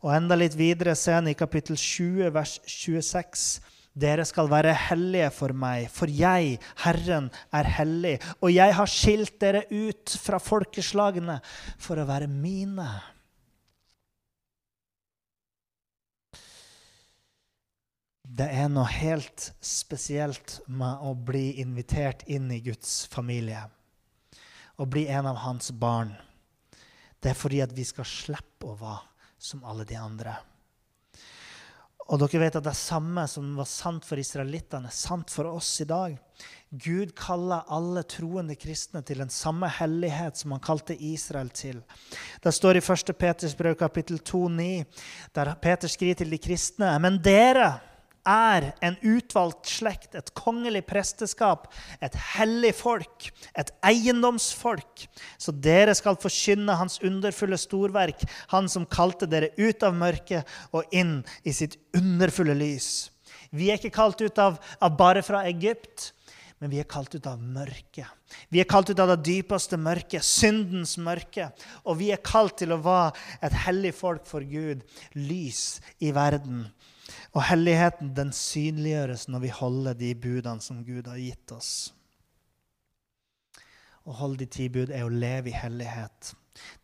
Og 0.00 0.12
enda 0.16 0.36
litt 0.36 0.56
videre 0.56 0.94
ser 0.96 1.24
i 1.28 1.36
kapittel 1.36 1.76
20, 1.76 2.30
vers 2.32 2.58
26. 2.64 3.60
Dere 3.90 4.22
skal 4.28 4.46
være 4.50 4.74
hellige 4.86 5.30
for 5.34 5.54
meg, 5.56 5.88
for 5.90 6.10
jeg, 6.10 6.58
Herren, 6.84 7.26
er 7.50 7.70
hellig. 7.78 8.18
Og 8.38 8.52
jeg 8.54 8.74
har 8.76 8.90
skilt 8.90 9.40
dere 9.42 9.64
ut 9.70 10.14
fra 10.22 10.38
folkeslagene 10.38 11.40
for 11.80 11.98
å 11.98 12.06
være 12.08 12.30
mine. 12.30 12.86
Det 18.30 18.46
er 18.46 18.68
noe 18.70 18.86
helt 18.86 19.48
spesielt 19.58 20.60
med 20.70 21.02
å 21.02 21.16
bli 21.18 21.58
invitert 21.60 22.22
inn 22.30 22.46
i 22.54 22.60
Guds 22.62 23.02
familie. 23.10 23.64
Å 24.78 24.86
bli 24.86 25.08
en 25.10 25.26
av 25.26 25.42
hans 25.42 25.72
barn. 25.74 26.14
Det 27.20 27.32
er 27.32 27.36
fordi 27.36 27.58
at 27.60 27.74
vi 27.74 27.84
skal 27.84 28.06
slippe 28.06 28.70
å 28.70 28.78
være 28.78 29.02
som 29.40 29.66
alle 29.66 29.84
de 29.88 29.98
andre. 29.98 30.36
Og 32.10 32.18
dere 32.18 32.40
vet 32.42 32.56
at 32.58 32.66
det 32.66 32.74
samme 32.74 33.22
som 33.30 33.52
var 33.54 33.68
sant 33.70 34.06
for 34.06 34.18
israelittene, 34.18 34.90
sant 34.90 35.30
for 35.30 35.46
oss 35.46 35.68
i 35.84 35.86
dag. 35.86 36.16
Gud 36.70 37.12
kaller 37.18 37.68
alle 37.70 38.02
troende 38.10 38.56
kristne 38.58 39.02
til 39.06 39.22
den 39.22 39.30
samme 39.30 39.68
hellighet 39.78 40.38
som 40.38 40.56
han 40.56 40.62
kalte 40.64 40.96
Israel 40.96 41.52
til. 41.54 41.78
Det 42.42 42.54
står 42.54 42.80
i 42.80 42.82
1. 42.82 43.14
Peters 43.18 43.54
brev 43.58 43.76
kapittel 43.78 44.18
2,9, 44.18 44.82
der 45.38 45.54
Peter 45.62 45.90
skriver 45.90 46.18
til 46.18 46.34
de 46.34 46.38
kristne.: 46.42 46.90
Men 46.98 47.22
dere 47.22 47.78
er 48.30 48.70
en 48.84 48.96
utvalgt 49.02 49.68
slekt, 49.70 50.14
et 50.14 50.32
kongelig 50.38 50.84
presteskap, 50.88 51.68
et 52.00 52.16
hellig 52.36 52.72
folk, 52.78 53.30
et 53.58 53.72
eiendomsfolk. 53.86 55.06
Så 55.40 55.54
dere 55.54 55.96
skal 55.98 56.20
forkynne 56.20 56.78
hans 56.78 57.00
underfulle 57.06 57.58
storverk, 57.60 58.22
han 58.54 58.70
som 58.70 58.88
kalte 58.88 59.28
dere 59.30 59.52
ut 59.58 59.82
av 59.86 59.96
mørket 59.98 60.58
og 60.76 60.88
inn 60.94 61.20
i 61.42 61.54
sitt 61.56 61.78
underfulle 61.96 62.54
lys. 62.58 63.10
Vi 63.50 63.70
er 63.70 63.80
ikke 63.80 63.96
kalt 63.98 64.22
ut 64.22 64.38
av, 64.38 64.60
av 64.78 64.96
bare 64.98 65.24
fra 65.26 65.42
Egypt, 65.50 66.12
men 66.60 66.68
vi 66.68 66.80
er 66.82 66.88
kalt 66.88 67.14
ut 67.16 67.24
av 67.26 67.40
mørket. 67.40 68.04
Vi 68.52 68.60
er 68.60 68.68
kalt 68.68 68.90
ut 68.92 69.00
av 69.00 69.14
det 69.14 69.22
dypeste 69.24 69.78
mørket, 69.80 70.24
syndens 70.26 70.98
mørke. 71.00 71.48
Og 71.88 71.96
vi 72.02 72.10
er 72.12 72.20
kalt 72.20 72.58
til 72.60 72.74
å 72.74 72.82
være 72.84 73.14
et 73.48 73.56
hellig 73.64 73.94
folk 73.96 74.28
for 74.28 74.44
Gud, 74.44 74.84
lys 75.16 75.80
i 76.04 76.12
verden. 76.12 76.66
Og 77.30 77.44
helligheten 77.46 78.10
den 78.16 78.32
synliggjøres 78.34 79.28
når 79.30 79.44
vi 79.44 79.52
holder 79.54 79.94
de 79.98 80.14
budene 80.18 80.64
som 80.64 80.82
Gud 80.86 81.06
har 81.06 81.20
gitt 81.20 81.54
oss. 81.54 81.92
Å 84.02 84.16
holde 84.18 84.42
de 84.42 84.48
ti 84.50 84.66
bud 84.72 84.90
er 84.90 85.06
å 85.06 85.12
leve 85.12 85.52
i 85.52 85.54
hellighet. 85.54 86.32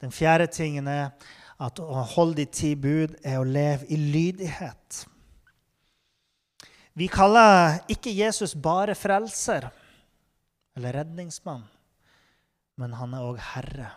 Den 0.02 0.14
fjerde 0.14 0.46
tingen 0.52 0.86
er 0.86 1.10
at 1.58 1.80
å 1.80 2.04
holde 2.14 2.44
de 2.44 2.46
ti 2.52 2.74
bud 2.78 3.16
er 3.24 3.40
å 3.40 3.48
leve 3.48 3.88
i 3.90 3.98
lydighet. 3.98 5.02
Vi 6.96 7.08
kaller 7.12 7.80
ikke 7.92 8.14
Jesus 8.14 8.54
bare 8.54 8.94
frelser 8.96 9.66
eller 10.76 11.00
redningsmann, 11.00 11.64
men 12.76 12.94
han 12.96 13.16
er 13.16 13.24
òg 13.24 13.40
herre. 13.52 13.90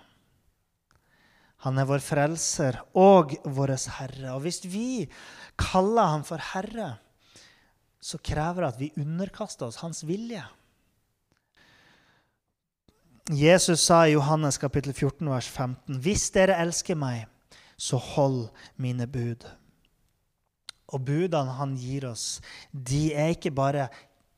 Han 1.65 1.79
er 1.79 1.87
vår 1.89 1.99
frelser 2.03 2.77
og 2.95 3.35
vår 3.43 3.75
Herre. 3.97 4.35
Og 4.35 4.45
hvis 4.45 4.61
vi 4.63 5.09
kaller 5.59 6.13
ham 6.15 6.23
for 6.27 6.39
Herre, 6.53 6.93
så 7.99 8.19
krever 8.23 8.63
det 8.63 8.69
at 8.69 8.79
vi 8.79 8.93
underkaster 9.01 9.67
oss 9.67 9.81
hans 9.83 10.05
vilje. 10.07 10.45
Jesus 13.29 13.83
sa 13.83 14.05
i 14.07 14.15
Johannes 14.15 14.57
kapittel 14.57 14.93
14, 14.93 15.27
vers 15.29 15.49
15.: 15.51 15.99
Hvis 16.01 16.29
dere 16.33 16.55
elsker 16.63 16.97
meg, 16.97 17.27
så 17.77 17.99
hold 17.99 18.47
mine 18.75 19.05
bud. 19.05 19.43
Og 20.89 21.03
budene 21.05 21.59
han 21.59 21.75
gir 21.77 22.07
oss, 22.09 22.39
de 22.71 23.11
er 23.13 23.35
ikke 23.35 23.51
bare 23.53 23.89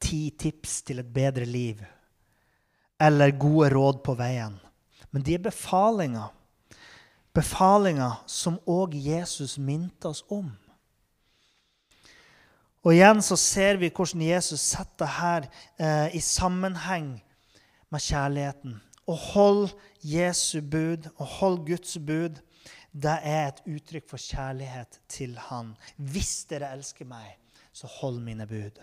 ti 0.01 0.32
tips 0.36 0.82
til 0.89 0.99
et 0.99 1.13
bedre 1.13 1.45
liv 1.45 1.80
eller 3.01 3.34
gode 3.34 3.69
råd 3.74 4.03
på 4.05 4.13
veien, 4.17 4.59
men 5.09 5.24
de 5.26 5.34
er 5.38 5.45
befalinger 5.45 6.30
befalinger 7.34 8.19
som 8.27 8.59
òg 8.67 8.95
Jesus 8.95 9.57
minte 9.57 10.09
oss 10.09 10.23
om. 10.29 10.49
Og 12.82 12.95
igjen 12.95 13.21
så 13.21 13.38
ser 13.38 13.77
vi 13.77 13.91
hvordan 13.93 14.23
Jesus 14.25 14.63
setter 14.73 15.09
her 15.19 15.45
eh, 15.77 16.15
i 16.17 16.21
sammenheng 16.21 17.13
med 17.93 18.01
kjærligheten. 18.01 18.79
Å 19.05 19.17
holde 19.34 19.75
Jesu 20.01 20.61
bud, 20.61 21.05
å 21.21 21.27
holde 21.38 21.67
Guds 21.69 21.97
bud, 22.01 22.39
det 22.91 23.17
er 23.23 23.51
et 23.51 23.61
uttrykk 23.69 24.09
for 24.09 24.19
kjærlighet 24.19 24.99
til 25.11 25.38
Han. 25.47 25.75
Hvis 25.95 26.41
dere 26.49 26.73
elsker 26.75 27.07
meg, 27.07 27.38
så 27.71 27.88
hold 28.01 28.19
mine 28.23 28.47
bud. 28.49 28.82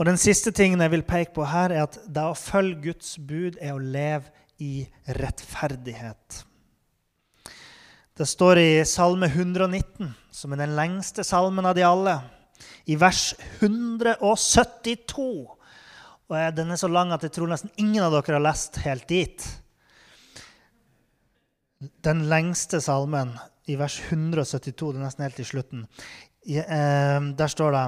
Og 0.00 0.06
Den 0.06 0.16
siste 0.16 0.48
tingen 0.56 0.80
jeg 0.80 0.94
vil 0.94 1.04
peke 1.04 1.34
på 1.36 1.44
her, 1.44 1.74
er 1.74 1.84
at 1.84 1.98
det 2.08 2.22
å 2.24 2.38
følge 2.38 2.86
Guds 2.86 3.18
bud 3.18 3.58
er 3.60 3.74
å 3.74 3.82
leve 3.82 4.32
i 4.60 4.84
rettferdighet. 5.16 6.44
Det 8.16 8.26
står 8.28 8.58
i 8.60 8.84
Salme 8.84 9.30
119, 9.30 10.10
som 10.30 10.52
er 10.52 10.60
den 10.60 10.74
lengste 10.76 11.24
salmen 11.24 11.64
av 11.64 11.74
de 11.78 11.86
alle, 11.86 12.18
i 12.84 12.98
vers 13.00 13.32
172. 13.62 15.28
Og 16.28 16.56
Den 16.56 16.70
er 16.70 16.80
så 16.80 16.90
lang 16.92 17.14
at 17.16 17.24
jeg 17.24 17.32
tror 17.32 17.48
nesten 17.48 17.72
ingen 17.80 18.04
av 18.04 18.12
dere 18.12 18.36
har 18.36 18.44
lest 18.44 18.76
helt 18.84 19.08
dit. 19.08 19.46
Den 22.04 22.26
lengste 22.28 22.82
salmen, 22.84 23.32
i 23.70 23.76
vers 23.78 23.96
172, 24.10 24.92
det 24.92 24.98
er 24.98 25.04
nesten 25.06 25.24
helt 25.24 25.40
i 25.40 25.46
slutten. 25.46 25.82
Der 26.44 27.52
står 27.52 27.76
det 27.76 27.84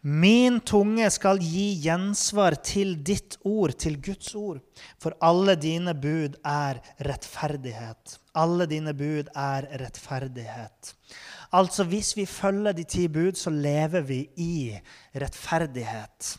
Min 0.00 0.62
tunge 0.64 1.04
skal 1.12 1.42
gi 1.44 1.74
gjensvar 1.84 2.54
til 2.64 2.94
ditt 3.04 3.36
ord, 3.44 3.74
til 3.76 3.98
Guds 4.00 4.32
ord. 4.34 4.62
For 4.96 5.12
alle 5.20 5.58
dine 5.60 5.92
bud 5.92 6.38
er 6.40 6.80
rettferdighet. 7.04 8.16
Alle 8.32 8.64
dine 8.70 8.94
bud 8.96 9.28
er 9.36 9.68
rettferdighet. 9.82 10.94
Altså, 11.52 11.84
hvis 11.84 12.14
vi 12.16 12.24
følger 12.24 12.72
de 12.72 12.84
ti 12.88 13.08
bud, 13.12 13.36
så 13.36 13.50
lever 13.52 14.00
vi 14.00 14.22
i 14.40 14.54
rettferdighet. 15.20 16.36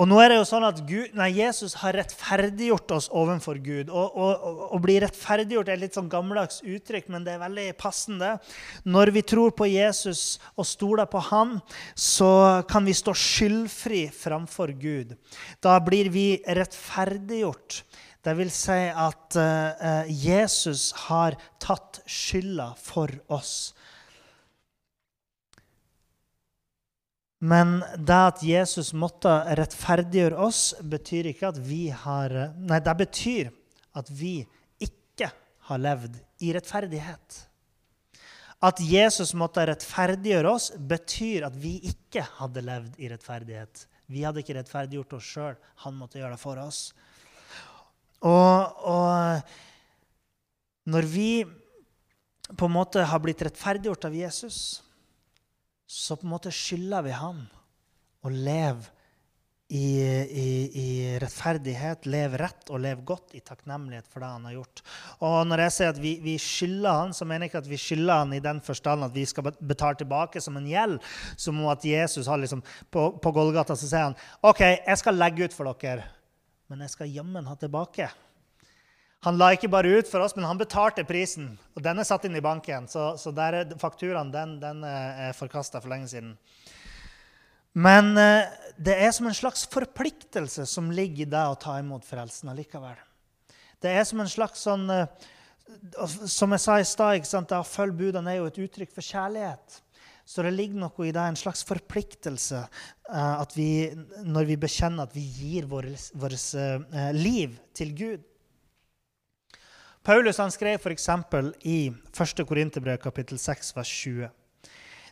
Og 0.00 0.08
nå 0.08 0.16
er 0.22 0.32
det 0.32 0.38
jo 0.38 0.46
sånn 0.48 0.64
at 0.64 0.78
Gud, 0.88 1.12
nei, 1.18 1.26
Jesus 1.36 1.74
har 1.82 1.92
rettferdiggjort 1.98 2.92
oss 2.96 3.10
overfor 3.12 3.58
Gud. 3.60 3.90
Og, 3.92 4.14
Å 4.72 4.78
bli 4.80 4.94
rettferdiggjort 5.04 5.68
er 5.68 5.76
et 5.76 5.82
litt 5.82 5.98
sånn 5.98 6.08
gammeldags 6.08 6.62
uttrykk, 6.64 7.10
men 7.12 7.26
det 7.26 7.34
er 7.34 7.42
veldig 7.42 7.66
passende. 7.80 8.30
Når 8.88 9.12
vi 9.12 9.22
tror 9.28 9.52
på 9.52 9.68
Jesus 9.68 10.38
og 10.54 10.64
stoler 10.68 11.10
på 11.10 11.20
Han, 11.28 11.58
så 11.92 12.30
kan 12.70 12.88
vi 12.88 12.96
stå 12.96 13.12
skyldfri 13.12 14.06
framfor 14.14 14.72
Gud. 14.80 15.12
Da 15.60 15.76
blir 15.84 16.08
vi 16.14 16.28
rettferdiggjort. 16.48 17.82
Det 18.24 18.36
vil 18.36 18.50
si 18.52 18.80
at 18.88 19.36
uh, 19.36 20.08
Jesus 20.08 20.90
har 21.08 21.36
tatt 21.60 22.00
skylda 22.08 22.72
for 22.80 23.12
oss. 23.32 23.72
Men 27.40 27.78
det 27.96 28.16
at 28.20 28.42
Jesus 28.44 28.92
måtte 28.92 29.32
rettferdiggjøre 29.56 30.36
oss, 30.44 30.74
betyr 30.84 31.30
ikke 31.30 31.48
at 31.48 31.60
vi 31.64 31.86
har 31.88 32.34
Nei, 32.60 32.80
det 32.84 32.96
betyr 33.00 33.48
at 33.96 34.10
vi 34.12 34.42
ikke 34.84 35.30
har 35.70 35.80
levd 35.80 36.18
i 36.44 36.52
rettferdighet. 36.52 37.38
At 38.60 38.82
Jesus 38.84 39.32
måtte 39.32 39.64
rettferdiggjøre 39.70 40.52
oss, 40.52 40.68
betyr 40.76 41.46
at 41.48 41.56
vi 41.56 41.78
ikke 41.88 42.26
hadde 42.36 42.60
levd 42.66 43.00
i 43.00 43.08
rettferdighet. 43.08 43.86
Vi 44.10 44.26
hadde 44.26 44.42
ikke 44.42 44.58
rettferdiggjort 44.58 45.16
oss 45.16 45.30
sjøl. 45.32 45.56
Han 45.86 45.96
måtte 45.96 46.20
gjøre 46.20 46.34
det 46.36 46.42
for 46.42 46.60
oss. 46.60 46.80
Og, 48.20 48.84
og 48.84 49.40
når 50.92 51.08
vi 51.08 51.30
på 52.50 52.66
en 52.68 52.74
måte 52.74 53.00
har 53.06 53.20
blitt 53.22 53.40
rettferdiggjort 53.46 54.04
av 54.10 54.14
Jesus, 54.18 54.82
så 55.90 56.14
på 56.16 56.26
en 56.26 56.30
måte 56.36 56.52
skylder 56.54 57.02
vi 57.02 57.12
ham 57.18 57.42
å 58.22 58.30
leve 58.30 58.92
i, 59.70 60.02
i, 60.02 60.50
i, 60.82 61.18
rettferdighet, 61.22 62.06
leve 62.10 62.38
rett 62.38 62.70
og 62.70 62.78
leve 62.82 63.02
godt 63.06 63.34
i 63.38 63.42
takknemlighet 63.42 64.06
for 64.10 64.22
det 64.22 64.30
han 64.30 64.46
har 64.46 64.54
gjort. 64.56 64.82
Og 65.26 65.34
Når 65.50 65.62
jeg 65.64 65.74
sier 65.76 65.92
at 65.92 66.00
vi, 66.02 66.12
vi 66.22 66.36
skylder 66.42 66.98
han, 67.00 67.14
så 67.14 67.26
mener 67.26 67.46
jeg 67.46 67.52
ikke 67.52 67.62
at 67.64 67.70
vi 67.70 67.78
skylder 67.78 68.22
han 68.22 68.34
i 68.34 68.42
den 68.42 68.62
forstand 68.66 69.06
at 69.06 69.14
vi 69.14 69.26
skal 69.30 69.50
betale 69.58 69.98
tilbake 69.98 70.42
som 70.42 70.58
en 70.58 70.70
gjeld, 70.70 70.98
som 71.34 71.58
om 71.58 71.70
at 71.74 71.86
Jesus 71.86 72.30
har 72.30 72.42
liksom, 72.42 72.62
på, 72.90 73.06
på 73.22 73.34
Golgata 73.34 73.74
så 73.78 73.90
sier 73.90 74.08
han 74.08 74.18
OK, 74.46 74.62
jeg 74.62 74.98
skal 75.02 75.18
legge 75.18 75.46
ut 75.46 75.54
for 75.58 75.74
dere, 75.82 76.06
men 76.70 76.86
jeg 76.86 76.94
skal 76.94 77.14
jammen 77.18 77.50
ha 77.50 77.58
tilbake. 77.58 78.10
Han 79.26 79.36
la 79.36 79.50
ikke 79.52 79.68
bare 79.68 79.98
ut 80.00 80.08
for 80.08 80.24
oss, 80.24 80.32
men 80.36 80.46
han 80.48 80.60
betalte 80.60 81.04
prisen. 81.04 81.52
Og 81.76 81.84
den 81.84 82.00
er 82.00 82.08
satt 82.08 82.24
inn 82.24 82.38
i 82.38 82.44
banken, 82.44 82.86
så, 82.88 83.12
så 83.20 83.32
der, 83.36 83.66
fakturaen 83.80 84.30
den, 84.32 84.54
den 84.62 84.80
eh, 84.88 85.26
er 85.28 85.36
forkasta 85.36 85.82
for 85.82 85.92
lenge 85.92 86.08
siden. 86.08 86.30
Men 87.76 88.14
eh, 88.16 88.48
det 88.80 88.96
er 88.96 89.12
som 89.12 89.28
en 89.28 89.36
slags 89.36 89.66
forpliktelse 89.70 90.64
som 90.66 90.88
ligger 90.94 91.26
i 91.26 91.28
det 91.34 91.42
å 91.50 91.58
ta 91.60 91.76
imot 91.82 92.08
frelsen 92.08 92.48
allikevel. 92.54 92.96
Det 93.80 93.92
er 93.92 94.08
som 94.08 94.24
en 94.24 94.32
slags 94.32 94.64
sånn 94.64 94.88
eh, 94.92 95.28
Som 96.26 96.50
jeg 96.56 96.62
sa 96.64 96.80
i 96.80 96.88
stad, 96.88 97.52
å 97.54 97.62
følge 97.62 98.00
budene 98.00 98.32
er 98.32 98.40
jo 98.40 98.48
et 98.48 98.62
uttrykk 98.64 98.96
for 98.96 99.04
kjærlighet. 99.06 99.76
Så 100.26 100.42
det 100.42 100.54
ligger 100.56 100.80
noe 100.80 101.04
i 101.06 101.12
det, 101.12 101.20
en 101.22 101.38
slags 101.38 101.60
forpliktelse, 101.66 102.64
at 103.10 103.54
vi, 103.54 103.90
når 104.22 104.48
vi 104.48 104.56
bekjenner 104.62 105.06
at 105.06 105.14
vi 105.14 105.22
gir 105.26 105.66
vårt 105.70 106.10
liv 107.14 107.56
til 107.74 107.94
Gud. 107.98 108.26
Paulus 110.02 110.38
han 110.40 110.52
skrev 110.52 110.80
f.eks. 110.80 111.08
i 111.68 111.90
1. 111.90 112.46
Korinterbrev 112.48 112.96
kapittel 113.02 113.38
6, 113.38 113.74
vers 113.76 113.90
20. 114.02 114.30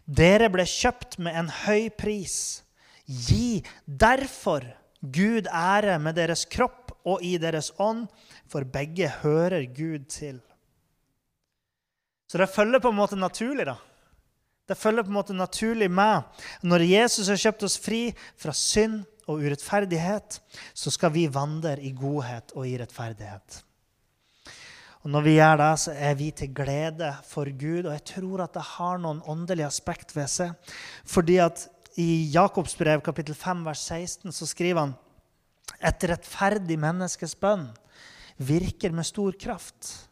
Dere 0.09 0.49
ble 0.49 0.64
kjøpt 0.64 1.18
med 1.20 1.36
en 1.36 1.51
høy 1.66 1.91
pris. 1.93 2.64
Gi 3.05 3.61
derfor 3.84 4.64
Gud 5.01 5.51
ære 5.53 5.99
med 6.01 6.16
deres 6.16 6.47
kropp 6.49 6.95
og 7.05 7.20
i 7.22 7.36
deres 7.41 7.70
ånd, 7.78 8.07
for 8.49 8.64
begge 8.64 9.11
hører 9.20 9.68
Gud 9.76 10.09
til. 10.09 10.41
Så 12.28 12.41
det 12.41 12.49
følger 12.53 12.80
på 12.80 12.89
en 12.93 12.99
måte 12.99 13.16
naturlig, 13.16 13.68
da. 13.68 13.76
Det 14.68 14.76
følger 14.76 15.05
på 15.05 15.12
en 15.12 15.20
måte 15.20 15.36
naturlig 15.36 15.89
med. 15.93 16.24
Når 16.64 16.84
Jesus 16.84 17.28
har 17.28 17.41
kjøpt 17.41 17.68
oss 17.68 17.78
fri 17.80 18.03
fra 18.36 18.53
synd 18.57 19.03
og 19.28 19.45
urettferdighet, 19.45 20.41
så 20.72 20.93
skal 20.93 21.12
vi 21.12 21.28
vandre 21.32 21.76
i 21.80 21.93
godhet 21.97 22.53
og 22.57 22.68
i 22.68 22.76
rettferdighet. 22.80 23.62
Og 25.05 25.11
Når 25.11 25.24
vi 25.24 25.34
gjør 25.38 25.57
det, 25.61 25.72
så 25.78 25.92
er 25.94 26.14
vi 26.18 26.30
til 26.30 26.55
glede 26.55 27.11
for 27.24 27.51
Gud. 27.59 27.86
Og 27.86 27.92
jeg 27.92 28.05
tror 28.05 28.44
at 28.44 28.55
det 28.55 28.64
har 28.74 28.99
noen 28.99 29.22
åndelige 29.26 29.68
aspekt 29.68 30.16
ved 30.16 30.26
seg. 30.30 30.72
Fordi 31.07 31.38
at 31.42 31.68
i 31.99 32.30
Jakobs 32.34 32.76
brev 32.78 33.03
kapittel 33.03 33.34
5 33.34 33.64
vers 33.66 33.84
16 33.90 34.32
så 34.34 34.46
skriver 34.46 34.80
han 34.80 34.96
et 35.84 36.05
rettferdig 36.11 36.78
menneskes 36.80 37.34
bønn 37.38 37.68
virker 38.38 38.94
med 38.94 39.07
stor 39.07 39.34
kraft. 39.38 40.08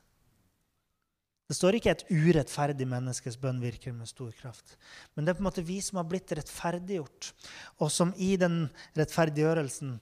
Det 1.46 1.54
står 1.54 1.76
ikke 1.78 1.92
'et 1.94 2.08
urettferdig 2.10 2.88
menneskes 2.90 3.36
bønn 3.38 3.60
virker 3.62 3.92
med 3.94 4.08
stor 4.10 4.32
kraft'. 4.34 4.74
Men 5.14 5.24
det 5.24 5.30
er 5.30 5.34
på 5.38 5.44
en 5.44 5.46
måte 5.46 5.62
vi 5.62 5.80
som 5.80 6.00
har 6.00 6.06
blitt 6.10 6.32
rettferdiggjort, 6.34 7.28
og 7.78 7.90
som 7.90 8.12
i 8.16 8.34
den 8.36 8.68
rettferdiggjørelsen 8.98 10.00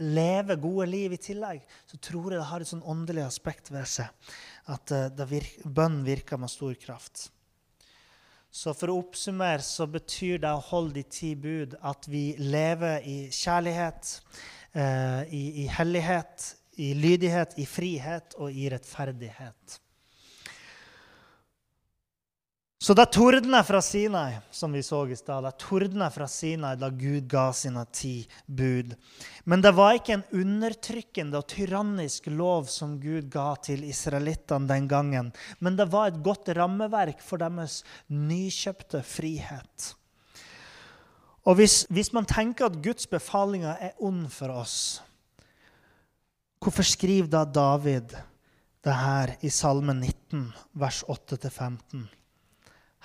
lever 0.00 0.58
gode 0.58 0.88
liv 0.90 1.12
i 1.14 1.20
tillegg. 1.22 1.60
Så 1.86 2.00
tror 2.02 2.32
jeg 2.32 2.40
det 2.40 2.48
har 2.50 2.60
et 2.60 2.66
sånn 2.72 2.82
åndelig 2.82 3.22
aspekt 3.22 3.70
ved 3.70 3.86
seg 3.86 4.10
at 4.66 4.90
uh, 4.90 5.26
virker, 5.30 5.68
bønn 5.70 6.02
virker 6.02 6.36
med 6.36 6.50
stor 6.50 6.74
kraft. 6.74 7.30
Så 8.50 8.74
for 8.74 8.90
å 8.90 8.98
oppsummere 8.98 9.62
så 9.62 9.86
betyr 9.86 10.42
det 10.42 10.50
å 10.50 10.66
holde 10.66 10.98
de 10.98 11.06
ti 11.06 11.34
bud 11.38 11.78
at 11.80 12.10
vi 12.10 12.34
lever 12.42 13.06
i 13.06 13.30
kjærlighet, 13.30 14.18
uh, 14.74 15.22
i, 15.30 15.62
i 15.62 15.70
hellighet, 15.70 16.56
i 16.82 16.90
lydighet, 16.98 17.54
i 17.62 17.70
frihet 17.70 18.34
og 18.42 18.50
i 18.50 18.66
rettferdighet. 18.74 19.78
Så 22.82 22.94
det 22.98 23.04
tordna 23.14 23.60
fra 23.62 23.78
Sinai, 23.82 24.40
som 24.50 24.72
vi 24.72 24.80
så 24.82 25.04
i 25.06 25.14
stad, 25.16 25.44
det 25.44 25.52
tordna 25.62 26.08
fra 26.10 26.26
Sinai 26.26 26.74
da 26.74 26.88
Gud 26.90 27.28
ga 27.30 27.44
sine 27.54 27.84
ti 27.94 28.24
bud. 28.46 28.96
Men 29.46 29.60
det 29.62 29.70
var 29.76 29.94
ikke 29.94 30.16
en 30.16 30.24
undertrykkende 30.34 31.38
og 31.38 31.46
tyrannisk 31.52 32.24
lov 32.34 32.64
som 32.66 32.96
Gud 32.98 33.28
ga 33.30 33.52
til 33.62 33.84
israelittene 33.86 34.66
den 34.66 34.88
gangen. 34.90 35.28
Men 35.62 35.76
det 35.78 35.86
var 35.92 36.10
et 36.10 36.18
godt 36.26 36.50
rammeverk 36.58 37.22
for 37.22 37.38
deres 37.38 37.84
nykjøpte 38.10 39.04
frihet. 39.06 39.92
Og 41.46 41.60
hvis, 41.60 41.84
hvis 41.86 42.10
man 42.10 42.26
tenker 42.26 42.66
at 42.66 42.80
Guds 42.82 43.06
befalinger 43.06 43.78
er 43.78 44.02
ond 44.02 44.24
for 44.34 44.50
oss, 44.56 44.74
hvorfor 46.58 46.82
skriver 46.90 47.30
da 47.30 47.44
David 47.46 48.16
det 48.82 48.98
her 49.04 49.36
i 49.38 49.52
Salme 49.54 49.94
19, 50.00 50.50
vers 50.82 51.04
8-15? 51.06 52.10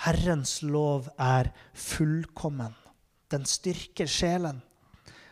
Herrens 0.05 0.59
lov 0.61 1.07
er 1.17 1.49
fullkommen. 1.73 2.75
Den 3.31 3.45
styrker 3.49 4.09
sjelen. 4.09 4.61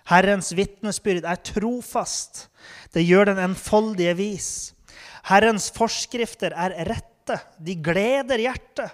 Herrens 0.10 0.52
vitnesbyrd 0.58 1.26
er 1.26 1.42
trofast. 1.42 2.48
Det 2.94 3.06
gjør 3.06 3.32
den 3.32 3.42
enfoldige 3.46 4.16
vis. 4.18 4.50
Herrens 5.30 5.72
forskrifter 5.74 6.54
er 6.54 6.76
rette. 6.90 7.40
De 7.58 7.78
gleder 7.82 8.42
hjertet. 8.42 8.94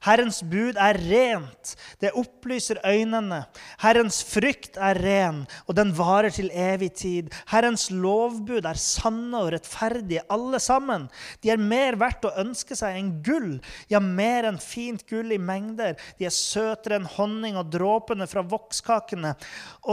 Herrens 0.00 0.40
bud 0.48 0.78
er 0.80 0.96
rent, 0.96 1.74
det 2.00 2.14
opplyser 2.16 2.78
øynene. 2.88 3.42
Herrens 3.82 4.22
frykt 4.24 4.78
er 4.80 4.96
ren, 4.96 5.42
og 5.68 5.76
den 5.76 5.92
varer 5.98 6.32
til 6.32 6.48
evig 6.56 6.88
tid. 7.02 7.28
Herrens 7.52 7.90
lovbud 7.92 8.64
er 8.64 8.80
sanne 8.80 9.42
og 9.44 9.52
rettferdige, 9.52 10.24
alle 10.32 10.60
sammen. 10.62 11.06
De 11.44 11.52
er 11.52 11.60
mer 11.60 12.00
verdt 12.00 12.24
å 12.24 12.34
ønske 12.40 12.78
seg 12.78 12.96
enn 12.96 13.12
gull, 13.26 13.58
ja, 13.92 14.00
mer 14.00 14.48
enn 14.48 14.60
fint 14.62 15.04
gull 15.10 15.36
i 15.36 15.40
mengder. 15.40 16.00
De 16.16 16.28
er 16.28 16.34
søtere 16.34 16.96
enn 16.96 17.08
honning 17.18 17.60
og 17.60 17.68
dråpene 17.74 18.28
fra 18.30 18.44
vokskakene. 18.46 19.36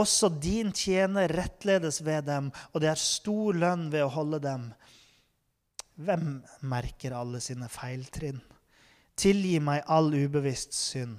Også 0.00 0.32
din 0.40 0.72
tjener 0.72 1.28
rettledes 1.36 2.00
ved 2.06 2.30
dem, 2.32 2.52
og 2.72 2.80
det 2.80 2.94
er 2.94 3.08
stor 3.08 3.56
lønn 3.60 3.90
ved 3.92 4.08
å 4.08 4.14
holde 4.16 4.40
dem. 4.40 4.70
Hvem 5.98 6.38
merker 6.70 7.12
alle 7.18 7.42
sine 7.44 7.68
feiltrinn? 7.68 8.40
Tilgi 9.18 9.58
meg 9.62 9.82
all 9.90 10.12
ubevisst 10.14 10.76
synd. 10.76 11.18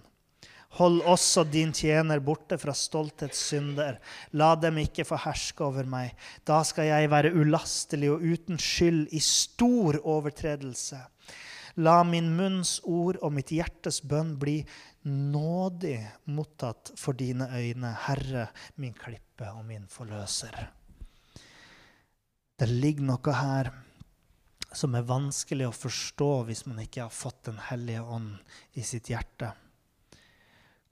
Hold 0.77 1.01
også 1.09 1.43
din 1.49 1.71
tjener 1.73 2.21
borte 2.21 2.59
fra 2.61 2.75
stolthetssynder. 2.77 3.97
La 4.37 4.53
dem 4.55 4.77
ikke 4.83 5.05
få 5.07 5.17
herske 5.23 5.65
over 5.65 5.87
meg. 5.89 6.13
Da 6.45 6.61
skal 6.67 6.91
jeg 6.91 7.09
være 7.09 7.33
ulastelig 7.33 8.11
og 8.13 8.21
uten 8.21 8.61
skyld 8.61 9.09
i 9.11 9.21
stor 9.23 9.97
overtredelse. 10.03 11.01
La 11.81 11.97
min 12.05 12.29
munns 12.37 12.77
ord 12.85 13.17
og 13.23 13.33
mitt 13.33 13.51
hjertes 13.55 14.01
bønn 14.05 14.35
bli 14.39 14.59
nådig 15.09 15.97
mottatt 16.29 16.93
for 16.99 17.17
dine 17.17 17.49
øyne, 17.55 17.93
Herre, 18.05 18.49
min 18.75 18.93
klippe 18.93 19.47
og 19.55 19.63
min 19.65 19.87
forløser. 19.89 20.57
Det 22.59 22.67
ligger 22.67 23.07
noe 23.07 23.35
her 23.39 23.71
som 24.75 24.93
er 24.95 25.07
vanskelig 25.07 25.67
å 25.67 25.75
forstå 25.75 26.29
hvis 26.47 26.65
man 26.67 26.81
ikke 26.83 27.05
har 27.07 27.13
fått 27.13 27.47
Den 27.49 27.59
hellige 27.69 28.03
ånd 28.03 28.37
i 28.77 28.83
sitt 28.85 29.09
hjerte. 29.09 29.53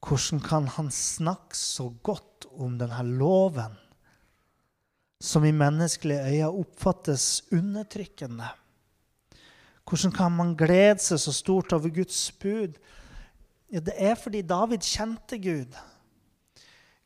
Hvordan 0.01 0.41
kan 0.43 0.69
han 0.77 0.89
snakke 0.93 1.57
så 1.57 1.89
godt 2.05 2.47
om 2.53 2.77
denne 2.79 3.01
loven, 3.05 3.75
som 5.19 5.45
i 5.45 5.53
menneskelige 5.53 6.29
øyne 6.29 6.49
oppfattes 6.61 7.47
undertrykkende? 7.51 8.49
Hvordan 9.87 10.13
kan 10.13 10.33
man 10.35 10.55
glede 10.59 11.01
seg 11.01 11.21
så 11.23 11.33
stort 11.33 11.73
over 11.73 11.89
Guds 11.93 12.19
bud? 12.41 12.77
Ja, 13.71 13.81
det 13.83 13.95
er 13.97 14.15
fordi 14.19 14.43
David 14.47 14.85
kjente 14.85 15.39
Gud. 15.41 15.73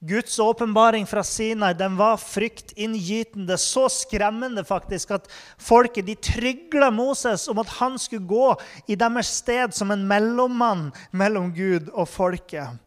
Guds 0.03 0.39
åpenbaring 0.39 1.05
fra 1.05 1.21
Sinai 1.23 1.73
den 1.77 1.93
var 1.97 2.17
fryktinngytende, 2.17 3.57
så 3.57 3.85
skremmende 3.89 4.63
faktisk 4.65 5.11
at 5.13 5.27
folket 5.61 6.07
de 6.07 6.15
trygla 6.17 6.89
Moses 6.89 7.45
om 7.51 7.61
at 7.61 7.69
han 7.77 7.99
skulle 8.01 8.25
gå 8.25 8.47
i 8.89 8.97
deres 8.97 9.29
sted 9.43 9.75
som 9.77 9.93
en 9.93 10.07
mellommann 10.09 10.87
mellom 11.13 11.51
Gud 11.53 11.91
og 11.93 12.09
folket. 12.09 12.81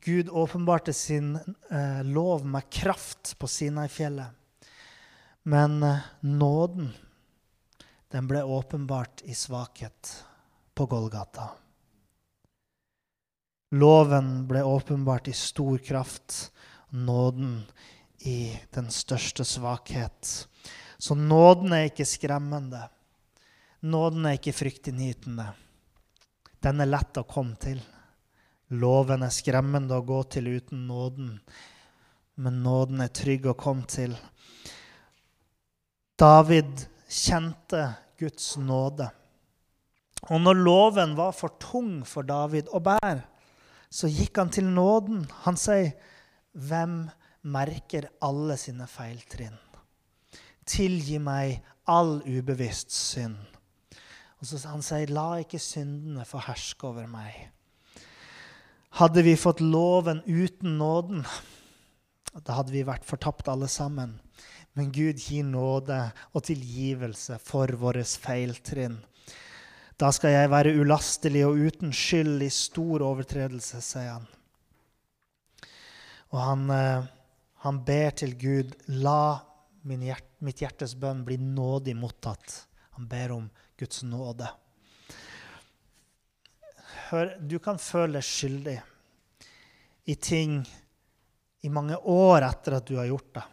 Gud 0.00 0.30
åpenbarte 0.30 0.92
sin 0.92 1.34
eh, 1.70 2.04
lov 2.04 2.46
med 2.46 2.70
kraft 2.70 3.34
på 3.38 3.50
Sinai-fjellet. 3.50 4.30
Men 5.42 5.82
eh, 5.82 6.06
nåden, 6.20 6.92
den 8.14 8.30
ble 8.30 8.44
åpenbart 8.46 9.26
i 9.26 9.34
svakhet 9.34 10.14
på 10.74 10.86
Golgata. 10.86 11.50
Loven 13.72 14.46
ble 14.48 14.60
åpenbart 14.62 15.28
i 15.28 15.32
stor 15.32 15.78
kraft, 15.78 16.52
nåden 16.90 17.62
i 18.18 18.60
den 18.70 18.90
største 18.90 19.44
svakhet. 19.48 20.48
Så 20.98 21.14
nåden 21.14 21.72
er 21.72 21.88
ikke 21.88 22.04
skremmende. 22.04 22.82
Nåden 23.80 24.28
er 24.28 24.36
ikke 24.36 24.52
fryktinngytende. 24.52 25.48
Den 26.60 26.84
er 26.84 26.92
lett 26.92 27.16
å 27.16 27.24
komme 27.24 27.56
til. 27.56 27.80
Loven 28.76 29.24
er 29.24 29.32
skremmende 29.32 29.96
å 29.96 30.04
gå 30.04 30.20
til 30.36 30.52
uten 30.52 30.84
nåden, 30.86 31.32
men 32.44 32.62
nåden 32.62 33.00
er 33.00 33.10
trygg 33.16 33.48
å 33.50 33.56
komme 33.56 33.88
til. 33.88 34.12
David 36.20 36.86
kjente 37.08 37.88
Guds 38.20 38.52
nåde. 38.60 39.08
Og 40.28 40.44
når 40.44 40.60
loven 40.60 41.16
var 41.16 41.32
for 41.32 41.56
tung 41.56 42.02
for 42.06 42.28
David 42.28 42.68
å 42.68 42.84
bære, 42.84 43.31
så 43.92 44.08
gikk 44.08 44.40
han 44.40 44.52
til 44.52 44.70
nåden. 44.72 45.26
Han 45.44 45.56
sier, 45.60 45.92
'Hvem 46.56 47.10
merker 47.42 48.08
alle 48.22 48.56
sine 48.56 48.86
feiltrinn?' 48.88 49.60
'Tilgi 50.66 51.18
meg 51.18 51.62
all 51.86 52.22
ubevisst 52.24 52.92
synd.' 52.92 53.58
Og 54.40 54.46
så 54.46 54.68
Han 54.68 54.82
sier, 54.82 55.06
'La 55.06 55.38
ikke 55.38 55.58
syndene 55.58 56.24
få 56.24 56.38
herske 56.38 56.86
over 56.86 57.06
meg.' 57.06 57.50
Hadde 58.92 59.22
vi 59.22 59.36
fått 59.36 59.60
loven 59.60 60.20
uten 60.26 60.76
nåden, 60.76 61.24
da 62.44 62.58
hadde 62.58 62.72
vi 62.72 62.82
vært 62.84 63.06
fortapt 63.08 63.48
alle 63.48 63.68
sammen. 63.68 64.20
Men 64.74 64.92
Gud 64.92 65.16
gir 65.16 65.44
nåde 65.44 66.12
og 66.32 66.44
tilgivelse 66.44 67.38
for 67.40 67.72
våre 67.80 68.04
feiltrinn. 68.04 68.98
Da 70.02 70.08
skal 70.10 70.32
jeg 70.34 70.50
være 70.50 70.72
ulastelig 70.82 71.44
og 71.46 71.60
uten 71.62 71.92
skyld 71.94 72.40
i 72.42 72.48
stor 72.50 73.04
overtredelse, 73.06 73.78
sier 73.86 74.16
han. 74.16 74.24
Og 76.34 76.40
han, 76.42 76.64
eh, 76.74 77.04
han 77.62 77.78
ber 77.86 78.16
til 78.18 78.32
Gud, 78.34 78.74
la 78.88 79.38
hjert, 79.86 80.26
mitt 80.42 80.58
hjertes 80.58 80.96
bønn 80.98 81.22
bli 81.22 81.36
nådig 81.38 81.94
mottatt. 81.94 82.64
Han 82.98 83.06
ber 83.06 83.36
om 83.36 83.46
Guds 83.78 84.02
nåde. 84.02 84.50
Hør, 87.12 87.36
du 87.38 87.60
kan 87.62 87.78
føle 87.78 88.18
deg 88.18 88.26
skyldig 88.26 88.78
i 90.10 90.18
ting 90.18 90.58
i 91.62 91.70
mange 91.70 91.94
år 91.94 92.48
etter 92.48 92.80
at 92.80 92.90
du 92.90 92.96
har 92.98 93.06
gjort 93.06 93.34
det. 93.38 93.46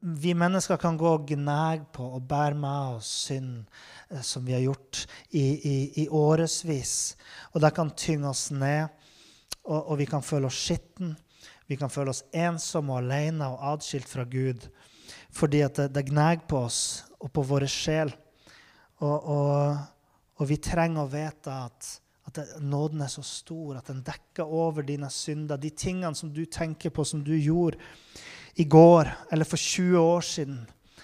Vi 0.00 0.30
mennesker 0.34 0.78
kan 0.78 0.94
gå 0.94 1.08
og 1.10 1.24
gnage 1.26 1.82
på 1.90 2.04
og 2.14 2.26
bære 2.30 2.54
med 2.54 2.98
oss 3.00 3.08
synd 3.24 3.64
eh, 4.12 4.22
som 4.22 4.44
vi 4.46 4.54
har 4.54 4.62
gjort 4.62 5.00
i, 5.34 5.42
i, 5.42 5.76
i 6.02 6.08
årevis. 6.08 7.16
Og 7.50 7.64
det 7.64 7.72
kan 7.74 7.90
tynge 7.98 8.30
oss 8.30 8.48
ned, 8.54 8.86
og, 9.66 9.80
og 9.80 9.98
vi 9.98 10.06
kan 10.06 10.22
føle 10.22 10.46
oss 10.46 10.60
skitten. 10.68 11.16
Vi 11.66 11.76
kan 11.76 11.90
føle 11.90 12.14
oss 12.14 12.22
ensomme 12.30 12.94
og 12.94 13.02
alene 13.02 13.50
og 13.50 13.64
atskilt 13.74 14.08
fra 14.08 14.24
Gud 14.28 14.68
fordi 15.34 15.60
at 15.64 15.76
det, 15.76 15.90
det 15.92 16.06
gnager 16.08 16.46
på 16.48 16.62
oss 16.66 16.80
og 17.18 17.30
på 17.34 17.42
vår 17.44 17.66
sjel. 17.70 18.10
Og, 19.04 19.16
og, 19.16 19.76
og, 20.38 20.44
vi 20.48 20.56
trenger 20.62 21.04
å 21.04 21.10
vite 21.12 21.52
at, 21.52 21.88
at 22.30 22.40
nåden 22.64 23.02
er 23.04 23.10
så 23.12 23.22
stor, 23.26 23.76
at 23.78 23.90
den 23.90 24.00
dekker 24.06 24.48
over 24.48 24.86
dine 24.86 25.10
synder. 25.12 25.60
De 25.60 25.70
tingene 25.70 26.16
som 26.16 26.32
du 26.32 26.44
tenker 26.46 26.94
på, 26.94 27.04
som 27.06 27.22
du 27.24 27.34
gjorde 27.36 27.78
i 28.58 28.64
går 28.64 29.10
eller 29.30 29.46
for 29.46 29.56
20 29.56 29.98
år 29.98 30.20
siden, 30.20 30.58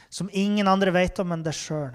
som 0.09 0.31
ingen 0.33 0.69
andre 0.69 0.91
vet 0.95 1.19
om 1.23 1.33
enn 1.35 1.45
deg 1.47 1.55
sjøl. 1.55 1.95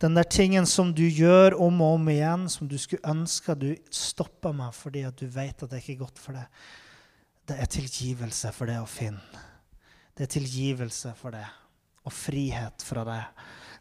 Den 0.00 0.16
der 0.16 0.28
tingen 0.28 0.66
som 0.68 0.92
du 0.96 1.02
gjør 1.04 1.56
om 1.60 1.80
og 1.84 1.94
om 1.96 2.10
igjen, 2.12 2.44
som 2.48 2.68
du 2.68 2.76
skulle 2.80 3.08
ønske 3.08 3.56
du 3.56 3.70
stoppa 3.92 4.52
med 4.56 4.76
fordi 4.76 5.06
at 5.08 5.16
du 5.16 5.26
vet 5.32 5.64
at 5.64 5.72
det 5.72 5.80
ikke 5.80 5.94
er 5.96 6.02
godt 6.02 6.20
for 6.20 6.36
deg. 6.36 6.60
Det 7.48 7.56
er 7.56 7.72
tilgivelse 7.72 8.52
for 8.56 8.68
det 8.68 8.76
å 8.80 8.88
finne. 8.88 9.46
Det 10.12 10.26
er 10.26 10.34
tilgivelse 10.34 11.14
for 11.16 11.32
det, 11.32 11.46
og 12.04 12.12
frihet 12.12 12.84
fra 12.84 13.06
det, 13.08 13.20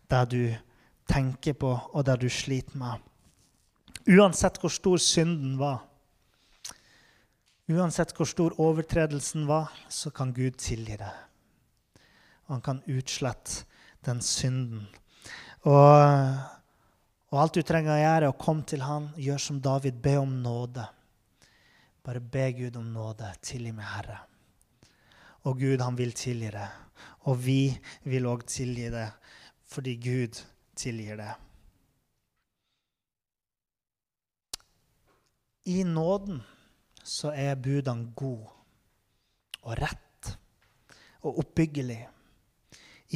det 0.07 0.23
du 0.31 0.43
tenker 1.11 1.59
på, 1.59 1.73
og 1.75 2.05
det 2.07 2.15
du 2.23 2.29
sliter 2.31 2.79
med. 2.79 3.03
Uansett 4.07 4.61
hvor 4.63 4.71
stor 4.71 5.01
synden 5.03 5.57
var, 5.59 5.81
Uansett 7.69 8.15
hvor 8.17 8.25
stor 8.25 8.55
overtredelsen 8.57 9.43
var, 9.45 9.69
så 9.93 10.09
kan 10.09 10.33
Gud 10.33 10.57
tilgi 10.57 10.95
det. 10.97 11.11
Og 12.47 12.55
han 12.55 12.63
kan 12.65 12.79
utslette 12.89 13.67
den 14.07 14.23
synden. 14.25 14.87
Og, 15.69 15.75
og, 17.29 17.37
alt 17.43 17.59
du 17.59 17.61
trenger 17.61 17.93
å 17.93 17.99
gjøre, 17.99 18.15
er 18.23 18.27
å 18.31 18.39
komme 18.41 18.65
til 18.65 18.81
han, 18.81 19.11
gjør 19.21 19.45
som 19.45 19.61
David, 19.61 20.01
be 20.01 20.15
om 20.17 20.33
nåde. 20.41 20.87
Bare 22.01 22.23
be 22.23 22.49
Gud 22.57 22.79
om 22.79 22.89
nåde. 22.89 23.29
Tilgi 23.45 23.75
meg, 23.75 23.85
Herre. 23.85 24.19
Og 25.45 25.61
Gud, 25.61 25.77
han 25.85 25.97
vil 25.99 26.15
tilgi 26.17 26.49
det. 26.55 26.67
Og 27.29 27.37
vi 27.45 27.61
vil 28.09 28.25
òg 28.25 28.49
tilgi 28.49 28.89
det, 28.89 29.11
fordi 29.69 29.99
Gud 30.01 30.41
tilgir 30.79 31.21
det. 31.21 31.33
I 35.69 35.83
nåden 35.85 36.41
så 37.09 37.31
er 37.33 37.57
budene 37.57 38.11
gode 38.17 38.51
og 39.65 39.75
rett 39.79 40.33
og 41.25 41.41
oppbyggelig. 41.41 42.03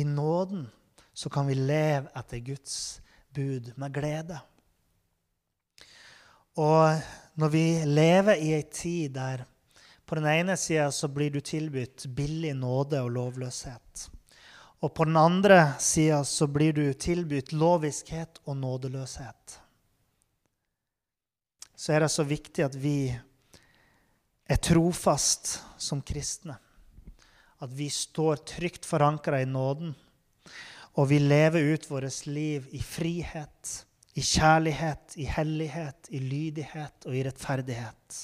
I 0.01 0.03
nåden 0.03 0.65
så 1.13 1.29
kan 1.29 1.45
vi 1.47 1.55
leve 1.55 2.09
etter 2.17 2.41
Guds 2.41 2.75
bud 3.33 3.69
med 3.77 3.93
glede. 3.93 4.39
Og 6.57 7.01
når 7.37 7.49
vi 7.53 7.65
lever 7.85 8.41
i 8.41 8.53
ei 8.57 8.65
tid 8.69 9.13
der 9.15 9.45
på 10.05 10.17
den 10.17 10.27
ene 10.29 10.57
sida 10.57 10.89
så 10.91 11.07
blir 11.07 11.31
du 11.33 11.39
tilbudt 11.41 12.05
billig 12.17 12.53
nåde 12.57 13.01
og 13.01 13.13
lovløshet. 13.13 14.07
Og 14.83 14.91
på 14.93 15.05
den 15.07 15.17
andre 15.17 15.73
sida 15.79 16.23
så 16.27 16.47
blir 16.51 16.73
du 16.73 16.93
tilbudt 16.93 17.53
loviskhet 17.53 18.41
og 18.43 18.57
nådeløshet. 18.57 19.59
Så 21.75 21.93
er 21.93 22.03
det 22.03 22.11
så 22.11 22.25
viktig 22.27 22.65
at 22.65 22.75
vi 22.75 23.13
er 24.47 24.59
trofast 24.59 25.55
som 25.77 26.01
kristne. 26.01 26.57
At 27.63 27.71
vi 27.71 27.87
står 27.89 28.43
trygt 28.49 28.85
forankra 28.85 29.41
i 29.41 29.47
nåden, 29.47 29.93
og 30.93 31.09
vi 31.09 31.19
lever 31.19 31.73
ut 31.73 31.89
vårt 31.89 32.25
liv 32.27 32.67
i 32.71 32.81
frihet, 32.83 33.71
i 34.13 34.21
kjærlighet, 34.21 35.15
i 35.17 35.25
hellighet, 35.25 36.09
i 36.09 36.19
lydighet 36.19 37.07
og 37.07 37.15
i 37.17 37.23
rettferdighet. 37.25 38.19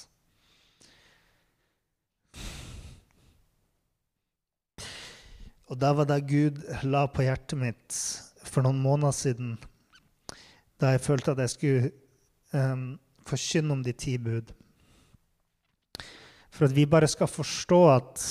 Og 5.69 5.77
det 5.77 5.89
var 5.97 6.07
det 6.09 6.21
Gud 6.29 6.61
la 6.89 7.03
på 7.09 7.25
hjertet 7.25 7.59
mitt 7.61 7.97
for 8.41 8.65
noen 8.65 8.79
måneder 8.81 9.13
siden, 9.13 9.51
da 10.81 10.95
jeg 10.95 11.03
følte 11.05 11.35
at 11.35 11.43
jeg 11.43 11.53
skulle 11.53 11.91
um, 12.53 12.87
forkynne 13.27 13.75
om 13.75 13.83
de 13.85 13.93
ti 13.93 14.15
bud. 14.17 14.49
For 16.59 16.67
at 16.67 16.75
vi 16.75 16.83
bare 16.91 17.07
skal 17.07 17.29
forstå 17.31 17.77
at 17.87 18.23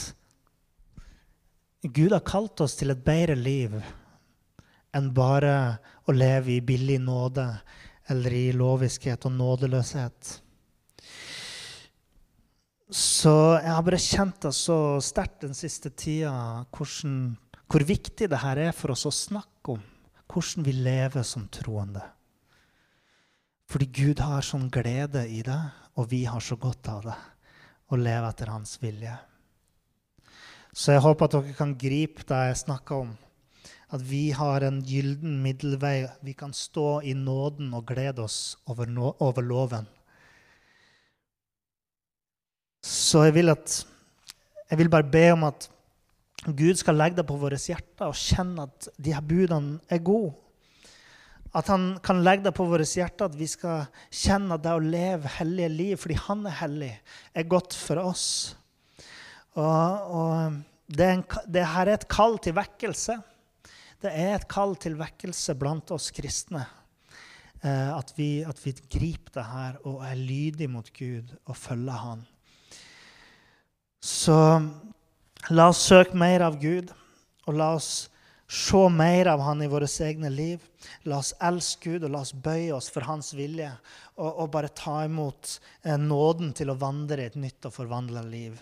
Gud 1.80 2.12
har 2.12 2.26
kalt 2.28 2.60
oss 2.60 2.74
til 2.76 2.92
et 2.92 3.00
bedre 3.00 3.32
liv 3.38 3.72
enn 4.98 5.06
bare 5.16 5.54
å 6.04 6.12
leve 6.12 6.58
i 6.58 6.64
billig 6.64 6.98
nåde 7.00 7.46
eller 8.12 8.36
i 8.36 8.50
loviskhet 8.52 9.24
og 9.30 9.32
nådeløshet. 9.32 10.34
Så 12.92 13.32
jeg 13.62 13.72
har 13.72 13.86
bare 13.88 14.00
kjent 14.00 14.44
det 14.44 14.52
så 14.56 14.78
sterkt 15.04 15.46
den 15.46 15.56
siste 15.56 15.94
tida 15.96 16.34
hvordan, 16.76 17.16
hvor 17.64 17.86
viktig 17.94 18.28
det 18.28 18.42
her 18.44 18.60
er 18.68 18.76
for 18.76 18.92
oss 18.92 19.06
å 19.08 19.14
snakke 19.14 19.78
om 19.78 19.82
hvordan 20.28 20.68
vi 20.68 20.76
lever 20.76 21.24
som 21.24 21.48
troende. 21.48 22.04
Fordi 23.72 23.88
Gud 23.88 24.20
har 24.20 24.44
sånn 24.44 24.68
glede 24.72 25.24
i 25.32 25.40
det, 25.44 25.60
og 25.96 26.12
vi 26.12 26.26
har 26.28 26.44
så 26.44 26.60
godt 26.60 26.92
av 26.92 27.08
det. 27.08 27.18
Å 27.88 27.96
leve 27.96 28.28
etter 28.28 28.50
Hans 28.52 28.76
vilje. 28.82 29.14
Så 30.76 30.92
jeg 30.92 31.02
håper 31.02 31.26
at 31.26 31.36
dere 31.38 31.56
kan 31.56 31.72
gripe 31.80 32.26
det 32.28 32.40
jeg 32.50 32.60
snakker 32.62 33.04
om. 33.06 33.14
At 33.88 34.02
vi 34.04 34.28
har 34.36 34.66
en 34.66 34.82
gylden 34.84 35.38
middelvei. 35.42 36.02
Vi 36.22 36.34
kan 36.36 36.52
stå 36.52 37.00
i 37.00 37.14
nåden 37.16 37.72
og 37.74 37.86
glede 37.88 38.22
oss 38.26 38.58
over, 38.68 38.86
no 38.86 39.14
over 39.24 39.42
loven. 39.42 39.88
Så 42.84 43.24
jeg 43.26 43.34
vil, 43.40 43.50
at, 43.50 43.80
jeg 44.70 44.78
vil 44.78 44.92
bare 44.92 45.08
be 45.08 45.24
om 45.32 45.48
at 45.48 45.70
Gud 46.46 46.78
skal 46.78 46.94
legge 47.00 47.18
det 47.18 47.26
på 47.26 47.36
våre 47.40 47.58
hjerter 47.58 48.12
og 48.12 48.16
kjenne 48.16 48.68
at 48.68 48.90
de 48.96 49.16
her 49.16 49.24
budene 49.24 49.80
er 49.90 50.04
gode. 50.04 50.36
At 51.56 51.70
han 51.72 51.94
kan 52.04 52.20
legge 52.24 52.44
det 52.44 52.54
på 52.56 52.66
vårt 52.68 52.92
hjerte, 52.98 53.28
at 53.28 53.36
vi 53.38 53.48
skal 53.48 53.86
kjenne 54.12 54.58
at 54.58 54.64
det 54.66 54.74
å 54.76 54.84
leve 54.84 55.30
hellige 55.38 55.70
liv 55.72 56.00
fordi 56.00 56.18
han 56.26 56.44
er 56.48 56.58
hellig, 56.60 56.92
er 57.32 57.48
godt 57.48 57.76
for 57.78 58.02
oss. 58.02 58.26
Og, 59.56 60.10
og 60.18 60.58
det, 60.92 61.06
er 61.06 61.14
en, 61.16 61.24
det 61.48 61.64
her 61.72 61.88
er 61.88 61.96
et 61.96 62.08
kall 62.10 62.36
til 62.44 62.56
vekkelse. 62.58 63.16
Det 64.04 64.12
er 64.12 64.36
et 64.36 64.48
kall 64.50 64.76
til 64.78 64.98
vekkelse 64.98 65.56
blant 65.58 65.90
oss 65.96 66.12
kristne. 66.14 66.66
Eh, 67.64 67.90
at, 67.90 68.12
vi, 68.14 68.44
at, 68.46 68.60
vi, 68.62 68.76
griper 68.86 69.34
det 69.34 69.46
her 69.48 69.80
og 69.88 70.04
er 70.06 70.14
lydige 70.14 70.70
mot 70.70 70.92
Gud 70.94 71.32
og 71.48 71.56
følger 71.58 72.04
Han. 72.04 72.22
Så 73.98 74.36
la 75.50 75.66
oss 75.72 75.80
søke 75.88 76.14
mer 76.18 76.44
av 76.46 76.60
Gud, 76.62 76.92
og 77.48 77.56
la 77.58 77.72
oss 77.74 78.06
se 78.48 78.88
mer 78.88 79.26
av 79.26 79.40
Han 79.40 79.62
i 79.62 79.68
våre 79.68 79.86
egne 80.04 80.30
liv. 80.30 80.62
La 81.04 81.18
oss 81.18 81.34
elske 81.40 81.90
Gud, 81.90 82.04
og 82.04 82.14
la 82.14 82.22
oss 82.24 82.32
bøye 82.32 82.72
oss 82.72 82.88
for 82.88 83.04
Hans 83.04 83.34
vilje. 83.36 83.70
Og, 84.16 84.30
og 84.30 84.48
bare 84.54 84.72
ta 84.72 85.02
imot 85.04 85.58
eh, 85.84 85.98
nåden 86.00 86.54
til 86.56 86.72
å 86.72 86.78
vandre 86.80 87.22
i 87.22 87.28
et 87.28 87.36
nytt 87.36 87.68
og 87.68 87.76
forvandla 87.76 88.24
liv. 88.24 88.56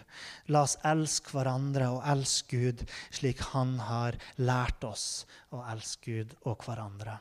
La 0.51 0.64
oss 0.66 0.74
elske 0.82 1.30
hverandre 1.37 1.93
og 1.95 2.03
elske 2.03 2.59
Gud 2.59 2.84
slik 3.14 3.45
Han 3.53 3.78
har 3.87 4.18
lært 4.43 4.84
oss 4.84 5.24
å 5.55 5.62
elske 5.70 6.11
Gud 6.11 6.37
og 6.43 6.66
hverandre. 6.66 7.20